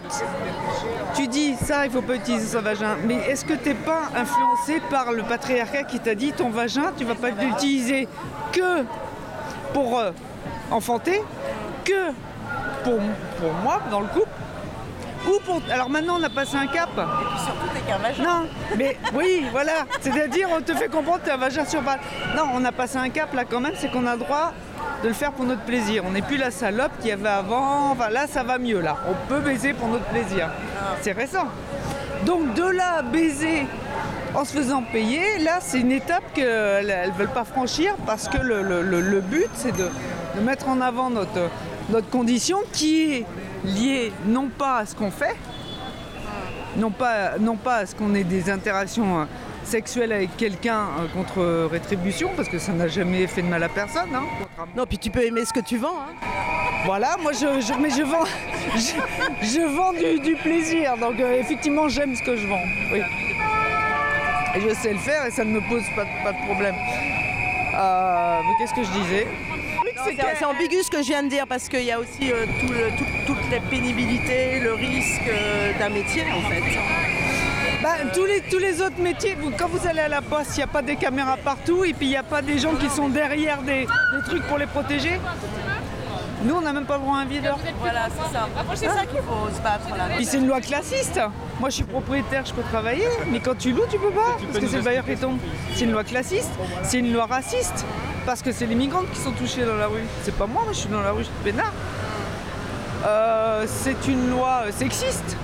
tu 1.15 1.29
dis 1.29 1.55
ça, 1.55 1.87
il 1.87 1.93
faut 1.93 2.03
pas 2.03 2.17
utiliser 2.17 2.47
son 2.47 2.63
vagin, 2.63 2.97
mais 3.05 3.15
est-ce 3.15 3.45
que 3.45 3.55
tu 3.55 3.69
n'es 3.69 3.75
pas 3.75 4.03
influencé 4.17 4.81
par 4.91 5.13
le 5.13 5.23
patriarcat 5.23 5.85
qui 5.85 6.01
t'a 6.01 6.15
dit 6.15 6.33
ton 6.33 6.51
vagin, 6.51 6.93
tu 6.97 7.05
vas 7.05 7.15
pas 7.15 7.31
l'utiliser 7.31 8.09
que 8.53 8.85
pour 9.73 9.99
euh, 9.99 10.11
enfanter, 10.71 11.23
que 11.85 12.11
pour, 12.83 12.99
pour 13.39 13.53
moi 13.63 13.81
dans 13.91 14.01
le 14.01 14.07
couple 14.07 14.29
ou 15.27 15.39
pour... 15.45 15.61
Alors 15.71 15.89
maintenant, 15.89 16.17
on 16.19 16.23
a 16.23 16.29
passé 16.29 16.57
un 16.57 16.67
cap. 16.67 16.91
Et 16.91 17.25
puis 17.31 17.39
surtout, 17.45 17.69
t'es 17.73 17.81
qu'un 17.91 17.99
vagin. 17.99 18.23
Non, 18.23 18.49
mais 18.77 18.99
oui, 19.15 19.47
voilà. 19.53 19.87
C'est-à-dire, 20.01 20.49
on 20.55 20.61
te 20.61 20.75
fait 20.75 20.89
comprendre 20.89 21.21
que 21.21 21.27
t'es 21.27 21.31
un 21.31 21.39
vagin 21.39 21.65
sur 21.65 21.81
balle. 21.81 22.01
Non, 22.37 22.45
on 22.53 22.65
a 22.65 22.73
passé 22.73 22.99
un 22.99 23.09
cap 23.09 23.33
là 23.35 23.45
quand 23.45 23.61
même, 23.61 23.75
c'est 23.77 23.91
qu'on 23.91 24.07
a 24.07 24.15
le 24.15 24.21
droit 24.21 24.53
de 25.03 25.09
le 25.09 25.14
faire 25.14 25.32
pour 25.32 25.45
notre 25.45 25.62
plaisir. 25.62 26.03
On 26.07 26.12
n'est 26.12 26.22
plus 26.22 26.37
la 26.37 26.51
salope 26.51 26.93
qu'il 26.99 27.09
y 27.09 27.12
avait 27.12 27.28
avant. 27.28 27.91
Enfin, 27.91 28.09
là, 28.11 28.26
ça 28.26 28.43
va 28.43 28.59
mieux, 28.59 28.80
là. 28.80 28.97
On 29.09 29.28
peut 29.28 29.41
baiser 29.41 29.72
pour 29.72 29.89
notre 29.89 30.07
plaisir. 30.07 30.51
C'est 31.03 31.12
récent. 31.12 31.47
Donc, 32.24 32.55
de 32.55 32.64
là 32.64 33.03
baiser 33.03 33.66
en 34.35 34.45
se 34.45 34.53
faisant 34.53 34.82
payer. 34.82 35.39
Là, 35.39 35.59
c'est 35.61 35.80
une 35.80 35.93
étape 35.93 36.24
qu'elles 36.35 37.11
ne 37.12 37.18
veulent 37.18 37.28
pas 37.28 37.45
franchir 37.45 37.95
parce 38.07 38.28
que 38.28 38.39
le, 38.39 39.20
but, 39.20 39.49
c'est 39.55 39.76
de, 39.76 39.89
mettre 40.43 40.68
en 40.68 40.80
avant 40.80 41.11
notre, 41.11 41.51
condition 42.11 42.59
qui 42.72 43.12
est 43.12 43.26
liée 43.64 44.12
non 44.26 44.49
pas 44.49 44.78
à 44.78 44.87
ce 44.87 44.95
qu'on 44.95 45.11
fait, 45.11 45.37
non 46.76 46.91
pas, 46.91 47.39
non 47.39 47.57
pas 47.57 47.76
à 47.76 47.87
ce 47.87 47.95
qu'on 47.95 48.14
ait 48.14 48.24
des 48.24 48.51
interactions 48.51 49.28
sexuelles 49.67 50.12
avec 50.12 50.37
quelqu'un 50.37 50.83
euh, 50.99 51.07
contre 51.15 51.69
rétribution, 51.71 52.31
parce 52.37 52.49
que 52.49 52.59
ça 52.59 52.73
n'a 52.73 52.89
jamais 52.89 53.27
fait 53.27 53.43
de 53.43 53.49
mal 53.49 53.62
à 53.62 53.69
personne. 53.69 54.15
hein, 54.15 54.25
Non, 54.77 54.85
puis 54.87 54.99
tu 54.99 55.11
peux 55.11 55.25
aimer 55.25 55.45
ce 55.45 55.53
que 55.53 55.61
tu 55.61 55.77
vends. 55.79 55.99
hein. 56.01 56.15
voilà, 56.87 57.17
moi 57.23 57.33
je, 57.33 57.61
je- 57.61 57.75
mais 57.81 57.91
je 57.91 58.03
vends, 58.03 58.25
je, 58.75 59.47
je 59.47 59.61
vends 59.77 59.93
du, 59.93 60.21
du 60.21 60.37
plaisir, 60.37 60.97
donc 60.99 61.19
euh, 61.21 61.41
effectivement 61.41 61.89
j'aime 61.89 62.15
ce 62.15 62.23
que 62.23 62.37
je 62.37 62.47
vends. 62.47 62.65
Oui. 62.93 63.01
Et 64.57 64.61
je 64.61 64.75
sais 64.75 64.93
le 64.93 64.99
faire 64.99 65.27
et 65.27 65.31
ça 65.31 65.45
ne 65.45 65.51
me 65.51 65.61
pose 65.69 65.83
pas, 65.97 66.05
de- 66.05 66.23
pas 66.25 66.33
de 66.33 66.45
problème. 66.47 66.75
Euh, 67.75 68.41
mais 68.45 68.53
qu'est-ce 68.59 68.75
que 68.75 68.85
je 68.85 68.91
disais? 69.03 69.27
C'est 70.37 70.45
ambigu 70.45 70.83
ce 70.83 70.91
que 70.91 70.99
je 71.03 71.09
viens 71.09 71.23
de 71.23 71.29
dire 71.29 71.47
parce 71.47 71.69
qu'il 71.69 71.83
y 71.85 71.91
a 71.91 71.99
aussi 71.99 72.31
euh, 72.31 72.45
tout 72.61 72.73
le- 72.73 72.91
tout- 72.97 73.05
toutes 73.27 73.51
les 73.51 73.61
pénibilités, 73.61 74.61
le 74.61 74.75
risque 74.75 75.23
euh, 75.29 75.73
d'un 75.79 75.89
métier 75.89 76.23
en 76.33 76.49
fait. 76.51 76.62
Bah, 77.85 77.97
tous, 78.14 78.24
les, 78.24 78.41
tous 78.51 78.57
les 78.59 78.80
autres 78.80 78.99
métiers, 78.99 79.37
vous- 79.39 79.51
quand 79.51 79.68
vous 79.68 79.87
allez 79.87 80.01
à 80.01 80.09
la 80.09 80.22
poste, 80.22 80.53
il 80.55 80.61
n'y 80.61 80.62
a 80.62 80.66
pas 80.68 80.80
des 80.80 80.97
caméras 80.97 81.37
partout 81.37 81.85
et 81.85 81.93
puis 81.93 82.07
il 82.07 82.11
n'y 82.11 82.16
a 82.16 82.22
pas 82.22 82.41
des 82.41 82.59
gens 82.59 82.74
qui 82.76 82.89
sont 82.89 83.11
derrière 83.11 83.61
des, 83.61 83.82
des 83.82 84.22
trucs 84.26 84.43
pour 84.49 84.57
les 84.57 84.64
protéger. 84.66 85.20
Nous, 86.45 86.55
on 86.55 86.62
n'a 86.62 86.72
même 86.72 86.87
pas 86.87 86.95
le 86.97 87.01
droit 87.03 87.18
à 87.18 87.20
un 87.20 87.24
videur. 87.26 87.59
Voilà, 87.80 88.07
c'est 88.09 88.32
ça. 88.32 88.49
C'est 88.74 88.87
ça 88.89 89.05
qu'il 89.05 89.18
faut 89.20 89.55
se 89.55 89.61
battre 89.61 89.87
là. 89.99 90.05
Puis 90.16 90.24
c'est 90.24 90.39
une 90.39 90.47
loi 90.47 90.62
classiste. 90.62 91.20
Moi, 91.61 91.68
je 91.68 91.74
suis 91.74 91.85
propriétaire, 91.85 92.47
je 92.47 92.55
peux 92.55 92.62
travailler, 92.62 93.07
mais 93.30 93.41
quand 93.41 93.57
tu 93.59 93.72
loues, 93.72 93.85
tu 93.91 93.99
peux 93.99 94.11
pas, 94.11 94.37
parce 94.51 94.59
que 94.61 94.66
c'est 94.66 94.76
le 94.78 94.82
bailleur 94.82 95.05
qui 95.05 95.16
tombe. 95.16 95.39
C'est 95.74 95.85
une 95.85 95.93
loi 95.93 96.05
classiste, 96.05 96.51
c'est 96.85 96.99
une 97.01 97.12
loi 97.12 97.26
raciste, 97.26 97.85
parce 98.24 98.41
que 98.41 98.51
c'est 98.51 98.66
les 98.66 98.74
migrantes 98.76 99.11
qui 99.12 99.20
sont 99.20 99.32
touchées 99.32 99.64
dans 99.66 99.76
la 99.76 99.89
rue. 99.89 100.05
C'est 100.22 100.35
pas 100.37 100.47
moi, 100.47 100.62
moi, 100.64 100.72
je 100.72 100.78
suis 100.80 100.89
dans 100.89 101.03
la 101.03 101.12
rue, 101.12 101.20
je 101.22 101.24
suis 101.28 101.53
peinard. 101.53 101.72
Euh, 103.07 103.66
c'est 103.68 104.09
une 104.09 104.30
loi 104.30 104.62
euh, 104.66 104.72
sexiste. 104.72 105.37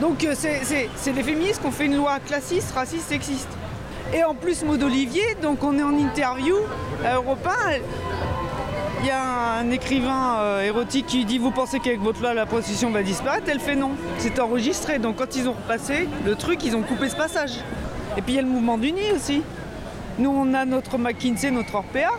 Donc 0.00 0.24
euh, 0.24 0.34
c'est 0.34 1.12
les 1.12 1.22
féministes 1.22 1.60
qui 1.60 1.66
ont 1.66 1.72
fait 1.72 1.86
une 1.86 1.96
loi 1.96 2.18
classiste, 2.20 2.72
raciste, 2.72 3.08
sexiste. 3.08 3.48
Et 4.12 4.22
en 4.22 4.34
plus, 4.34 4.62
Maud 4.64 4.82
Olivier, 4.82 5.36
donc 5.40 5.62
on 5.64 5.78
est 5.78 5.82
en 5.82 5.96
interview 5.96 6.56
à 7.04 7.14
Europe 7.16 7.46
1, 7.68 7.78
il 9.00 9.08
y 9.08 9.10
a 9.10 9.58
un 9.58 9.70
écrivain 9.70 10.38
euh, 10.38 10.62
érotique 10.62 11.06
qui 11.06 11.24
dit 11.24 11.38
Vous 11.38 11.50
pensez 11.50 11.78
qu'avec 11.78 12.00
votre 12.00 12.22
loi, 12.22 12.32
la 12.32 12.46
prostitution 12.46 12.90
va 12.90 13.02
disparaître? 13.02 13.46
Elle 13.48 13.60
fait 13.60 13.76
non. 13.76 13.90
C'est 14.18 14.38
enregistré. 14.40 14.98
Donc 14.98 15.16
quand 15.16 15.36
ils 15.36 15.48
ont 15.48 15.52
repassé 15.52 16.08
le 16.24 16.34
truc, 16.36 16.64
ils 16.64 16.74
ont 16.74 16.82
coupé 16.82 17.08
ce 17.08 17.16
passage. 17.16 17.52
Et 18.16 18.22
puis 18.22 18.32
il 18.32 18.36
y 18.36 18.38
a 18.38 18.42
le 18.42 18.48
mouvement 18.48 18.78
du 18.78 18.92
nid 18.92 19.12
aussi. 19.14 19.42
Nous, 20.18 20.30
on 20.30 20.54
a 20.54 20.64
notre 20.64 20.96
McKinsey, 20.96 21.50
notre 21.50 21.74
Orpea. 21.74 22.10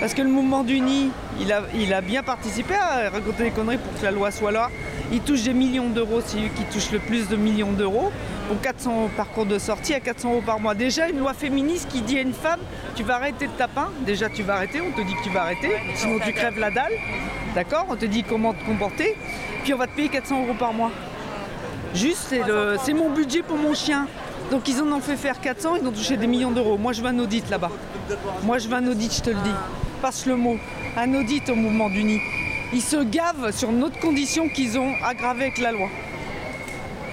Parce 0.00 0.14
que 0.14 0.22
le 0.22 0.28
mouvement 0.28 0.62
du 0.62 0.80
nid, 0.80 1.10
il 1.40 1.52
a, 1.52 1.62
il 1.74 1.92
a 1.92 2.00
bien 2.00 2.22
participé 2.22 2.74
à 2.74 3.10
raconter 3.10 3.44
des 3.44 3.50
conneries 3.50 3.78
pour 3.78 3.98
que 3.98 4.04
la 4.04 4.10
loi 4.12 4.30
soit 4.30 4.52
là. 4.52 4.70
Il 5.12 5.20
touche 5.20 5.42
des 5.42 5.52
millions 5.52 5.88
d'euros, 5.88 6.20
c'est 6.24 6.38
lui 6.38 6.50
qui 6.50 6.64
touche 6.64 6.90
le 6.90 6.98
plus 6.98 7.28
de 7.28 7.36
millions 7.36 7.72
d'euros. 7.72 8.10
Pour 8.48 8.60
400 8.60 9.10
parcours 9.16 9.46
de 9.46 9.58
sortie 9.58 9.94
à 9.94 10.00
400 10.00 10.30
euros 10.30 10.42
par 10.44 10.60
mois. 10.60 10.74
Déjà, 10.74 11.08
une 11.08 11.18
loi 11.18 11.34
féministe 11.34 11.88
qui 11.90 12.00
dit 12.00 12.18
à 12.18 12.22
une 12.22 12.32
femme 12.32 12.60
Tu 12.94 13.02
vas 13.02 13.16
arrêter 13.16 13.46
de 13.46 13.52
tapin. 13.52 13.88
Déjà, 14.04 14.28
tu 14.28 14.42
vas 14.42 14.54
arrêter, 14.54 14.80
on 14.80 14.92
te 14.92 15.06
dit 15.06 15.14
que 15.14 15.22
tu 15.22 15.30
vas 15.30 15.42
arrêter. 15.42 15.70
Sinon, 15.94 16.18
tu 16.24 16.32
crèves 16.32 16.58
la 16.58 16.70
dalle. 16.70 16.92
D'accord? 17.54 17.86
On 17.88 17.96
te 17.96 18.04
dit 18.04 18.22
comment 18.22 18.52
te 18.52 18.64
comporter. 18.64 19.16
Puis, 19.62 19.74
on 19.74 19.78
va 19.78 19.86
te 19.86 19.96
payer 19.96 20.08
400 20.08 20.42
euros 20.44 20.54
par 20.58 20.72
mois. 20.72 20.90
Juste, 21.94 22.34
c'est 22.84 22.92
mon 22.92 23.10
budget 23.10 23.42
pour 23.42 23.56
mon 23.56 23.74
chien. 23.74 24.06
Donc 24.50 24.68
ils 24.68 24.80
en 24.80 24.86
ont 24.92 25.00
fait 25.00 25.16
faire 25.16 25.40
400, 25.40 25.76
ils 25.82 25.88
ont 25.88 25.90
touché 25.90 26.16
des 26.16 26.28
millions 26.28 26.52
d'euros. 26.52 26.78
Moi 26.78 26.92
je 26.92 27.02
veux 27.02 27.08
un 27.08 27.18
audit 27.18 27.48
là-bas. 27.50 27.70
Moi 28.44 28.58
je 28.58 28.68
veux 28.68 28.74
un 28.74 28.86
audit, 28.86 29.12
je 29.12 29.22
te 29.22 29.30
le 29.30 29.36
dis. 29.36 29.50
Passe 30.00 30.24
le 30.26 30.36
mot. 30.36 30.56
Un 30.96 31.14
audit 31.14 31.48
au 31.48 31.56
mouvement 31.56 31.88
du 31.88 32.04
nid. 32.04 32.20
Ils 32.72 32.82
se 32.82 32.96
gavent 32.96 33.52
sur 33.52 33.70
notre 33.72 33.98
condition 34.00 34.48
qu'ils 34.48 34.78
ont 34.78 34.94
aggravée 35.04 35.44
avec 35.44 35.58
la 35.58 35.72
loi. 35.72 35.88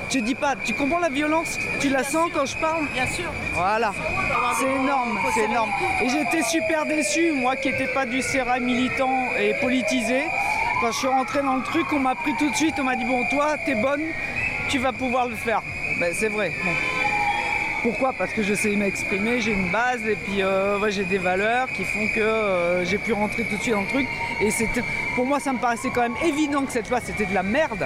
Je 0.10 0.20
dis 0.20 0.36
pas, 0.36 0.56
tu 0.64 0.76
comprends 0.76 1.00
la 1.00 1.10
violence? 1.10 1.58
Tu 1.80 1.90
la 1.90 2.04
sens 2.04 2.30
quand 2.34 2.46
je 2.46 2.56
parle? 2.58 2.88
Bien 2.94 3.08
sûr. 3.08 3.32
Voilà. 3.56 3.94
C'est 4.60 4.72
énorme, 4.72 5.20
c'est 5.34 5.46
énorme. 5.46 5.72
Et 6.04 6.10
j'étais 6.10 6.44
super 6.44 6.86
déçu, 6.86 7.32
moi 7.32 7.56
qui 7.56 7.72
n'étais 7.72 7.88
pas 7.88 8.06
du 8.06 8.22
sérail 8.22 8.62
militant 8.62 9.12
et 9.40 9.56
politisé. 9.60 10.26
Quand 10.82 10.92
je 10.92 10.98
suis 10.98 11.08
rentré 11.08 11.42
dans 11.42 11.56
le 11.56 11.64
truc, 11.64 11.92
on 11.94 12.00
m'a 12.00 12.14
pris 12.14 12.34
tout 12.38 12.50
de 12.50 12.56
suite, 12.56 12.76
on 12.80 12.84
m'a 12.84 12.96
dit 12.96 13.06
bon 13.06 13.24
toi, 13.30 13.56
t'es 13.66 13.76
bonne, 13.76 14.04
tu 14.70 14.78
vas 14.78 14.92
pouvoir 14.92 15.28
le 15.28 15.36
faire. 15.36 15.62
Ben 16.00 16.14
c'est 16.14 16.30
vrai. 16.30 16.52
Bon. 16.64 17.03
Pourquoi? 17.84 18.14
Parce 18.18 18.32
que 18.32 18.42
je 18.44 18.54
sais 18.54 18.76
m'exprimer, 18.76 19.42
j'ai 19.42 19.52
une 19.52 19.70
base 19.72 20.02
et 20.08 20.16
puis 20.16 20.42
euh, 20.42 20.80
ouais, 20.80 20.90
j'ai 20.92 21.04
des 21.04 21.18
valeurs 21.18 21.68
qui 21.68 21.84
font 21.84 22.08
que 22.16 22.22
euh, 22.22 22.86
j'ai 22.86 22.98
pu 22.98 23.12
rentrer 23.14 23.44
tout 23.44 23.58
de 23.58 23.62
suite 23.62 23.74
dans 23.74 23.82
le 23.82 23.88
truc. 23.88 24.08
Et 24.42 24.50
c'était, 24.52 24.84
pour 25.16 25.26
moi, 25.26 25.40
ça 25.42 25.52
me 25.52 25.58
paraissait 25.60 25.90
quand 25.94 26.02
même 26.02 26.16
évident 26.24 26.64
que 26.64 26.72
cette 26.72 26.90
loi 26.90 27.00
c'était 27.04 27.26
de 27.26 27.34
la 27.34 27.44
merde. 27.44 27.86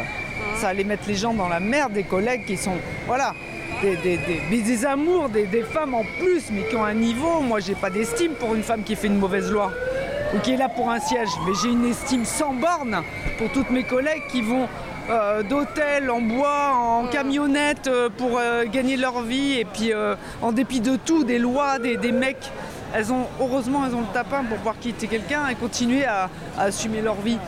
Ça 0.57 0.69
allait 0.69 0.83
mettre 0.83 1.07
les 1.07 1.15
gens 1.15 1.33
dans 1.33 1.49
la 1.49 1.59
merde, 1.59 1.93
des 1.93 2.03
collègues 2.03 2.45
qui 2.45 2.57
sont, 2.57 2.77
voilà, 3.07 3.33
des, 3.81 3.95
des- 3.97 4.17
des- 4.17 4.41
mais 4.51 4.57
des 4.59 4.85
amours, 4.85 5.29
des, 5.29 5.45
des 5.45 5.63
femmes 5.63 5.95
en 5.95 6.03
plus, 6.19 6.43
mais 6.51 6.63
qui 6.69 6.75
ont 6.75 6.85
un 6.85 6.93
niveau. 6.93 7.41
Moi, 7.41 7.59
j'ai 7.59 7.75
pas 7.75 7.89
d'estime 7.89 8.33
pour 8.39 8.53
une 8.53 8.63
femme 8.63 8.83
qui 8.83 8.95
fait 8.95 9.07
une 9.07 9.17
mauvaise 9.19 9.51
loi 9.51 9.71
ou 10.35 10.39
qui 10.39 10.51
est 10.53 10.57
là 10.57 10.69
pour 10.69 10.91
un 10.91 10.99
siège, 10.99 11.29
mais 11.45 11.53
j'ai 11.61 11.69
une 11.69 11.85
estime 11.85 12.23
sans 12.25 12.53
borne 12.53 13.01
pour 13.39 13.49
toutes 13.51 13.71
mes 13.71 13.83
collègues 13.83 14.23
qui 14.29 14.41
vont 14.41 14.67
euh, 15.09 15.43
d'hôtel 15.43 16.09
en 16.11 16.21
bois, 16.21 16.73
en 16.75 17.07
camionnette 17.07 17.87
euh, 17.87 18.09
pour 18.09 18.37
euh, 18.37 18.65
gagner 18.65 18.97
leur 18.97 19.21
vie 19.21 19.59
et 19.59 19.65
puis 19.65 19.93
euh, 19.93 20.15
en 20.41 20.51
dépit 20.51 20.81
de 20.81 20.95
tout, 20.95 21.23
des 21.23 21.39
lois, 21.39 21.79
des, 21.79 21.97
des 21.97 22.11
mecs, 22.11 22.51
elles 22.93 23.11
ont 23.11 23.25
heureusement 23.39 23.85
elles 23.85 23.95
ont 23.95 24.01
le 24.01 24.13
tapin 24.13 24.43
pour 24.43 24.57
pouvoir 24.57 24.79
quitter 24.79 25.07
quelqu'un 25.07 25.47
et 25.47 25.55
continuer 25.55 26.05
à, 26.05 26.29
à 26.57 26.63
assumer 26.63 27.01
leur 27.01 27.15
vie. 27.15 27.39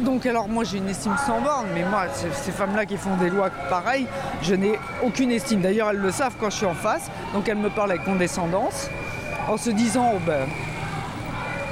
Donc 0.00 0.26
alors 0.26 0.48
moi 0.48 0.64
j'ai 0.64 0.78
une 0.78 0.88
estime 0.88 1.16
sans 1.26 1.40
borne, 1.40 1.66
mais 1.74 1.82
moi 1.82 2.02
ces, 2.12 2.30
ces 2.32 2.52
femmes-là 2.52 2.84
qui 2.84 2.98
font 2.98 3.16
des 3.16 3.30
lois 3.30 3.48
pareilles, 3.70 4.06
je 4.42 4.54
n'ai 4.54 4.78
aucune 5.02 5.30
estime. 5.30 5.62
D'ailleurs 5.62 5.90
elles 5.90 5.96
le 5.96 6.10
savent 6.10 6.34
quand 6.38 6.50
je 6.50 6.56
suis 6.56 6.66
en 6.66 6.74
face, 6.74 7.10
donc 7.32 7.48
elles 7.48 7.56
me 7.56 7.70
parlent 7.70 7.92
avec 7.92 8.04
condescendance, 8.04 8.90
en 9.48 9.56
se 9.56 9.70
disant 9.70 10.12
oh 10.14 10.18
ben 10.26 10.46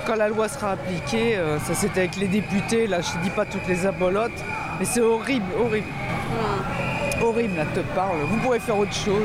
quand 0.08 0.16
la 0.16 0.28
loi 0.30 0.48
sera 0.48 0.70
appliquée, 0.72 1.36
euh, 1.36 1.58
ça 1.58 1.74
c'était 1.74 2.00
avec 2.00 2.16
les 2.16 2.28
députés, 2.28 2.86
là 2.86 3.02
je 3.02 3.12
te 3.12 3.22
dis 3.22 3.28
pas 3.28 3.44
toutes 3.44 3.66
les 3.68 3.84
abolotes, 3.84 4.32
mais 4.80 4.86
c'est 4.86 5.02
horrible, 5.02 5.44
horrible. 5.60 5.86
Horrible, 7.22 7.56
là 7.56 7.64
te 7.74 7.80
parle. 7.94 8.16
Vous 8.30 8.38
pourrez 8.38 8.58
faire 8.58 8.78
autre 8.78 8.94
chose. 8.94 9.22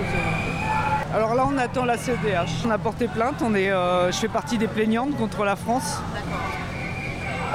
Alors 1.16 1.36
là 1.36 1.46
on 1.48 1.58
attend 1.58 1.86
la 1.86 1.96
CEDH. 1.98 2.66
On 2.68 2.70
a 2.70 2.78
porté 2.78 3.08
plainte, 3.08 3.36
on 3.42 3.56
est, 3.56 3.72
euh, 3.72 4.12
je 4.12 4.18
fais 4.18 4.28
partie 4.28 4.58
des 4.58 4.68
plaignantes 4.68 5.16
contre 5.16 5.46
la 5.46 5.56
France 5.56 6.02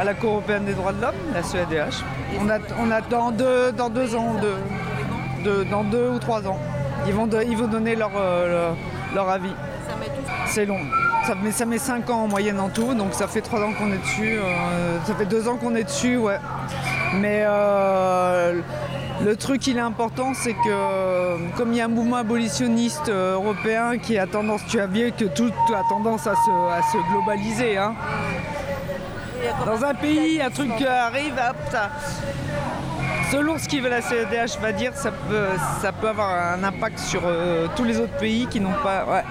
à 0.01 0.05
la 0.05 0.15
Cour 0.15 0.31
européenne 0.31 0.65
des 0.65 0.73
droits 0.75 0.93
de 0.93 1.03
l'homme, 1.03 1.15
la 1.35 1.43
CEDH. 1.43 2.03
On, 2.41 2.49
a, 2.49 2.59
on 2.81 2.91
attend 2.91 3.31
deux, 3.31 3.73
dans 3.73 3.91
deux 3.91 4.15
ans, 4.15 4.37
deux, 4.41 4.57
deux- 5.45 5.65
dans 5.67 5.85
deux 5.85 6.09
ou 6.09 6.19
trois 6.19 6.47
ans. 6.49 6.59
Ils 7.07 7.13
vont, 7.13 7.27
de- 7.27 7.43
ils 7.47 7.57
vont 7.59 7.67
donner 7.67 7.95
leur, 7.95 8.13
euh, 8.17 8.73
leur, 9.13 9.25
leur 9.27 9.29
avis. 9.35 9.53
C'est 10.47 10.65
long. 10.65 10.81
Ça, 11.29 11.35
met, 11.35 11.53
ça 11.53 11.67
met 11.67 11.77
5 11.77 12.09
ans 12.09 12.23
en 12.23 12.27
moyenne 12.27 12.59
en 12.59 12.71
tout, 12.71 12.95
donc 12.95 13.13
ça 13.13 13.29
fait 13.29 13.43
3 13.43 13.61
ans 13.61 13.75
qu'on 13.75 13.93
est 13.93 13.99
dessus. 13.99 14.39
euh, 14.39 14.99
ça 15.05 15.15
fait 15.15 15.27
2 15.27 15.47
ans 15.47 15.57
qu'on 15.59 15.75
est 15.75 15.85
dessus, 15.85 16.17
ouais. 16.17 16.39
Mais 17.17 17.43
euh, 17.47 18.63
le 19.23 19.37
truc, 19.37 19.67
il 19.67 19.77
est 19.77 19.81
important, 19.83 20.33
c'est 20.33 20.55
que 20.55 21.53
comme 21.55 21.73
il 21.75 21.77
y 21.77 21.81
a 21.83 21.85
un 21.85 21.89
mouvement 21.89 22.17
abolitionniste 22.17 23.11
euh, 23.11 23.35
européen 23.35 23.99
qui 23.99 24.17
a 24.17 24.27
tendance, 24.27 24.63
tu 24.69 24.81
as 24.81 24.87
vu 24.87 25.13
que 25.13 25.27
tout 25.27 25.53
a 25.75 25.83
tendance 25.91 26.27
à 26.27 26.35
se, 26.35 26.51
à 26.79 26.81
se 26.91 26.97
globaliser. 27.13 27.77
hein. 27.77 27.95
Dans 29.67 29.85
un 29.85 29.93
pays, 29.95 30.41
un 30.41 30.49
truc 30.49 30.71
arrive, 30.81 31.35
hop, 31.35 31.57
ça. 31.71 31.91
Selon 33.31 33.59
ce 33.59 33.69
que 33.69 33.87
la 33.87 34.01
CEDH 34.01 34.59
va 34.63 34.73
dire, 34.73 34.93
ça 34.95 35.11
peut, 35.11 35.45
ça 35.83 35.93
peut 35.93 36.09
avoir 36.09 36.55
un 36.55 36.65
impact 36.65 36.99
sur 36.99 37.21
tous 37.77 37.85
les 37.85 38.01
autres 38.01 38.17
pays 38.17 38.47
qui 38.47 38.61
n'ont 38.61 38.73
pas. 38.83 39.05
Ouais. 39.05 39.25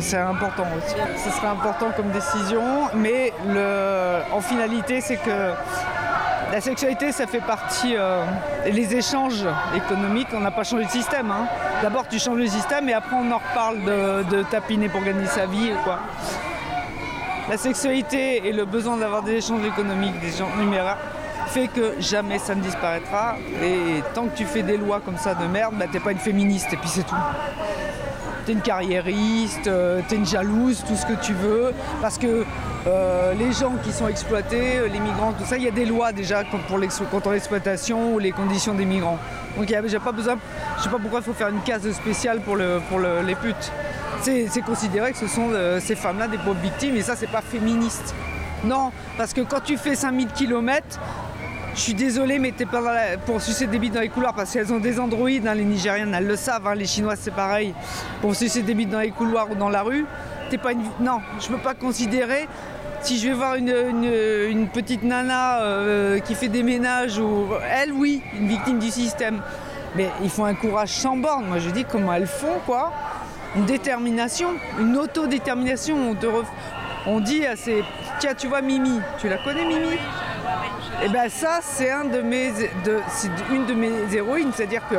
C'est 0.00 0.18
important 0.18 0.64
aussi. 0.76 0.96
Ce 1.24 1.30
serait 1.30 1.46
important 1.46 1.90
comme 1.96 2.10
décision, 2.10 2.62
mais 2.94 3.32
en 4.32 4.40
finalité, 4.40 5.00
c'est 5.00 5.16
que 5.16 5.52
la 6.52 6.60
sexualité, 6.60 7.12
ça 7.12 7.26
fait 7.26 7.40
partie. 7.40 7.94
euh, 7.96 8.24
les 8.66 8.94
échanges 8.94 9.44
économiques, 9.74 10.28
on 10.32 10.40
n'a 10.40 10.50
pas 10.52 10.64
changé 10.64 10.84
le 10.84 10.88
système. 10.90 11.30
hein. 11.30 11.46
D'abord, 11.82 12.06
tu 12.08 12.18
changes 12.18 12.38
le 12.38 12.46
système 12.46 12.88
et 12.88 12.94
après, 12.94 13.16
on 13.16 13.30
en 13.32 13.38
reparle 13.38 13.82
de, 13.84 14.22
de 14.36 14.42
tapiner 14.44 14.88
pour 14.88 15.02
gagner 15.02 15.26
sa 15.26 15.46
vie. 15.46 15.72
Quoi. 15.84 15.98
La 17.50 17.56
sexualité 17.56 18.46
et 18.46 18.52
le 18.52 18.64
besoin 18.64 18.96
d'avoir 18.96 19.22
des 19.22 19.34
échanges 19.34 19.64
économiques, 19.64 20.18
des 20.20 20.34
échanges 20.34 20.56
numéraires, 20.58 20.98
fait 21.48 21.68
que 21.68 21.94
jamais 22.00 22.38
ça 22.38 22.54
ne 22.54 22.60
disparaîtra. 22.60 23.36
Et 23.62 24.02
tant 24.14 24.26
que 24.26 24.36
tu 24.36 24.44
fais 24.44 24.62
des 24.62 24.76
lois 24.76 25.00
comme 25.04 25.16
ça 25.18 25.34
de 25.34 25.46
merde, 25.46 25.74
bah, 25.76 25.86
t'es 25.90 26.00
pas 26.00 26.12
une 26.12 26.18
féministe 26.18 26.72
et 26.72 26.76
puis 26.76 26.88
c'est 26.88 27.04
tout. 27.06 27.14
T'es 28.46 28.52
une 28.52 28.60
carriériste, 28.60 29.66
euh, 29.66 30.00
t'es 30.08 30.14
une 30.16 30.24
jalouse, 30.24 30.84
tout 30.86 30.94
ce 30.94 31.04
que 31.04 31.20
tu 31.20 31.32
veux. 31.32 31.72
Parce 32.00 32.16
que 32.16 32.44
euh, 32.86 33.34
les 33.34 33.52
gens 33.52 33.72
qui 33.82 33.92
sont 33.92 34.06
exploités, 34.06 34.78
euh, 34.78 34.86
les 34.86 35.00
migrants, 35.00 35.32
tout 35.32 35.44
ça. 35.44 35.56
Il 35.56 35.64
y 35.64 35.68
a 35.68 35.72
des 35.72 35.84
lois 35.84 36.12
déjà 36.12 36.44
pour 36.68 36.78
l'exploitation 37.32 38.14
ou 38.14 38.18
les 38.20 38.30
conditions 38.30 38.72
des 38.74 38.84
migrants. 38.84 39.18
Donc 39.56 39.68
il 39.68 39.76
n'y 39.76 39.94
a 39.96 40.00
pas 40.00 40.12
besoin, 40.12 40.36
je 40.78 40.82
sais 40.84 40.88
pas 40.88 40.98
pourquoi 40.98 41.18
il 41.20 41.24
faut 41.24 41.32
faire 41.32 41.48
une 41.48 41.60
case 41.62 41.90
spéciale 41.90 42.40
pour, 42.40 42.54
le, 42.56 42.80
pour 42.88 43.00
le- 43.00 43.22
les 43.26 43.34
putes. 43.34 43.72
C'est 44.22 44.62
considéré 44.64 45.12
que 45.12 45.18
ce 45.18 45.26
sont 45.28 45.50
ces 45.80 45.94
femmes-là 45.94 46.28
des 46.28 46.38
pauvres 46.38 46.60
victimes 46.60 46.96
et 46.96 47.02
ça 47.02 47.16
c'est 47.16 47.30
pas 47.30 47.40
féministe. 47.42 48.14
Non, 48.64 48.90
parce 49.18 49.32
que 49.32 49.40
quand 49.42 49.60
tu 49.64 49.76
fais 49.76 49.94
5000 49.94 50.28
km, 50.28 50.82
je 51.76 51.82
suis 51.82 51.94
désolé, 51.94 52.38
mais 52.38 52.52
t'es 52.52 52.64
pas 52.64 52.80
dans 52.80 53.20
pour 53.26 53.40
sucer 53.42 53.66
des 53.66 53.78
bites 53.78 53.92
dans 53.92 54.00
les 54.00 54.08
couloirs 54.08 54.32
parce 54.32 54.50
qu'elles 54.50 54.72
ont 54.72 54.78
des 54.78 54.98
androïdes, 54.98 55.46
hein, 55.46 55.54
les 55.54 55.64
Nigériennes, 55.64 56.14
elles 56.14 56.26
le 56.26 56.36
savent, 56.36 56.66
hein, 56.66 56.74
les 56.74 56.86
Chinoises 56.86 57.18
c'est 57.20 57.34
pareil. 57.34 57.74
Pour 58.22 58.34
sucer 58.34 58.62
des 58.62 58.72
bites 58.74 58.88
dans 58.88 59.00
les 59.00 59.10
couloirs 59.10 59.50
ou 59.50 59.54
dans 59.54 59.68
la 59.68 59.82
rue, 59.82 60.06
t'es 60.48 60.56
pas 60.56 60.72
une. 60.72 60.82
Non, 61.00 61.20
je 61.38 61.48
peux 61.48 61.58
pas 61.58 61.74
considérer. 61.74 62.48
Si 63.02 63.18
je 63.18 63.28
vais 63.28 63.34
voir 63.34 63.56
une, 63.56 64.68
petite 64.72 65.02
nana 65.02 65.60
euh, 65.60 66.18
qui 66.18 66.34
fait 66.34 66.48
des 66.48 66.62
ménages, 66.62 67.18
ou 67.18 67.46
elle, 67.70 67.92
oui, 67.92 68.22
une 68.40 68.48
victime 68.48 68.78
du 68.78 68.90
système. 68.90 69.42
Mais 69.94 70.08
ils 70.22 70.30
font 70.30 70.46
un 70.46 70.54
courage 70.54 70.88
sans 70.88 71.16
borne. 71.16 71.46
Moi, 71.46 71.58
je 71.58 71.70
dis 71.70 71.84
comment 71.84 72.12
elles 72.14 72.26
font, 72.26 72.58
quoi. 72.64 72.90
Une 73.54 73.66
détermination, 73.66 74.48
une 74.80 74.96
autodétermination. 74.96 75.96
On, 76.10 76.14
te 76.14 76.26
on 77.06 77.20
dit 77.20 77.46
à 77.46 77.54
ces. 77.54 77.84
Tiens, 78.18 78.34
tu 78.34 78.46
vois 78.46 78.62
Mimi, 78.62 78.98
tu 79.18 79.28
la 79.28 79.36
connais 79.36 79.64
Mimi? 79.66 79.98
Et 81.04 81.08
ben 81.08 81.28
ça, 81.28 81.60
c'est 81.62 81.90
une 81.90 82.10
de 82.10 83.74
mes 83.74 84.14
héroïnes, 84.14 84.50
c'est-à-dire 84.54 84.82
que 84.88 84.96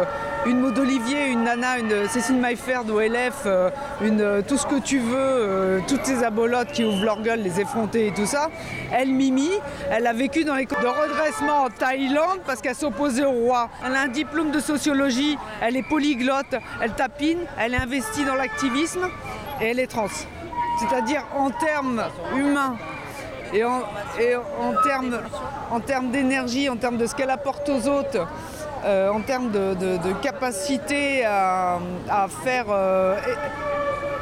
une 0.50 0.60
Maud 0.60 0.78
Olivier, 0.78 1.28
une 1.28 1.43
Nana, 1.43 1.80
une 1.80 2.08
Cécile 2.08 2.38
Maillefert 2.38 2.84
d'OLF, 2.84 3.41
euh, 3.45 3.70
une 4.02 4.22
euh, 4.22 4.41
tout 4.48 4.58
ce 4.58 4.66
que 4.66 4.80
tu 4.80 5.00
veux, 5.00 5.18
euh, 5.18 5.80
toutes 5.88 6.06
ces 6.06 6.24
abolotes 6.24 6.72
qui 6.72 6.86
ouvrent 6.86 7.04
leur 7.04 7.22
gueule, 7.22 7.41
les 7.41 7.60
effrontés 7.60 8.08
et 8.08 8.14
tout 8.14 8.26
ça. 8.26 8.50
Elle, 8.91 9.10
Mimi, 9.10 9.50
elle 9.91 10.08
a 10.08 10.14
vécu 10.14 10.45
dans 10.45 10.56
les 10.56 10.66
camps 10.66 10.82
de 10.82 10.88
redressement 10.88 11.64
en 11.64 11.70
Thaïlande 11.70 12.39
parce 12.45 12.62
qu'elle 12.62 12.76
s'opposait 12.76 13.26
au 13.26 13.32
roi. 13.32 13.70
Elle 13.86 13.95
a 13.95 14.02
un 14.02 14.08
diplôme 14.08 14.52
de 14.52 14.60
sociologie, 14.60 15.38
elle 15.62 15.76
est 15.76 15.88
polyglotte, 15.88 16.56
elle 16.82 16.93
tapine, 16.93 17.39
elle 17.60 17.74
est 17.74 17.78
investie 17.78 18.24
dans 18.24 18.36
l'activisme 18.36 19.10
et 19.60 19.66
elle 19.72 19.80
est 19.80 19.88
trans. 19.88 20.08
C'est-à-dire 20.80 21.26
en 21.36 21.50
termes 21.50 22.04
humains 22.36 22.78
et 23.54 23.64
en, 23.64 23.82
en 24.60 24.74
termes 24.84 25.20
en 25.72 25.80
d'énergie, 26.12 26.70
en 26.70 26.78
termes 26.78 26.98
de 26.98 27.06
ce 27.06 27.16
qu'elle 27.16 27.30
apporte 27.30 27.70
aux 27.70 27.88
autres, 27.88 28.28
euh, 28.86 29.10
en 29.10 29.22
termes 29.22 29.52
de, 29.52 30.14
capacité 30.22 31.26
à, 31.26 31.80
faire 32.43 32.66
euh, 32.70 33.18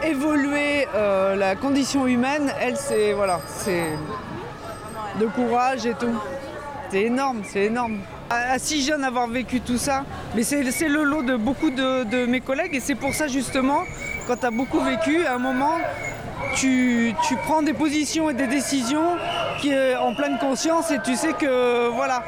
évoluer 0.03 0.87
euh, 0.95 1.35
la 1.35 1.55
condition 1.55 2.07
humaine, 2.07 2.51
elle 2.59 2.77
c'est 2.77 3.13
voilà, 3.13 3.39
de 5.19 5.25
courage 5.27 5.85
et 5.85 5.93
tout. 5.93 6.15
C'est 6.89 7.03
énorme, 7.03 7.41
c'est 7.43 7.65
énorme. 7.65 7.99
À, 8.29 8.57
si 8.57 8.81
jeune 8.81 9.03
avoir 9.03 9.27
vécu 9.27 9.59
tout 9.59 9.77
ça, 9.77 10.03
mais 10.35 10.43
c'est 10.43 10.71
c'est 10.71 10.87
le 10.87 11.03
lot 11.03 11.21
de 11.21 11.35
beaucoup 11.35 11.69
de, 11.69 12.03
de 12.03 12.25
mes 12.25 12.41
collègues 12.41 12.75
et 12.75 12.79
c'est 12.79 12.95
pour 12.95 13.13
ça 13.13 13.27
justement, 13.27 13.83
quand 14.27 14.37
tu 14.37 14.45
as 14.45 14.51
beaucoup 14.51 14.79
vécu, 14.79 15.25
à 15.25 15.35
un 15.35 15.39
moment, 15.39 15.77
tu, 16.55 17.13
prends 17.43 17.61
des 17.61 17.73
positions 17.73 18.29
et 18.29 18.33
des 18.33 18.47
décisions 18.47 19.17
qui, 19.59 19.73
euh, 19.73 19.99
en 19.99 20.13
pleine 20.15 20.37
conscience 20.37 20.91
et 20.91 20.99
tu 20.99 21.15
sais 21.15 21.33
que 21.33 21.89
voilà, 21.89 22.23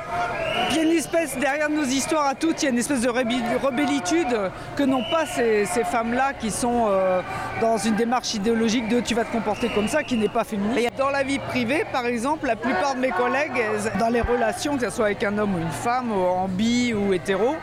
il 0.69 0.75
y 0.75 0.79
a 0.79 0.83
une 0.83 0.91
espèce 0.97 1.37
derrière 1.37 1.69
nos 1.69 1.83
histoires 1.83 2.27
à 2.27 2.35
toutes, 2.35 2.61
il 2.61 2.65
y 2.65 2.67
a 2.67 2.71
une 2.71 2.77
espèce 2.77 3.01
de 3.01 3.09
rebellitude 3.09 4.51
que 4.75 4.83
n'ont 4.83 5.03
pas 5.09 5.25
ces, 5.25 5.65
femmes-là 5.65 6.33
qui 6.33 6.51
sont 6.51 6.87
euh, 6.89 7.21
dans 7.61 7.77
une 7.77 7.95
démarche 7.95 8.33
idéologique 8.33 8.89
de 8.89 8.99
tu 8.99 9.15
vas 9.15 9.23
te 9.23 9.31
comporter 9.31 9.69
comme 9.69 9.87
ça, 9.87 10.03
qui 10.03 10.17
n'est 10.17 10.27
pas 10.27 10.43
féministe. 10.43 10.91
Dans 10.97 11.09
la 11.09 11.23
vie 11.23 11.39
privée, 11.39 11.85
par 11.91 12.05
exemple, 12.05 12.47
la 12.47 12.55
plupart 12.55 12.95
de 12.95 12.99
mes 12.99 13.11
collègues, 13.11 13.63
dans 13.99 14.09
les 14.09 14.21
relations, 14.21 14.77
que 14.77 14.89
ce 14.89 14.95
soit 14.95 15.05
avec 15.05 15.23
un 15.23 15.37
homme 15.37 15.55
ou 15.55 15.59
une 15.59 15.71
femme, 15.71 16.11
ou 16.11 16.25
en 16.25 16.47
bi 16.47 16.93
ou 16.93 17.13
hétéro, 17.13 17.55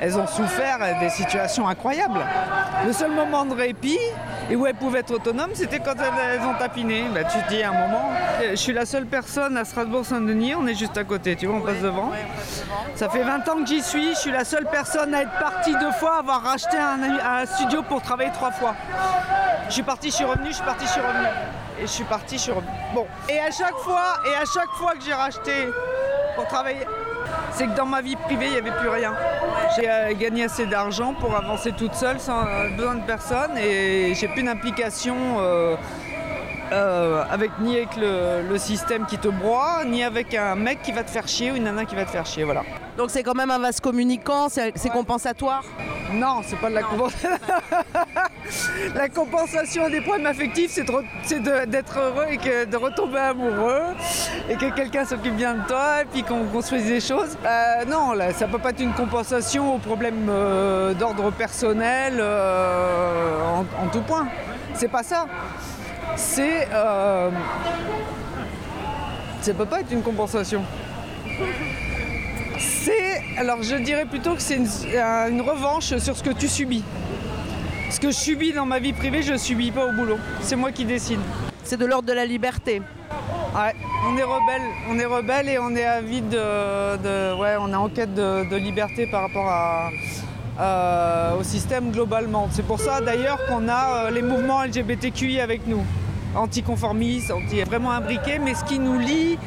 elles 0.00 0.18
ont 0.18 0.26
souffert 0.26 0.78
des 1.00 1.10
situations 1.10 1.68
incroyables. 1.68 2.20
Le 2.84 2.92
seul 2.92 3.12
moment 3.12 3.44
de 3.44 3.54
répit 3.54 3.98
et 4.50 4.56
où 4.56 4.66
elles 4.66 4.74
pouvaient 4.74 5.00
être 5.00 5.12
autonomes, 5.12 5.50
c'était 5.54 5.78
quand 5.78 5.94
elles, 5.94 6.34
elles 6.34 6.46
ont 6.46 6.54
tapiné. 6.54 7.04
Bah, 7.12 7.24
tu 7.24 7.38
te 7.42 7.48
dis 7.48 7.62
à 7.62 7.70
un 7.70 7.88
moment, 7.88 8.10
je 8.50 8.56
suis 8.56 8.72
la 8.72 8.86
seule 8.86 9.06
personne 9.06 9.56
à 9.56 9.64
Strasbourg-Saint-Denis, 9.64 10.54
on 10.54 10.66
est 10.66 10.74
juste 10.74 10.96
à 10.96 11.04
côté, 11.04 11.36
tu 11.36 11.46
vois, 11.46 11.56
on 11.56 11.60
passe 11.60 11.80
devant. 11.80 12.12
Ça 12.94 13.08
fait 13.08 13.22
20 13.22 13.48
ans 13.48 13.56
que 13.62 13.66
j'y 13.66 13.82
suis, 13.82 14.14
je 14.14 14.18
suis 14.18 14.30
la 14.30 14.44
seule 14.44 14.66
personne 14.70 15.14
à 15.14 15.22
être 15.22 15.38
partie 15.38 15.74
deux 15.76 15.92
fois, 15.92 16.16
à 16.16 16.18
avoir 16.20 16.42
racheté 16.42 16.76
un, 16.76 17.42
un 17.42 17.46
studio 17.46 17.82
pour 17.82 18.02
travailler 18.02 18.30
trois 18.32 18.50
fois. 18.50 18.74
Je 19.68 19.74
suis 19.74 19.82
parti, 19.82 20.10
je 20.10 20.16
suis 20.16 20.24
revenu, 20.24 20.48
je 20.48 20.54
suis 20.54 20.64
parti, 20.64 20.86
je 20.86 20.92
suis 20.92 21.00
revenu. 21.00 21.26
Et 21.80 21.82
je 21.82 21.86
suis 21.86 22.04
parti, 22.04 22.38
je 22.38 22.42
suis 22.42 22.52
revenu. 22.52 22.70
Bon. 22.94 23.06
Et 23.28 23.38
à 23.38 23.50
chaque 23.50 23.76
fois, 23.76 24.14
et 24.26 24.34
à 24.34 24.44
chaque 24.52 24.70
fois 24.78 24.92
que 24.94 25.02
j'ai 25.04 25.12
racheté 25.14 25.68
pour 26.34 26.46
travailler, 26.48 26.86
c'est 27.52 27.66
que 27.66 27.76
dans 27.76 27.86
ma 27.86 28.00
vie 28.00 28.16
privée, 28.16 28.46
il 28.46 28.52
n'y 28.52 28.58
avait 28.58 28.76
plus 28.78 28.88
rien. 28.88 29.14
J'ai 29.76 29.88
euh, 29.88 30.14
gagné 30.14 30.44
assez 30.44 30.66
d'argent 30.66 31.14
pour 31.14 31.34
avancer 31.34 31.72
toute 31.72 31.94
seule 31.94 32.20
sans 32.20 32.46
euh, 32.46 32.70
besoin 32.76 32.94
de 32.96 33.02
personne 33.02 33.56
et 33.58 34.14
j'ai 34.14 34.28
plus 34.28 34.42
d'implication 34.42 35.16
euh, 35.38 35.76
euh, 36.72 37.24
avec, 37.30 37.50
ni 37.60 37.76
avec 37.76 37.96
le, 37.96 38.42
le 38.48 38.58
système 38.58 39.06
qui 39.06 39.18
te 39.18 39.28
broie, 39.28 39.84
ni 39.86 40.02
avec 40.02 40.34
un 40.34 40.54
mec 40.54 40.82
qui 40.82 40.92
va 40.92 41.02
te 41.02 41.10
faire 41.10 41.26
chier 41.26 41.50
ou 41.50 41.56
une 41.56 41.64
nana 41.64 41.84
qui 41.84 41.94
va 41.94 42.04
te 42.04 42.10
faire 42.10 42.26
chier. 42.26 42.44
Voilà. 42.44 42.62
Donc 42.96 43.10
c'est 43.10 43.22
quand 43.22 43.34
même 43.34 43.50
un 43.50 43.58
vase 43.58 43.80
communicant, 43.80 44.48
c'est 44.48 44.90
compensatoire? 44.90 45.62
Non, 46.12 46.40
c'est 46.44 46.58
pas 46.58 46.68
de 46.68 46.74
la 46.74 46.82
compensation. 46.82 47.28
la 48.94 49.08
compensation 49.08 49.88
des 49.88 50.00
problèmes 50.00 50.26
affectifs, 50.26 50.72
c'est 51.22 51.40
d'être 51.40 51.98
heureux 51.98 52.26
et 52.30 52.38
que, 52.38 52.64
de 52.64 52.76
retomber 52.76 53.18
amoureux 53.18 53.94
et 54.50 54.56
que 54.56 54.74
quelqu'un 54.74 55.04
s'occupe 55.04 55.36
bien 55.36 55.54
de 55.54 55.66
toi 55.68 56.02
et 56.02 56.04
puis 56.06 56.22
qu'on 56.22 56.44
construise 56.46 56.86
des 56.86 57.00
choses. 57.00 57.36
Euh, 57.44 57.84
non, 57.86 58.12
là, 58.12 58.32
ça 58.32 58.48
peut 58.48 58.58
pas 58.58 58.70
être 58.70 58.80
une 58.80 58.94
compensation 58.94 59.74
aux 59.74 59.78
problèmes 59.78 60.26
euh, 60.28 60.92
d'ordre 60.94 61.30
personnel 61.30 62.20
en, 62.20 63.60
en 63.60 63.88
tout 63.92 64.02
point. 64.02 64.26
C'est 64.74 64.88
pas 64.88 65.02
ça. 65.02 65.26
C'est. 66.16 66.68
Euh, 66.72 67.30
ça 69.40 69.54
peut 69.54 69.66
pas 69.66 69.80
être 69.80 69.92
une 69.92 70.02
compensation. 70.02 70.62
C'est. 72.58 73.22
Alors 73.38 73.62
je 73.62 73.76
dirais 73.76 74.04
plutôt 74.06 74.34
que 74.34 74.42
c'est 74.42 74.56
une, 74.56 74.68
un- 75.00 75.28
une 75.28 75.40
revanche 75.42 75.96
sur 75.98 76.16
ce 76.16 76.22
que 76.22 76.30
tu 76.30 76.48
subis. 76.48 76.82
Ce 77.90 78.00
que 78.00 78.08
je 78.08 78.16
subis 78.16 78.52
dans 78.52 78.66
ma 78.66 78.78
vie 78.80 78.92
privée, 78.92 79.22
je 79.22 79.32
ne 79.32 79.38
subis 79.38 79.70
pas 79.70 79.86
au 79.86 79.92
boulot. 79.92 80.18
C'est 80.40 80.56
moi 80.56 80.72
qui 80.72 80.84
décide. 80.84 81.20
C'est 81.64 81.76
de 81.78 81.86
l'ordre 81.86 82.08
de 82.08 82.12
la 82.12 82.26
liberté. 82.26 82.82
Ouais, 83.54 83.74
on 84.06 84.16
est 84.16 84.22
rebelle, 84.22 84.62
on 84.90 84.98
est 84.98 85.04
rebelle 85.06 85.48
et 85.48 85.58
on 85.58 85.74
est 85.74 85.84
avide 85.84 86.28
de, 86.28 86.96
de- 86.98 87.40
ouais, 87.40 87.56
on 87.58 87.72
est 87.72 87.76
en 87.76 87.88
quête 87.88 88.12
de, 88.14 88.48
de 88.48 88.56
liberté 88.56 89.06
par 89.06 89.22
rapport 89.22 89.48
à, 89.48 89.88
euh, 90.60 91.38
au 91.38 91.42
système 91.42 91.90
globalement. 91.92 92.48
C'est 92.50 92.66
pour 92.66 92.80
ça 92.80 93.00
d'ailleurs 93.00 93.38
qu'on 93.46 93.68
a 93.68 94.06
euh, 94.06 94.10
les 94.10 94.22
mouvements 94.22 94.64
LGBTQI 94.64 95.40
avec 95.40 95.66
nous, 95.66 95.84
anticonformistes, 96.34 97.30
anti 97.30 97.62
vraiment 97.62 97.92
imbriqués, 97.92 98.38
mais 98.38 98.54
ce 98.54 98.64
qui 98.64 98.78
nous 98.78 98.98
lie 98.98 99.38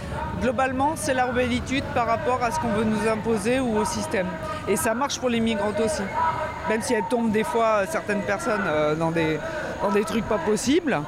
globalement, 0.42 0.94
c'est 0.96 1.14
la 1.14 1.26
rebellitude 1.26 1.84
par 1.94 2.08
rapport 2.08 2.42
à 2.42 2.52
ce 2.52 2.60
qu'on 2.60 2.70
veut 2.70 2.86
nous 2.86 3.10
imposer 3.10 3.60
ou 3.60 3.78
au 3.78 3.86
système. 3.86 4.28
Et 4.68 4.76
ça 4.76 4.94
marche 4.94 5.20
pour 5.20 5.30
les 5.30 5.40
migrantes 5.40 5.80
aussi, 5.80 6.02
même 6.70 6.82
si 6.82 6.94
elles 6.94 7.08
tombent 7.10 7.32
des 7.32 7.44
fois 7.44 7.86
certaines 7.88 8.22
personnes 8.22 8.64
euh, 8.66 8.96
dans 8.96 9.12
des, 9.12 9.38
dans 9.82 9.92
des 9.92 10.06
trucs 10.06 10.26
pas 10.26 10.38
possibles. 10.40 11.00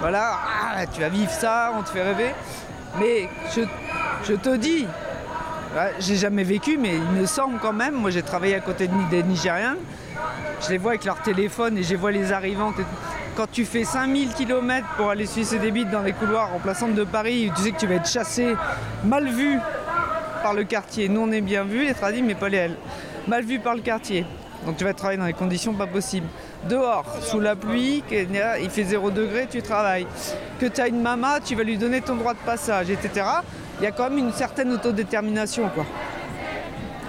Voilà, 0.00 0.36
ah, 0.76 0.86
tu 0.86 1.00
vas 1.00 1.08
vivre 1.08 1.30
ça, 1.30 1.72
on 1.78 1.82
te 1.82 1.88
fait 1.88 2.02
rêver. 2.02 2.34
Mais 2.98 3.28
je, 3.54 3.62
je 4.24 4.34
te 4.34 4.56
dis, 4.56 4.86
j'ai 5.98 6.16
jamais 6.16 6.44
vécu, 6.44 6.76
mais 6.78 6.94
il 6.94 7.20
me 7.20 7.26
semble 7.26 7.58
quand 7.60 7.72
même, 7.72 7.94
moi 7.94 8.10
j'ai 8.10 8.22
travaillé 8.22 8.54
à 8.54 8.60
côté 8.60 8.88
de- 8.88 9.10
des 9.10 9.22
Nigériens, 9.22 9.76
je 10.64 10.70
les 10.70 10.78
vois 10.78 10.92
avec 10.92 11.04
leur 11.04 11.20
téléphone 11.22 11.78
et 11.78 11.82
je 11.82 11.96
vois 11.96 12.10
les 12.12 12.32
arrivantes. 12.32 12.76
Quand 13.36 13.50
tu 13.50 13.64
fais 13.64 13.84
5000 13.84 14.34
km 14.34 14.86
pour 14.96 15.10
aller 15.10 15.24
sucer 15.26 15.58
des 15.58 15.70
bites 15.70 15.90
dans 15.90 16.02
les 16.02 16.12
couloirs 16.12 16.50
en 16.54 16.74
centre 16.74 16.94
de 16.94 17.04
Paris, 17.04 17.50
tu 17.56 17.62
sais 17.62 17.70
que 17.72 17.78
tu 17.78 17.86
vas 17.86 17.94
être 17.94 18.08
chassé, 18.08 18.54
mal 19.04 19.26
vu 19.28 19.58
par 20.42 20.52
le 20.54 20.64
quartier. 20.64 21.08
Nous 21.08 21.20
on 21.22 21.32
est 21.32 21.40
bien 21.40 21.64
vu, 21.64 21.84
les 21.86 21.94
tradis, 21.94 22.22
mais 22.22 22.34
pas 22.34 22.48
les 22.50 22.58
L. 22.58 22.76
Mal 23.28 23.44
vu 23.44 23.58
par 23.58 23.74
le 23.74 23.80
quartier. 23.80 24.26
Donc 24.66 24.76
tu 24.76 24.84
vas 24.84 24.92
travailler 24.92 25.18
dans 25.18 25.26
des 25.26 25.32
conditions 25.32 25.72
pas 25.72 25.86
possibles. 25.86 26.26
Dehors, 26.68 27.04
sous 27.22 27.40
la 27.40 27.56
pluie, 27.56 28.04
il 28.12 28.70
fait 28.70 28.84
0 28.84 29.10
degré, 29.10 29.48
tu 29.50 29.62
travailles. 29.62 30.06
Que 30.60 30.66
tu 30.66 30.80
as 30.80 30.86
une 30.88 31.00
mama, 31.02 31.38
tu 31.44 31.54
vas 31.56 31.62
lui 31.64 31.78
donner 31.78 32.00
ton 32.02 32.14
droit 32.16 32.34
de 32.34 32.38
passage, 32.44 32.90
etc. 32.90 33.24
Il 33.80 33.84
y 33.84 33.86
a 33.86 33.92
quand 33.92 34.04
même 34.10 34.18
une 34.18 34.32
certaine 34.32 34.72
autodétermination. 34.72 35.68
Quoi. 35.74 35.84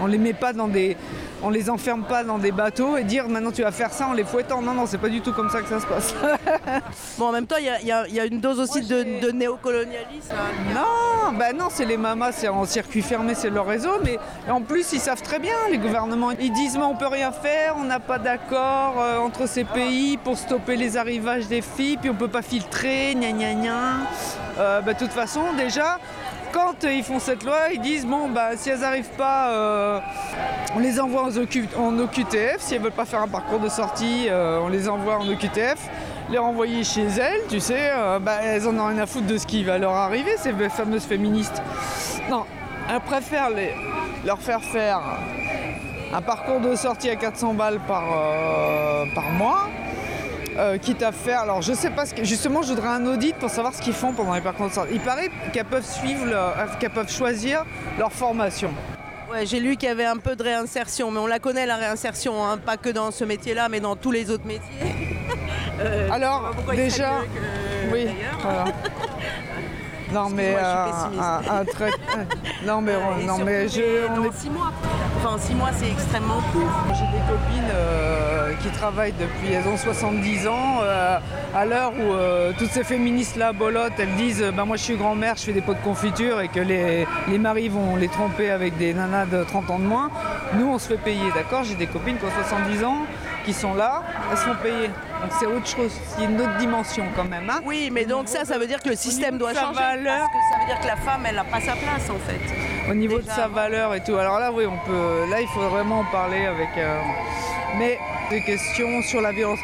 On 0.01 0.07
les 0.07 0.17
met 0.17 0.33
pas 0.33 0.53
dans 0.53 0.67
des, 0.67 0.97
on 1.43 1.49
les 1.51 1.69
enferme 1.69 2.03
pas 2.03 2.23
dans 2.23 2.39
des 2.39 2.51
bateaux 2.51 2.97
et 2.97 3.03
dire 3.03 3.29
maintenant 3.29 3.51
tu 3.51 3.61
vas 3.61 3.71
faire 3.71 3.91
ça 3.93 4.07
en 4.07 4.13
les 4.13 4.23
fouettant. 4.23 4.61
Non, 4.61 4.73
non, 4.73 4.85
c'est 4.87 4.97
pas 4.97 5.09
du 5.09 5.21
tout 5.21 5.33
comme 5.33 5.51
ça 5.51 5.61
que 5.61 5.67
ça 5.69 5.79
se 5.79 5.85
passe. 5.85 6.15
Bon, 7.19 7.27
en 7.27 7.31
même 7.31 7.45
temps, 7.45 7.57
il 7.59 7.65
y 7.65 7.91
a- 7.91 8.07
y, 8.07 8.11
y 8.11 8.27
une 8.27 8.39
dose 8.39 8.59
aussi 8.59 8.81
de, 8.81 9.19
de 9.21 9.31
néocolonialisme. 9.31 10.33
Non, 10.73 11.31
bah 11.37 11.53
non, 11.53 11.67
c'est 11.69 11.85
les 11.85 11.95
mamas, 11.97 12.31
c'est 12.31 12.47
en 12.47 12.65
circuit 12.65 13.03
fermé, 13.03 13.35
c'est 13.35 13.51
leur 13.51 13.67
réseau, 13.67 13.91
mais 14.03 14.17
en 14.49 14.61
plus 14.61 14.91
ils 14.93 14.99
savent 14.99 15.21
très 15.21 15.37
bien, 15.39 15.53
les 15.69 15.77
gouvernements, 15.77 16.31
ils 16.31 16.51
disent 16.51 16.75
mais 16.77 16.83
on 16.85 16.95
peut 16.95 17.07
rien 17.07 17.31
faire, 17.31 17.75
on 17.77 17.83
n'a 17.83 17.99
pas 17.99 18.17
d'accord 18.17 18.95
euh, 18.99 19.19
entre 19.19 19.47
ces 19.47 19.63
pays 19.63 20.17
pour 20.17 20.37
stopper 20.37 20.75
les 20.75 20.97
arrivages 20.97 21.47
des 21.47 21.61
filles, 21.61 21.97
puis 21.97 22.09
on 22.09 22.15
peut 22.15 22.27
pas 22.27 22.41
filtrer, 22.41 23.13
gna 23.15 23.31
gna 23.31 23.53
gna. 23.53 23.79
Euh, 24.59 24.81
bah, 24.81 24.93
de 24.93 24.99
toute 24.99 25.13
façon, 25.13 25.41
déjà, 25.55 25.99
quand 26.53 26.83
euh, 26.83 26.93
ils 26.93 27.03
font 27.03 27.19
cette 27.19 27.43
loi, 27.43 27.69
ils 27.73 27.81
disent 27.81 28.05
bon 28.05 28.29
bah 28.29 28.55
si 28.55 28.69
elles 28.69 28.79
n'arrivent 28.79 29.15
pas, 29.17 29.49
euh, 29.49 29.99
on 30.75 30.79
les 30.79 30.99
envoie 30.99 31.23
en, 31.23 31.35
OQ 31.35 31.67
en 31.77 31.97
OQTF, 31.99 32.57
si 32.59 32.75
elles 32.75 32.81
veulent 32.81 32.91
pas 32.91 33.05
faire 33.05 33.21
un 33.21 33.27
parcours 33.27 33.59
de 33.59 33.67
sortie, 33.67 34.27
euh, 34.29 34.59
on 34.61 34.69
les 34.69 34.87
envoie 34.87 35.17
en 35.17 35.27
OQTF. 35.27 35.89
Les 36.29 36.37
renvoyer 36.37 36.85
chez 36.85 37.05
elles, 37.05 37.41
tu 37.49 37.59
sais, 37.59 37.91
bah, 38.21 38.37
elles 38.41 38.65
en 38.65 38.77
ont 38.79 38.87
rien 38.87 38.99
à 38.99 39.05
foutre 39.05 39.27
de 39.27 39.37
ce 39.37 39.45
qui 39.45 39.65
va 39.65 39.77
leur 39.77 39.91
arriver, 39.91 40.31
ces 40.37 40.53
fameuses 40.69 41.03
féministes. 41.03 41.61
Non, 42.29 42.45
elles 42.89 43.01
préfèrent 43.01 43.49
leur 44.25 44.39
faire 44.39 44.61
faire 44.61 45.01
un 46.13 46.21
parcours 46.21 46.61
de 46.61 46.75
sortie 46.75 47.09
à 47.09 47.17
400 47.17 47.55
balles 47.55 47.79
par 47.85 49.29
mois, 49.37 49.67
euh, 50.57 50.77
quitte 50.77 51.01
à 51.03 51.11
faire. 51.11 51.41
Alors 51.41 51.61
je 51.61 51.73
sais 51.73 51.89
pas 51.89 52.05
ce 52.05 52.13
que. 52.13 52.23
Justement, 52.23 52.61
je 52.61 52.69
voudrais 52.73 52.89
un 52.89 53.05
audit 53.05 53.35
pour 53.35 53.49
savoir 53.49 53.73
ce 53.73 53.81
qu'ils 53.81 53.93
font 53.93 54.13
pendant 54.13 54.33
les 54.33 54.41
parcours 54.41 54.67
de 54.69 54.73
sortie. 54.73 54.93
Il 54.93 54.99
paraît 55.01 55.29
qu'elles 55.53 55.65
peuvent 55.65 55.85
suivre, 55.85 56.25
leur- 56.25 56.57
euh, 56.57 56.65
qu'elles 56.79 56.89
peuvent 56.91 57.11
choisir 57.11 57.65
leur 57.97 58.11
formation. 58.11 58.71
Ouais, 59.31 59.45
j'ai 59.47 59.59
lu 59.59 59.77
qu'il 59.77 59.89
y 59.89 59.91
avait 59.91 60.05
un 60.05 60.17
peu 60.17 60.35
de 60.35 60.43
réinsertion, 60.43 61.09
mais 61.09 61.19
on 61.19 61.25
la 61.27 61.39
connaît 61.39 61.65
la 61.65 61.77
réinsertion, 61.77 62.45
hein, 62.45 62.57
pas 62.63 62.77
que 62.77 62.89
dans 62.89 63.09
ce 63.09 63.23
métier-là, 63.23 63.67
mais 63.67 63.79
dans 63.79 63.95
tous 63.95 64.11
les 64.11 64.29
autres 64.31 64.45
métiers. 64.45 64.61
Euh, 65.79 66.07
Alors, 66.11 66.53
déjà, 66.75 67.09
que 67.23 67.91
oui, 67.91 68.05
voilà. 68.43 68.65
Non 70.13 70.29
mais, 70.29 70.55
euh, 70.55 70.85
un, 71.19 71.41
un 71.61 71.65
trait- 71.65 71.89
non 72.63 72.79
mais, 72.79 72.93
non 72.93 73.37
surtout 73.37 73.43
mais 73.45 73.67
je, 73.67 73.81
on 74.15 74.23
est 74.25 74.33
six 74.37 74.49
mois. 74.51 74.71
Enfin, 75.17 75.37
six 75.39 75.55
mois, 75.55 75.69
c'est 75.75 75.89
extrêmement 75.89 76.41
court. 76.51 76.69
J'ai 76.89 77.05
des 77.17 77.23
copines 77.27 77.71
qui 78.61 78.69
travaillent 78.69 79.13
depuis, 79.19 79.53
elles 79.53 79.67
ont 79.67 79.77
70 79.77 80.47
ans. 80.47 80.79
euh, 80.83 81.17
à 81.55 81.65
l'heure 81.65 81.91
où 81.93 82.13
euh, 82.13 82.51
toutes 82.57 82.71
ces 82.71 82.83
féministes-là, 82.83 83.53
bolottes, 83.53 83.93
elles 83.99 84.15
disent 84.15 84.43
bah, 84.55 84.65
Moi 84.65 84.77
je 84.77 84.83
suis 84.83 84.95
grand-mère, 84.95 85.35
je 85.37 85.43
fais 85.43 85.53
des 85.53 85.61
pots 85.61 85.73
de 85.73 85.79
confiture 85.83 86.41
et 86.41 86.47
que 86.47 86.59
les, 86.59 87.07
les 87.27 87.37
maris 87.37 87.69
vont 87.69 87.95
les 87.95 88.07
tromper 88.07 88.49
avec 88.49 88.77
des 88.77 88.93
nanas 88.93 89.25
de 89.25 89.43
30 89.43 89.69
ans 89.69 89.79
de 89.79 89.85
moins. 89.85 90.09
Nous, 90.55 90.67
on 90.67 90.77
se 90.79 90.87
fait 90.87 90.97
payer, 90.97 91.31
d'accord 91.35 91.63
J'ai 91.63 91.75
des 91.75 91.87
copines 91.87 92.17
qui 92.17 92.25
ont 92.25 92.31
70 92.31 92.83
ans, 92.83 92.97
qui 93.45 93.53
sont 93.53 93.73
là, 93.75 94.03
elles 94.31 94.37
se 94.37 94.43
font 94.43 94.55
payer. 94.61 94.87
Donc 94.87 95.31
c'est 95.39 95.45
autre 95.45 95.67
chose, 95.67 95.91
c'est 96.17 96.25
une 96.25 96.39
autre 96.41 96.57
dimension 96.57 97.05
quand 97.15 97.23
même. 97.23 97.49
hein. 97.49 97.61
Oui, 97.65 97.89
mais 97.91 98.05
donc 98.05 98.27
ça, 98.27 98.43
ça 98.45 98.57
veut 98.57 98.67
dire 98.67 98.81
que 98.81 98.89
le 98.89 98.95
système 98.95 99.37
doit 99.37 99.53
changer. 99.53 99.79
valeur. 99.79 100.27
Parce 100.27 100.31
que 100.31 100.53
ça 100.53 100.59
veut 100.59 100.65
dire 100.67 100.79
que 100.81 100.87
la 100.87 100.95
femme, 100.97 101.21
elle 101.27 101.35
n'a 101.35 101.43
pas 101.45 101.59
sa 101.61 101.73
place, 101.73 102.09
en 102.09 102.19
fait. 102.27 102.91
au 102.91 102.93
niveau 102.93 103.19
de 103.19 103.29
sa 103.29 103.47
valeur 103.47 103.93
et 103.93 104.01
tout. 104.03 104.15
Alors 104.15 104.39
là, 104.39 104.51
oui, 104.51 104.65
on 104.65 104.77
peut. 104.89 105.29
Là, 105.29 105.39
il 105.41 105.47
faut 105.47 105.61
vraiment 105.69 105.99
en 105.99 106.05
parler 106.05 106.45
avec. 106.45 106.69
euh, 106.77 106.99
Mais 107.77 107.99
des 108.29 108.41
questions 108.41 109.01
sur 109.01 109.21
la 109.21 109.31
violence. 109.31 109.59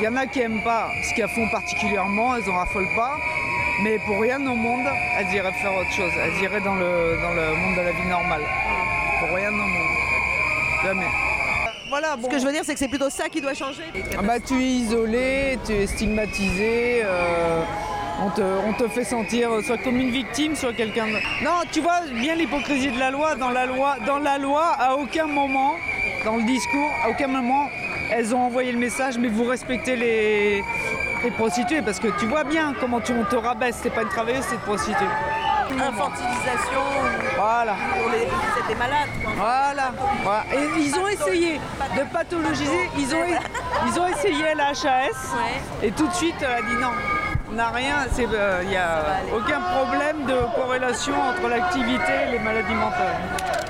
Il 0.00 0.04
y 0.04 0.08
en 0.08 0.16
a 0.16 0.26
qui 0.26 0.40
aiment 0.40 0.62
pas 0.62 0.90
ce 1.02 1.14
qu'elles 1.14 1.28
font 1.28 1.48
particulièrement, 1.48 2.36
elles 2.36 2.48
en 2.50 2.54
raffolent 2.56 2.94
pas. 2.96 3.18
Mais 3.82 3.98
pour 4.00 4.20
rien 4.20 4.40
au 4.46 4.54
monde, 4.54 4.86
elles 5.18 5.34
iraient 5.34 5.52
faire 5.52 5.74
autre 5.74 5.92
chose. 5.92 6.12
Elles 6.20 6.42
iraient 6.42 6.60
dans 6.60 6.74
le, 6.74 7.18
dans 7.22 7.34
le 7.34 7.56
monde 7.56 7.76
de 7.76 7.82
la 7.82 7.92
vie 7.92 8.08
normale. 8.08 8.42
Pour 9.20 9.36
rien 9.36 9.48
au 9.48 9.52
monde. 9.52 9.96
Jamais. 10.84 11.06
Voilà, 11.88 12.16
bon. 12.16 12.28
Ce 12.28 12.34
que 12.34 12.40
je 12.40 12.46
veux 12.46 12.52
dire, 12.52 12.62
c'est 12.64 12.72
que 12.72 12.78
c'est 12.78 12.88
plutôt 12.88 13.10
ça 13.10 13.28
qui 13.28 13.40
doit 13.40 13.54
changer. 13.54 13.82
Ah 14.18 14.22
bah, 14.22 14.40
tu 14.40 14.54
es 14.54 14.66
isolé, 14.66 15.58
tu 15.66 15.72
es 15.72 15.86
stigmatisé, 15.86 17.02
euh, 17.04 17.62
on, 18.24 18.30
te, 18.30 18.42
on 18.42 18.72
te 18.72 18.88
fait 18.88 19.04
sentir 19.04 19.50
euh, 19.52 19.62
soit 19.62 19.78
comme 19.78 19.96
une 19.96 20.10
victime, 20.10 20.54
soit 20.56 20.72
quelqu'un 20.72 21.06
de... 21.06 21.44
Non, 21.44 21.62
tu 21.70 21.80
vois 21.80 22.00
bien 22.12 22.34
l'hypocrisie 22.34 22.90
de 22.90 22.98
la 22.98 23.10
loi. 23.10 23.34
Dans 23.34 23.50
la 23.50 23.66
loi, 23.66 23.96
dans 24.06 24.18
la 24.18 24.38
loi, 24.38 24.64
à 24.78 24.94
aucun 24.96 25.26
moment, 25.26 25.74
dans 26.24 26.36
le 26.36 26.42
discours, 26.44 26.90
à 27.04 27.10
aucun 27.10 27.26
moment, 27.28 27.68
elles 28.10 28.34
ont 28.34 28.40
envoyé 28.42 28.72
le 28.72 28.78
message, 28.78 29.18
mais 29.18 29.28
vous 29.28 29.44
respectez 29.44 29.96
les, 29.96 30.62
les 31.24 31.30
prostituées, 31.32 31.82
parce 31.82 31.98
que 31.98 32.08
tu 32.18 32.26
vois 32.26 32.44
bien 32.44 32.74
comment 32.78 33.00
tu, 33.00 33.12
on 33.12 33.24
te 33.24 33.36
rabaisse, 33.36 33.78
c'est 33.82 33.90
pas 33.90 34.02
une 34.02 34.08
travailleuse, 34.08 34.44
c'est 34.48 34.54
une 34.56 34.60
prostituée. 34.60 35.06
Infantilisation, 35.72 36.82
Voilà. 37.36 37.74
malades. 38.78 39.08
quoi. 39.24 39.32
Voilà. 39.36 39.92
Voilà. 40.22 40.44
Et 40.52 40.80
ils 40.80 40.94
ont 40.98 41.08
essayé 41.08 41.60
de 41.96 42.12
pathologiser. 42.12 42.90
Ils 42.98 43.14
ont, 43.14 43.24
ils 43.86 43.98
ont 44.00 44.06
essayé 44.06 44.54
la 44.54 44.68
HAS. 44.68 45.34
Et 45.82 45.90
tout 45.92 46.06
de 46.06 46.12
suite, 46.12 46.34
elle 46.40 46.46
a 46.46 46.60
dit 46.60 46.76
non. 46.78 46.90
N'a 47.52 47.70
rien. 47.70 48.06
Il 48.16 48.68
n'y 48.68 48.76
a 48.76 49.20
aucun 49.34 49.60
problème 49.60 50.24
de 50.26 50.56
corrélation 50.56 51.12
entre 51.20 51.48
l'activité 51.48 52.12
et 52.28 52.32
les 52.32 52.38
maladies 52.38 52.74
mentales. 52.74 53.61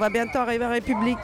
Va 0.00 0.08
bientôt 0.08 0.38
arriver 0.38 0.64
à 0.64 0.70
République. 0.70 1.18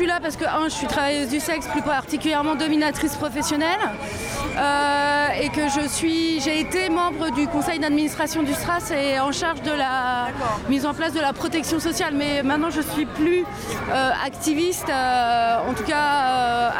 Suis 0.00 0.08
là 0.08 0.18
parce 0.18 0.36
que 0.36 0.46
un, 0.46 0.64
je 0.64 0.74
suis 0.74 0.86
travailleuse 0.86 1.28
du 1.28 1.40
sexe, 1.40 1.66
plus 1.66 1.82
particulièrement 1.82 2.54
dominatrice 2.54 3.16
professionnelle, 3.16 3.80
euh, 4.56 5.26
et 5.42 5.50
que 5.50 5.68
je 5.68 5.86
suis, 5.86 6.40
j'ai 6.40 6.58
été 6.58 6.88
membre 6.88 7.30
du 7.32 7.46
conseil 7.46 7.78
d'administration 7.80 8.42
du 8.42 8.54
STRAS 8.54 8.92
et 8.92 9.20
en 9.20 9.30
charge 9.30 9.60
de 9.60 9.72
la 9.72 10.28
mise 10.70 10.86
en 10.86 10.94
place 10.94 11.12
de 11.12 11.20
la 11.20 11.34
protection 11.34 11.78
sociale. 11.80 12.14
Mais 12.16 12.42
maintenant 12.42 12.70
je 12.70 12.80
suis 12.80 13.04
plus 13.04 13.44
euh, 13.90 14.10
activiste, 14.24 14.88
euh, 14.88 15.68
en 15.68 15.74
tout 15.74 15.84
cas 15.84 16.09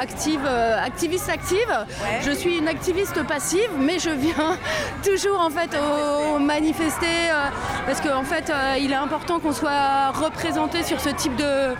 active, 0.01 0.41
euh, 0.47 0.83
activiste 0.83 1.29
active. 1.29 1.87
Je 2.23 2.31
suis 2.31 2.57
une 2.59 2.69
activiste 2.69 3.23
passive, 3.27 3.71
mais 3.79 3.99
je 3.99 4.11
viens 4.11 4.57
toujours 5.05 5.41
en 5.41 5.51
fait 5.51 5.71
au 5.77 6.39
manifester 6.39 7.31
euh, 7.31 7.49
parce 7.87 8.01
qu'en 8.01 8.25
fait 8.25 8.51
euh, 8.51 8.77
il 8.81 8.91
est 8.93 8.97
important 8.97 9.39
qu'on 9.41 9.53
soit 9.53 10.11
représenté 10.11 10.83
sur 10.83 11.01
ce 11.01 11.11
type 11.11 11.37
de, 11.37 11.75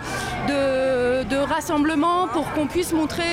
de, 0.47 1.23
de 1.23 1.37
rassemblement 1.37 2.27
pour 2.27 2.51
qu'on 2.53 2.67
puisse 2.67 2.93
montrer 2.93 3.23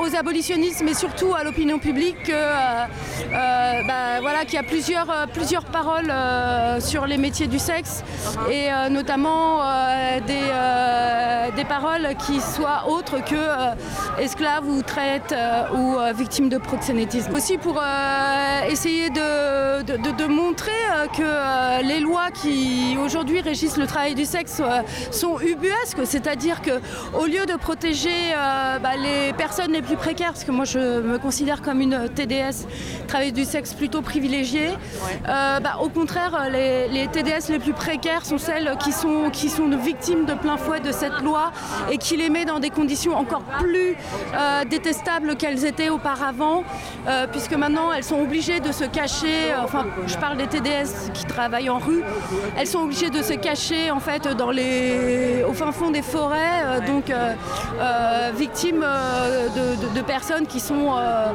aux 0.00 0.14
abolitionnistes 0.16 0.82
mais 0.84 0.94
surtout 0.94 1.34
à 1.34 1.44
l'opinion 1.44 1.78
publique 1.78 2.16
que, 2.24 2.32
euh, 2.32 2.84
euh, 3.32 4.20
bah, 4.22 4.44
qu'il 4.44 4.54
y 4.54 4.58
a 4.58 4.62
plusieurs, 4.62 5.10
euh, 5.10 5.26
plusieurs 5.32 5.64
paroles 5.64 6.10
euh, 6.10 6.80
sur 6.80 7.06
les 7.06 7.16
métiers 7.16 7.46
du 7.46 7.58
sexe 7.58 8.02
et 8.50 8.70
euh, 8.72 8.88
notamment 8.88 9.62
euh, 9.62 10.20
des, 10.26 10.42
euh, 10.50 11.50
des 11.56 11.64
paroles 11.64 12.08
qui 12.26 12.40
soient 12.40 12.88
autres 12.88 13.24
que 13.24 13.34
euh, 13.34 13.74
esclaves 14.20 14.68
ou 14.68 14.82
traite 14.82 15.32
euh, 15.32 15.64
ou 15.74 15.96
euh, 15.98 16.12
victimes 16.12 16.48
de 16.48 16.58
proxénétisme. 16.58 17.34
Aussi 17.34 17.58
pour 17.58 17.78
euh, 17.80 18.68
essayer 18.70 19.10
de, 19.10 19.82
de- 19.82 20.26
montrer 20.26 20.70
euh, 20.72 21.06
que 21.06 21.22
euh, 21.22 21.82
les 21.82 22.00
lois 22.00 22.30
qui 22.32 22.96
aujourd'hui 23.02 23.40
régissent 23.40 23.76
le 23.76 23.86
travail 23.86 24.14
du 24.14 24.24
sexe 24.24 24.60
euh, 24.60 24.82
sont 25.12 25.38
ubuesques, 25.40 26.00
c'est-à-dire 26.04 26.60
que 26.62 26.72
au 27.18 27.26
lieu 27.26 27.46
de 27.46 27.54
protéger 27.56 28.10
euh, 28.36 28.78
bah, 28.78 28.96
les 28.96 29.32
personnes 29.36 29.72
les 29.72 29.82
plus 29.82 29.96
précaires, 29.96 30.32
parce 30.32 30.44
que 30.44 30.50
moi 30.50 30.64
je 30.64 31.00
me 31.00 31.18
considère 31.18 31.62
comme 31.62 31.80
une 31.80 32.08
TDS, 32.08 32.66
travailleuse 33.06 33.34
du 33.34 33.44
sexe 33.44 33.74
plutôt 33.74 34.02
privilégiée, 34.02 34.70
euh, 35.28 35.60
bah, 35.60 35.78
au 35.80 35.88
contraire 35.88 36.48
les, 36.50 36.88
les 36.88 37.06
TDS 37.08 37.50
les 37.50 37.58
plus 37.58 37.72
précaires 37.72 38.24
sont 38.24 38.38
celles 38.38 38.76
qui 38.80 38.92
sont, 38.92 39.30
qui 39.30 39.48
sont 39.48 39.68
victimes 39.68 40.24
de 40.24 40.34
plein 40.34 40.56
fouet 40.56 40.80
de 40.80 40.92
cette 40.92 41.20
loi 41.22 41.52
et 41.90 41.98
qui 41.98 42.16
les 42.16 42.30
met 42.30 42.44
dans 42.44 42.58
des 42.58 42.70
conditions 42.70 43.16
encore 43.16 43.42
plus 43.60 43.96
euh, 44.34 44.64
détestables 44.64 45.36
qu'elles 45.36 45.64
étaient 45.64 45.90
auparavant, 45.90 46.64
euh, 47.08 47.26
puisque 47.30 47.54
maintenant 47.54 47.92
elles 47.92 48.04
sont 48.04 48.20
obligées 48.20 48.60
de 48.60 48.72
se 48.72 48.84
cacher, 48.84 49.54
enfin 49.62 49.86
je 50.06 50.16
parle 50.16 50.36
des 50.38 50.46
TDS 50.46 51.10
qui 51.12 51.24
travaillent 51.26 51.70
en 51.70 51.78
rue, 51.78 52.02
elles 52.56 52.66
sont 52.66 52.80
obligées 52.80 53.10
de 53.10 53.22
se 53.22 53.34
cacher 53.34 53.90
en 53.90 54.00
fait 54.00 54.26
dans 54.28 54.50
les, 54.50 55.44
au 55.48 55.52
fin 55.52 55.72
fond 55.72 55.90
des 55.90 56.02
forêts, 56.02 56.80
donc 56.86 57.12
victimes 58.36 58.84
de, 59.94 60.00
personnes 60.02 60.46
qui 60.46 60.60
sont 60.60 60.96
euh, 60.96 61.26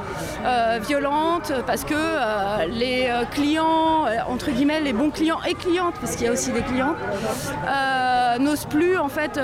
euh, 0.45 0.79
violentes 0.81 1.51
parce 1.67 1.83
que 1.83 1.93
euh, 1.93 2.65
les 2.67 3.09
clients, 3.31 4.05
entre 4.27 4.51
guillemets 4.51 4.81
les 4.81 4.93
bons 4.93 5.11
clients 5.11 5.39
et 5.47 5.53
clientes, 5.53 5.95
parce 5.99 6.15
qu'il 6.15 6.25
y 6.25 6.29
a 6.29 6.31
aussi 6.31 6.51
des 6.51 6.61
clientes, 6.61 6.97
n'osent 8.39 8.65
plus 8.65 8.97
en 8.97 9.09
fait 9.09 9.39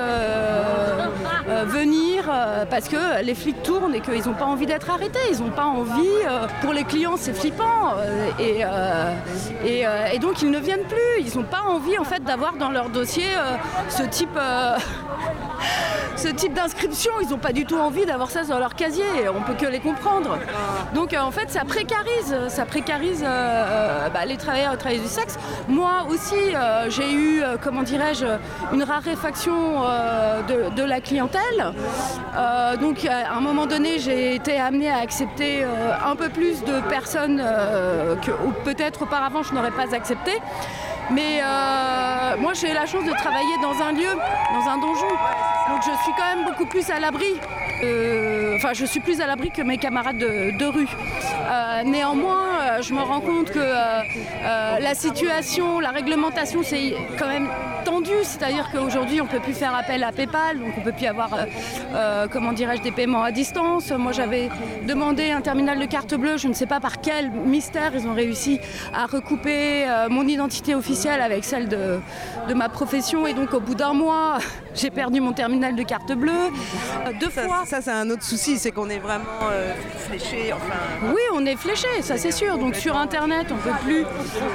venir 1.66 2.24
parce 2.70 2.88
que 2.88 3.24
les 3.24 3.36
flics 3.36 3.62
tournent 3.64 3.96
et 3.96 4.02
qu'ils 4.02 4.26
n'ont 4.26 4.34
pas 4.34 4.46
envie 4.46 4.66
d'être 4.66 4.90
arrêtés, 4.90 5.20
ils 5.32 5.40
n'ont 5.44 5.52
pas 5.52 5.66
envie. 5.66 6.08
pour 6.62 6.74
les 6.74 6.84
clients, 6.84 7.16
c'est 7.18 7.34
flippant 7.34 7.96
et, 8.40 10.20
donc 10.20 10.42
ils 10.42 10.52
ne 10.52 10.60
viennent 10.60 10.88
plus. 10.88 11.26
Ils 11.26 11.38
n'ont 11.38 11.44
pas 11.44 11.64
envie 11.68 11.98
en 11.98 12.04
fait 12.04 12.24
d'avoir 12.24 12.54
dans 12.54 12.70
leur 12.70 12.90
dossier 12.90 13.28
ce 13.90 14.04
type. 14.04 14.38
ce 16.16 16.30
type 16.30 16.54
d'inscription, 16.54 17.12
ils 17.22 17.30
n'ont 17.30 17.38
pas 17.38 17.54
du 17.54 17.66
tout 17.66 17.78
envie 17.78 18.06
d'avoir 18.06 18.30
ça 18.30 18.44
sur 18.44 18.60
leur 18.60 18.76
casier, 18.76 19.06
on 19.36 19.42
peut 19.42 19.54
que 19.54 19.70
les 19.70 19.80
comprendre. 19.80 20.38
Donc 20.94 21.14
euh, 21.14 21.20
en 21.20 21.32
fait 21.32 21.50
ça 21.50 21.64
précarise, 21.66 22.36
ça 22.48 22.66
précarise 22.66 23.24
euh, 23.24 23.28
euh, 23.28 24.10
bah, 24.10 24.26
les 24.26 24.38
travailleurs 24.38 24.78
du 24.78 25.08
sexe. 25.08 25.38
Moi 25.68 26.08
aussi 26.10 26.36
j'ai 26.90 27.14
eu, 27.14 27.42
comment 27.62 27.84
dirais-je, 27.84 28.26
une 28.74 28.84
raréfaction 28.84 29.82
de, 30.48 30.74
de 30.76 30.84
la 30.84 31.02
clientèle. 31.02 31.74
Donc 32.80 33.06
à 33.06 33.34
un 33.34 33.42
moment 33.42 33.66
donné 33.66 34.00
j'ai 34.00 34.36
été 34.36 34.60
amenée 34.60 34.90
à 34.90 34.98
accepter 34.98 35.66
un 36.06 36.16
peu 36.16 36.30
plus 36.30 36.64
de 36.64 36.80
personnes 36.90 37.44
que 38.22 38.32
peut-être 38.64 39.04
auparavant 39.04 39.44
je 39.44 39.54
n'aurais 39.54 39.72
pas 39.72 39.94
accepté. 39.94 40.32
Mais 41.12 41.42
euh, 41.42 42.38
moi 42.40 42.54
j'ai 42.54 42.74
la 42.74 42.86
chance 42.86 43.06
de 43.06 43.12
travailler 43.12 43.58
dans 43.62 43.82
un 43.82 43.92
lieu, 43.92 44.14
dans 44.54 44.70
un 44.70 44.78
donjon. 44.78 45.10
Donc 45.70 45.82
je 45.82 46.04
suis 46.04 46.12
quand 46.18 46.36
même 46.36 46.46
beaucoup 46.46 46.66
plus 46.66 46.90
à 46.90 47.00
l'abri. 47.00 47.40
Euh, 47.84 48.38
Enfin, 48.58 48.74
je 48.74 48.86
suis 48.86 49.00
plus 49.00 49.22
à 49.22 49.28
l'abri 49.28 49.52
que 49.52 49.62
mes 49.62 49.78
camarades 49.78 50.18
de, 50.18 50.66
rue. 50.66 50.88
Euh, 51.48 51.84
néanmoins, 51.84 52.57
je 52.82 52.94
me 52.94 53.02
rends 53.02 53.22
compte 53.22 53.52
que 53.52 53.60
euh, 53.60 54.02
euh, 54.44 54.80
la 54.80 54.94
situation, 54.94 55.80
la 55.80 55.92
réglementation, 55.92 56.62
c'est 56.64 56.96
quand 57.18 57.28
même 57.28 57.50
tendu. 57.86 58.12
C'est-à-dire 58.24 58.70
qu'aujourd'hui, 58.72 59.22
on 59.22 59.26
ne 59.26 59.30
peut 59.30 59.40
plus 59.40 59.54
faire 59.54 59.76
appel 59.76 60.04
à 60.04 60.12
PayPal, 60.12 60.60
donc 60.60 60.74
on 60.76 60.80
ne 60.80 60.86
peut 60.86 60.92
plus 60.92 61.08
avoir, 61.08 61.30
euh, 61.94 62.28
comment 62.32 62.54
dirais-je, 62.54 62.82
des 62.82 62.92
paiements 62.92 63.24
à 63.24 63.32
distance. 63.32 63.92
Moi, 63.92 64.12
j'avais 64.12 64.50
demandé 64.88 65.32
un 65.32 65.42
terminal 65.42 65.80
de 65.80 65.86
carte 65.86 66.14
bleue. 66.16 66.38
Je 66.38 66.48
ne 66.48 66.54
sais 66.54 66.66
pas 66.66 66.80
par 66.80 67.02
quel 67.02 67.32
mystère 67.32 67.92
ils 67.96 68.08
ont 68.08 68.14
réussi 68.14 68.60
à 68.94 69.06
recouper 69.06 69.86
mon 70.10 70.28
identité 70.28 70.76
officielle 70.76 71.22
avec 71.22 71.44
celle 71.44 71.68
de 71.68 72.00
ma 72.56 72.70
profession. 72.70 73.28
Et 73.28 73.34
donc, 73.34 73.54
au 73.54 73.60
bout 73.60 73.76
d'un 73.76 73.94
mois, 73.94 74.40
j'ai 74.78 74.90
perdu 74.92 75.20
mon 75.22 75.34
terminal 75.34 75.76
de 75.76 75.84
carte 75.84 76.12
bleue 76.14 76.32
euh, 76.32 77.12
deux 77.20 77.30
Ça, 77.30 77.44
fois. 77.44 77.64
ça, 77.66 77.82
c'est 77.82 77.92
un 77.92 78.10
autre 78.10 78.24
souci, 78.24 78.58
c'est 78.58 78.72
qu'on 78.72 78.90
est 78.90 79.00
vraiment 79.00 79.26
euh, 79.52 79.74
fléché. 80.08 80.54
Enfin, 80.54 81.12
Oui, 81.14 81.22
on 81.34 81.46
est 81.46 81.56
fléché, 81.56 81.88
ça 82.02 82.18
c'est 82.18 82.32
sûr. 82.32 82.58
Donc 82.58 82.76
sur 82.76 82.96
Internet, 82.96 83.48
on 83.52 83.56
ne 83.56 83.60
peut 83.62 83.80
plus 83.84 84.06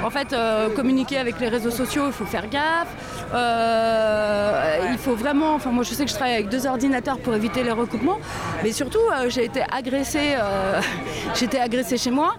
en 0.03 0.09
fait 0.09 0.33
euh, 0.33 0.69
communiquer 0.69 1.17
avec 1.17 1.39
les 1.39 1.49
réseaux 1.49 1.71
sociaux. 1.71 2.03
Il 2.07 2.13
faut 2.13 2.25
faire 2.25 2.49
gaffe. 2.49 2.87
Euh, 3.33 4.77
il 4.91 4.97
faut 4.97 5.15
vraiment. 5.15 5.53
Enfin, 5.55 5.71
moi, 5.71 5.83
je 5.83 5.93
sais 5.93 6.05
que 6.05 6.09
je 6.09 6.15
travaille 6.15 6.35
avec 6.35 6.49
deux 6.49 6.65
ordinateurs 6.67 7.19
pour 7.19 7.33
éviter 7.35 7.63
les 7.63 7.71
recoupements, 7.71 8.19
mais 8.63 8.71
surtout, 8.71 8.99
j'ai 9.27 9.45
été 9.45 9.63
agressée. 9.71 10.37
j'ai 11.35 11.45
été 11.45 11.59
agressée 11.59 11.97
chez 11.97 12.11
moi. 12.11 12.35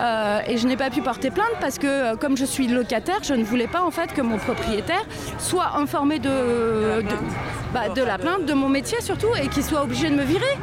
Euh, 0.00 0.40
et 0.46 0.56
je 0.58 0.66
n'ai 0.66 0.76
pas 0.76 0.90
pu 0.90 1.00
porter 1.02 1.30
plainte 1.30 1.54
parce 1.60 1.78
que 1.78 1.86
euh, 1.86 2.16
comme 2.16 2.36
je 2.36 2.44
suis 2.44 2.66
locataire, 2.68 3.18
je 3.22 3.34
ne 3.34 3.44
voulais 3.44 3.66
pas 3.68 3.82
en 3.82 3.90
fait 3.90 4.12
que 4.12 4.20
mon 4.22 4.38
propriétaire 4.38 5.04
soit 5.38 5.76
informé 5.76 6.18
de, 6.18 6.28
de, 7.02 7.04
bah, 7.72 7.88
de 7.94 8.02
la 8.02 8.18
plainte, 8.18 8.44
de 8.46 8.52
mon 8.54 8.68
métier 8.68 9.00
surtout, 9.00 9.34
et 9.42 9.48
qu'il 9.48 9.62
soit 9.64 9.82
obligé 9.82 10.10
de 10.10 10.14
me 10.16 10.24
virer. 10.24 10.58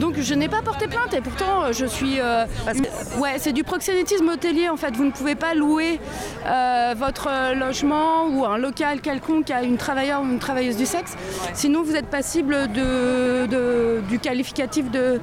Donc 0.00 0.16
je 0.20 0.34
n'ai 0.34 0.48
pas 0.48 0.62
porté 0.62 0.88
plainte 0.88 1.14
et 1.14 1.20
pourtant 1.20 1.62
euh, 1.66 1.72
je 1.72 1.86
suis... 1.86 2.18
euh, 2.18 2.44
Ouais, 3.20 3.34
c'est 3.38 3.52
du 3.52 3.62
proxénétisme 3.62 4.28
hôtelier 4.28 4.68
en 4.68 4.76
fait. 4.76 4.96
Vous 4.96 5.04
ne 5.04 5.12
pouvez 5.12 5.36
pas 5.36 5.54
louer 5.54 6.00
euh, 6.44 6.94
votre 6.96 7.28
logement 7.54 8.26
ou 8.26 8.44
un 8.44 8.58
local 8.58 9.00
quelconque 9.00 9.52
à 9.52 9.62
une 9.62 9.76
travailleur 9.76 10.22
ou 10.22 10.24
une 10.24 10.40
travailleuse 10.40 10.76
du 10.76 10.86
sexe. 10.86 11.16
Sinon 11.52 11.84
vous 11.84 11.94
êtes 11.94 12.06
passible 12.08 12.66
de, 12.72 13.46
de- 13.46 14.00
du 14.08 14.18
qualificatif 14.18 14.90
de 14.90 15.20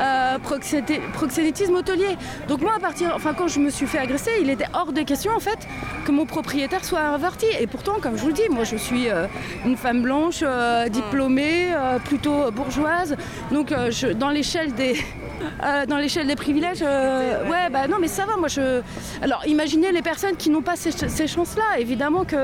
euh, 0.00 0.38
proxété- 0.38 1.00
proxénétisme 1.12 1.74
hôtelier. 1.74 2.16
Donc 2.48 2.62
moi 2.62 2.72
à 2.76 2.80
partir, 2.80 3.12
enfin 3.14 3.34
quand 3.36 3.48
je 3.48 3.60
me 3.60 3.70
suis 3.70 3.86
fait 3.86 3.98
agresser, 3.98 4.30
il 4.40 4.50
était 4.50 4.66
hors 4.72 4.92
des 4.92 5.04
questions 5.04 5.32
en 5.36 5.40
fait 5.40 5.58
que 6.04 6.10
mon 6.12 6.26
propriétaire 6.26 6.84
soit 6.84 7.00
averti. 7.00 7.46
Et 7.60 7.66
pourtant, 7.66 7.94
comme 8.00 8.16
je 8.16 8.22
vous 8.22 8.28
le 8.28 8.34
dis, 8.34 8.48
moi 8.50 8.64
je 8.64 8.76
suis 8.76 9.08
euh, 9.10 9.26
une 9.66 9.76
femme 9.76 10.02
blanche, 10.02 10.40
euh, 10.42 10.88
diplômée, 10.88 11.66
plutôt 12.04 12.50
bourgeoise. 12.50 13.16
Donc 13.52 13.72
je- 13.90 14.08
dans 14.12 14.30
l'échelle 14.30 14.72
des 14.74 14.96
dans 15.88 15.96
l'échelle 15.96 16.26
des 16.26 16.36
privilèges, 16.36 16.82
ouais, 16.82 17.70
bah 17.70 17.88
non, 17.88 17.96
mais 18.00 18.08
ça 18.08 18.26
va. 18.26 18.36
Moi, 18.36 18.48
je. 18.48 18.82
Alors, 19.22 19.42
imaginez 19.46 19.90
les 19.90 20.02
personnes 20.02 20.36
qui 20.36 20.50
n'ont 20.50 20.60
pas 20.60 20.76
ces, 20.76 20.90
ces 20.92 21.26
chances-là. 21.26 21.78
Évidemment 21.78 22.24
que, 22.24 22.36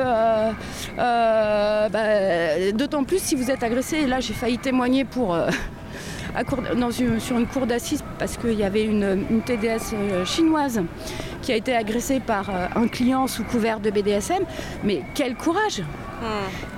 bah, 0.96 2.72
d'autant 2.72 3.04
plus 3.04 3.18
si 3.22 3.34
vous 3.34 3.50
êtes 3.50 3.62
agressé. 3.62 3.96
Et 3.98 4.06
là, 4.06 4.20
j'ai 4.20 4.32
failli 4.34 4.58
témoigner 4.58 5.04
pour. 5.04 5.36
Sur 7.20 7.38
une 7.38 7.46
cour 7.46 7.66
d'assises 7.66 8.04
parce 8.18 8.36
qu'il 8.36 8.54
y 8.54 8.64
avait 8.64 8.84
une, 8.84 9.24
une 9.30 9.42
TDS 9.42 9.94
euh, 9.94 10.24
chinoise 10.24 10.82
qui 11.42 11.52
a 11.52 11.56
été 11.56 11.74
agressée 11.74 12.20
par 12.20 12.50
euh, 12.50 12.66
un 12.74 12.88
client 12.88 13.26
sous 13.26 13.44
couvert 13.44 13.80
de 13.80 13.90
BDSM. 13.90 14.42
Mais 14.84 15.02
quel 15.14 15.34
courage 15.34 15.82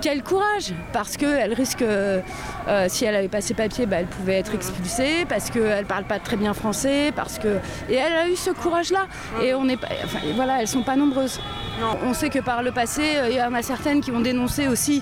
Quel 0.01 0.23
courage 0.23 0.73
Parce 0.93 1.17
qu'elle 1.17 1.53
risque, 1.53 1.81
euh, 1.81 2.21
euh, 2.67 2.85
si 2.89 3.05
elle 3.05 3.15
avait 3.15 3.27
pas 3.27 3.41
ses 3.41 3.53
papiers, 3.53 3.85
bah, 3.85 3.97
elle 3.99 4.05
pouvait 4.05 4.39
être 4.39 4.53
expulsée, 4.53 5.25
parce 5.27 5.49
qu'elle 5.49 5.85
parle 5.85 6.03
pas 6.05 6.19
très 6.19 6.35
bien 6.37 6.53
français, 6.53 7.11
parce 7.15 7.39
que... 7.39 7.57
Et 7.89 7.95
elle 7.95 8.13
a 8.13 8.27
eu 8.27 8.35
ce 8.35 8.51
courage-là. 8.51 9.07
Et 9.43 9.53
on 9.53 9.65
n'est 9.65 9.77
pas... 9.77 9.87
Enfin, 10.03 10.19
voilà, 10.35 10.61
elles 10.61 10.67
sont 10.67 10.83
pas 10.83 10.95
nombreuses. 10.95 11.39
On 12.05 12.13
sait 12.13 12.29
que 12.29 12.39
par 12.39 12.61
le 12.61 12.71
passé, 12.71 13.01
euh, 13.15 13.29
il 13.29 13.37
y 13.37 13.41
en 13.41 13.53
a 13.53 13.61
certaines 13.61 14.01
qui 14.01 14.11
ont 14.11 14.19
dénoncé 14.19 14.67
aussi 14.67 15.01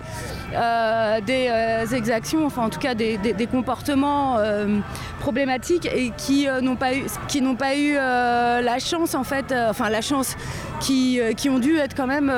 euh, 0.53 1.19
des 1.21 1.47
euh, 1.49 1.87
exactions, 1.87 2.45
enfin 2.45 2.61
en 2.65 2.69
tout 2.69 2.77
cas 2.79 2.93
des, 2.93 3.17
des- 3.17 3.33
des 3.33 3.47
comportements 3.47 4.37
problématiques 5.19 5.87
et 5.87 6.11
qui 6.15 6.47
n'ont 6.61 6.75
pas 6.75 6.93
eu, 6.93 7.05
qui 7.27 7.41
n'ont 7.41 7.55
pas 7.55 7.75
eu 7.75 7.95
la 7.95 8.77
chance 8.79 9.15
en 9.15 9.23
fait, 9.23 9.53
enfin 9.69 9.89
la 9.89 10.01
chance, 10.01 10.35
qui, 10.79 11.19
qui 11.35 11.49
ont 11.49 11.57
dû 11.59 11.77
être 11.77 11.95
quand 11.95 12.05
même 12.07 12.29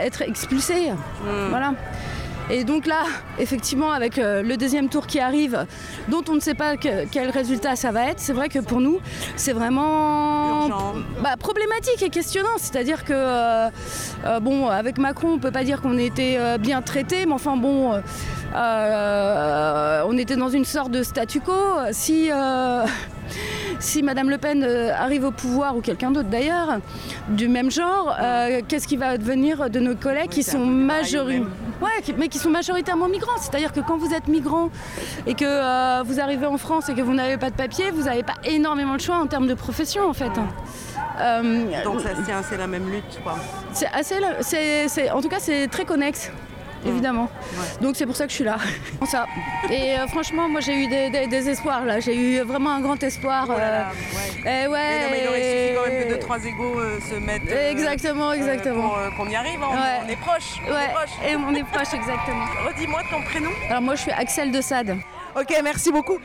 être 0.00 0.22
expulsées. 0.22 0.92
Voilà. 1.48 1.72
Et 2.50 2.64
donc 2.64 2.86
là, 2.86 3.02
effectivement, 3.38 3.92
avec 3.92 4.16
euh, 4.16 4.40
le 4.42 4.56
deuxième 4.56 4.88
tour 4.88 5.06
qui 5.06 5.20
arrive, 5.20 5.66
dont 6.08 6.22
on 6.30 6.34
ne 6.34 6.40
sait 6.40 6.54
pas 6.54 6.78
que- 6.78 7.04
quel 7.10 7.28
résultat 7.28 7.76
ça 7.76 7.90
va 7.92 8.06
être, 8.06 8.20
c'est 8.20 8.32
vrai 8.32 8.48
que 8.48 8.58
pour 8.60 8.80
nous, 8.80 9.00
c'est 9.36 9.52
vraiment 9.52 10.66
bah, 11.22 11.36
problématique 11.38 12.02
et 12.02 12.08
questionnant. 12.08 12.56
C'est-à-dire 12.56 13.04
que, 13.04 13.12
euh, 13.14 13.68
euh, 14.24 14.40
bon, 14.40 14.66
avec 14.68 14.96
Macron, 14.96 15.32
on 15.34 15.38
peut 15.38 15.50
pas 15.50 15.62
dire 15.62 15.82
qu'on 15.82 15.98
était 15.98 16.36
euh, 16.38 16.56
bien 16.56 16.80
traités, 16.80 17.26
mais 17.26 17.34
enfin 17.34 17.58
bon, 17.58 18.00
euh, 18.54 20.02
on 20.06 20.16
était 20.18 20.36
dans 20.36 20.48
une 20.48 20.64
sorte 20.64 20.90
de 20.90 21.02
statu 21.02 21.40
quo. 21.40 21.52
Si. 21.92 22.30
euh, 22.32 22.84
si 23.80 24.02
Madame 24.02 24.30
Le 24.30 24.38
Pen 24.38 24.64
euh, 24.64 24.90
arrive 24.98 25.24
au 25.24 25.30
pouvoir, 25.30 25.76
ou 25.76 25.80
quelqu'un 25.80 26.10
d'autre 26.10 26.28
d'ailleurs, 26.28 26.78
du 27.28 27.46
même 27.46 27.70
genre, 27.70 28.16
euh, 28.20 28.60
qu'est-ce 28.66 28.88
qui 28.88 28.96
va 28.96 29.18
devenir 29.18 29.68
de 29.70 29.78
nos 29.80 29.94
collègues 29.94 30.30
qui 30.30 30.42
sont 30.42 30.58
Ouais, 31.80 32.14
mais 32.16 32.28
qui 32.28 32.38
sont 32.38 32.50
majoritairement 32.50 33.06
migrants. 33.08 33.36
C'est-à-dire 33.40 33.72
que 33.72 33.78
quand 33.80 33.96
vous 33.98 34.12
êtes 34.12 34.26
migrant 34.26 34.70
et 35.26 35.34
que 35.34 36.02
vous 36.02 36.18
arrivez 36.18 36.46
en 36.46 36.58
France 36.58 36.88
et 36.88 36.94
que 36.94 37.02
vous 37.02 37.14
n'avez 37.14 37.36
pas 37.36 37.50
de 37.50 37.54
papier, 37.54 37.90
vous 37.92 38.04
n'avez 38.04 38.24
pas 38.24 38.34
énormément 38.44 38.96
de 38.96 39.00
choix 39.00 39.18
en 39.18 39.26
termes 39.28 39.46
de 39.46 39.54
profession 39.54 40.08
en 40.08 40.12
fait. 40.14 40.32
Donc 41.84 42.00
ça 42.00 42.16
se 42.16 42.22
tient, 42.22 42.42
c'est 42.42 42.56
la 42.56 42.66
même 42.66 42.90
lutte 42.90 43.20
quoi. 43.22 43.36
c'est 43.72 43.88
assez, 43.92 44.16
la- 44.18 45.14
en 45.16 45.20
tout 45.20 45.28
cas, 45.28 45.38
c'est 45.38 45.68
très 45.68 45.84
connexe. 45.84 46.32
Évidemment. 46.86 47.28
Donc 47.80 47.96
c'est 47.96 48.06
pour 48.06 48.16
ça 48.16 48.24
que 48.24 48.30
je 48.30 48.36
suis 48.36 48.44
là. 48.44 48.56
ça. 49.06 49.26
Et 49.70 49.98
euh, 49.98 50.06
franchement, 50.06 50.48
moi 50.48 50.60
j'ai 50.60 50.74
eu 50.74 50.86
des, 50.86 51.10
des- 51.10 51.26
des 51.26 51.48
espoirs 51.50 51.84
là. 51.84 52.00
J'ai 52.00 52.14
eu 52.16 52.40
vraiment 52.40 52.70
un 52.70 52.80
grand 52.80 53.02
espoir. 53.02 53.48
euh, 53.50 53.82
et 54.44 54.66
ouais. 54.68 54.68
Mais 54.68 55.04
non, 55.04 55.10
mais 55.10 55.20
il 55.22 55.28
aurait 55.28 55.42
suffi 55.42 55.74
quand 55.74 55.90
même 55.92 56.04
que 56.04 56.08
deux, 56.14 56.18
trois 56.20 56.44
égaux 56.44 56.78
euh, 56.80 56.98
se 57.00 57.14
mettent. 57.16 57.42
euh, 57.50 57.70
Exactement, 57.70 58.32
exactement. 58.32 58.92
euh, 58.96 59.10
qu'on 59.16 59.28
y 59.28 59.36
arrive, 59.36 59.60
hein. 59.62 59.68
Ouais. 59.72 60.00
on 60.04 60.08
est 60.08 60.16
proche. 60.16 60.60
on 60.66 60.70
est 60.70 60.92
proche. 60.94 61.28
et 61.28 61.36
on 61.36 61.54
est 61.54 61.64
proche, 61.64 61.94
exactement. 61.94 62.44
Redis-moi 62.68 63.00
ton 63.10 63.22
prénom. 63.22 63.50
Alors 63.68 63.82
moi 63.82 63.94
je 63.96 64.02
suis 64.02 64.12
Axel 64.12 64.50
de 64.52 64.60
Sade. 64.60 64.96
Ok, 65.36 65.54
merci 65.62 65.92
beaucoup. 65.92 66.18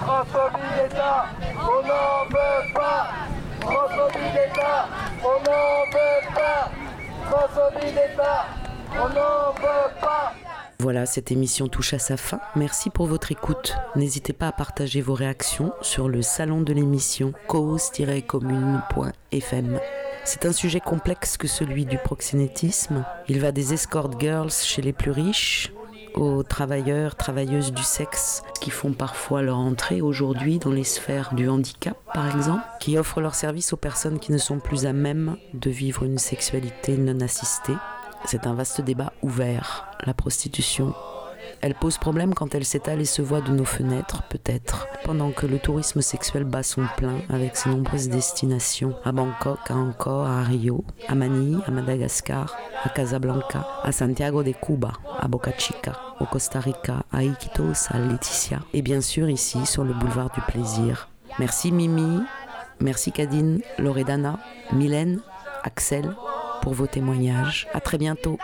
Transphobie 0.00 0.62
d'État, 0.82 1.26
on 1.60 1.86
n'en 1.86 2.24
veut 2.30 2.72
pas. 2.74 3.10
Transphobie 3.60 4.24
d'État, 4.32 4.88
on 5.22 5.42
n'en 5.44 5.84
veut 5.92 6.34
pas. 6.34 6.70
Transphobie 7.30 7.92
d'État, 7.92 8.46
on 8.98 9.08
veut 9.08 10.00
pas. 10.00 10.32
Voilà, 10.78 11.06
cette 11.06 11.32
émission 11.32 11.68
touche 11.68 11.94
à 11.94 11.98
sa 11.98 12.16
fin. 12.16 12.38
Merci 12.54 12.90
pour 12.90 13.06
votre 13.06 13.32
écoute. 13.32 13.74
N'hésitez 13.96 14.32
pas 14.32 14.46
à 14.48 14.52
partager 14.52 15.00
vos 15.00 15.14
réactions 15.14 15.72
sur 15.80 16.08
le 16.08 16.22
salon 16.22 16.60
de 16.60 16.72
l'émission 16.72 17.32
cause-commune.fm. 17.48 19.80
C'est 20.24 20.44
un 20.44 20.52
sujet 20.52 20.80
complexe 20.80 21.36
que 21.36 21.48
celui 21.48 21.86
du 21.86 21.98
proxénétisme. 21.98 23.04
Il 23.28 23.40
va 23.40 23.52
des 23.52 23.72
escort 23.72 24.20
girls 24.20 24.50
chez 24.50 24.82
les 24.82 24.92
plus 24.92 25.12
riches 25.12 25.72
aux 26.16 26.42
travailleurs, 26.42 27.14
travailleuses 27.14 27.72
du 27.72 27.82
sexe 27.82 28.42
qui 28.60 28.70
font 28.70 28.92
parfois 28.92 29.42
leur 29.42 29.58
entrée 29.58 30.00
aujourd'hui 30.00 30.58
dans 30.58 30.72
les 30.72 30.84
sphères 30.84 31.34
du 31.34 31.48
handicap, 31.48 31.96
par 32.12 32.34
exemple, 32.34 32.64
qui 32.80 32.98
offrent 32.98 33.20
leurs 33.20 33.34
services 33.34 33.72
aux 33.72 33.76
personnes 33.76 34.18
qui 34.18 34.32
ne 34.32 34.38
sont 34.38 34.58
plus 34.58 34.86
à 34.86 34.92
même 34.92 35.36
de 35.54 35.70
vivre 35.70 36.04
une 36.04 36.18
sexualité 36.18 36.96
non 36.96 37.20
assistée. 37.20 37.74
C'est 38.26 38.48
un 38.48 38.54
vaste 38.54 38.80
débat 38.80 39.12
ouvert, 39.22 39.86
la 40.04 40.12
prostitution. 40.12 40.92
Elle 41.60 41.76
pose 41.76 41.96
problème 41.96 42.34
quand 42.34 42.56
elle 42.56 42.64
s'étale 42.64 43.00
et 43.00 43.04
se 43.04 43.22
voit 43.22 43.40
de 43.40 43.52
nos 43.52 43.64
fenêtres, 43.64 44.24
peut-être, 44.24 44.88
pendant 45.04 45.30
que 45.30 45.46
le 45.46 45.60
tourisme 45.60 46.02
sexuel 46.02 46.42
bat 46.42 46.64
son 46.64 46.86
plein 46.96 47.20
avec 47.28 47.56
ses 47.56 47.70
nombreuses 47.70 48.08
destinations 48.08 48.96
à 49.04 49.12
Bangkok, 49.12 49.70
à 49.70 49.74
Angkor, 49.74 50.26
à 50.26 50.42
Rio, 50.42 50.84
à 51.06 51.14
Manille, 51.14 51.60
à 51.66 51.70
Madagascar, 51.70 52.56
à 52.82 52.88
Casablanca, 52.88 53.64
à 53.84 53.92
Santiago 53.92 54.42
de 54.42 54.52
Cuba, 54.52 54.92
à 55.20 55.28
Boca 55.28 55.52
Chica, 55.56 55.92
au 56.18 56.24
Costa 56.24 56.58
Rica, 56.58 57.04
à 57.12 57.22
Iquitos, 57.22 57.88
à 57.90 58.00
Laetitia, 58.00 58.58
et 58.74 58.82
bien 58.82 59.00
sûr 59.00 59.30
ici 59.30 59.64
sur 59.66 59.84
le 59.84 59.94
boulevard 59.94 60.30
du 60.32 60.40
plaisir. 60.40 61.08
Merci 61.38 61.70
Mimi, 61.70 62.22
merci 62.80 63.12
Cadine, 63.12 63.60
Loredana, 63.78 64.40
Mylène, 64.72 65.20
Axel 65.62 66.12
pour 66.62 66.74
vos 66.74 66.86
témoignages. 66.86 67.68
À 67.72 67.80
très 67.80 67.98
bientôt. 67.98 68.38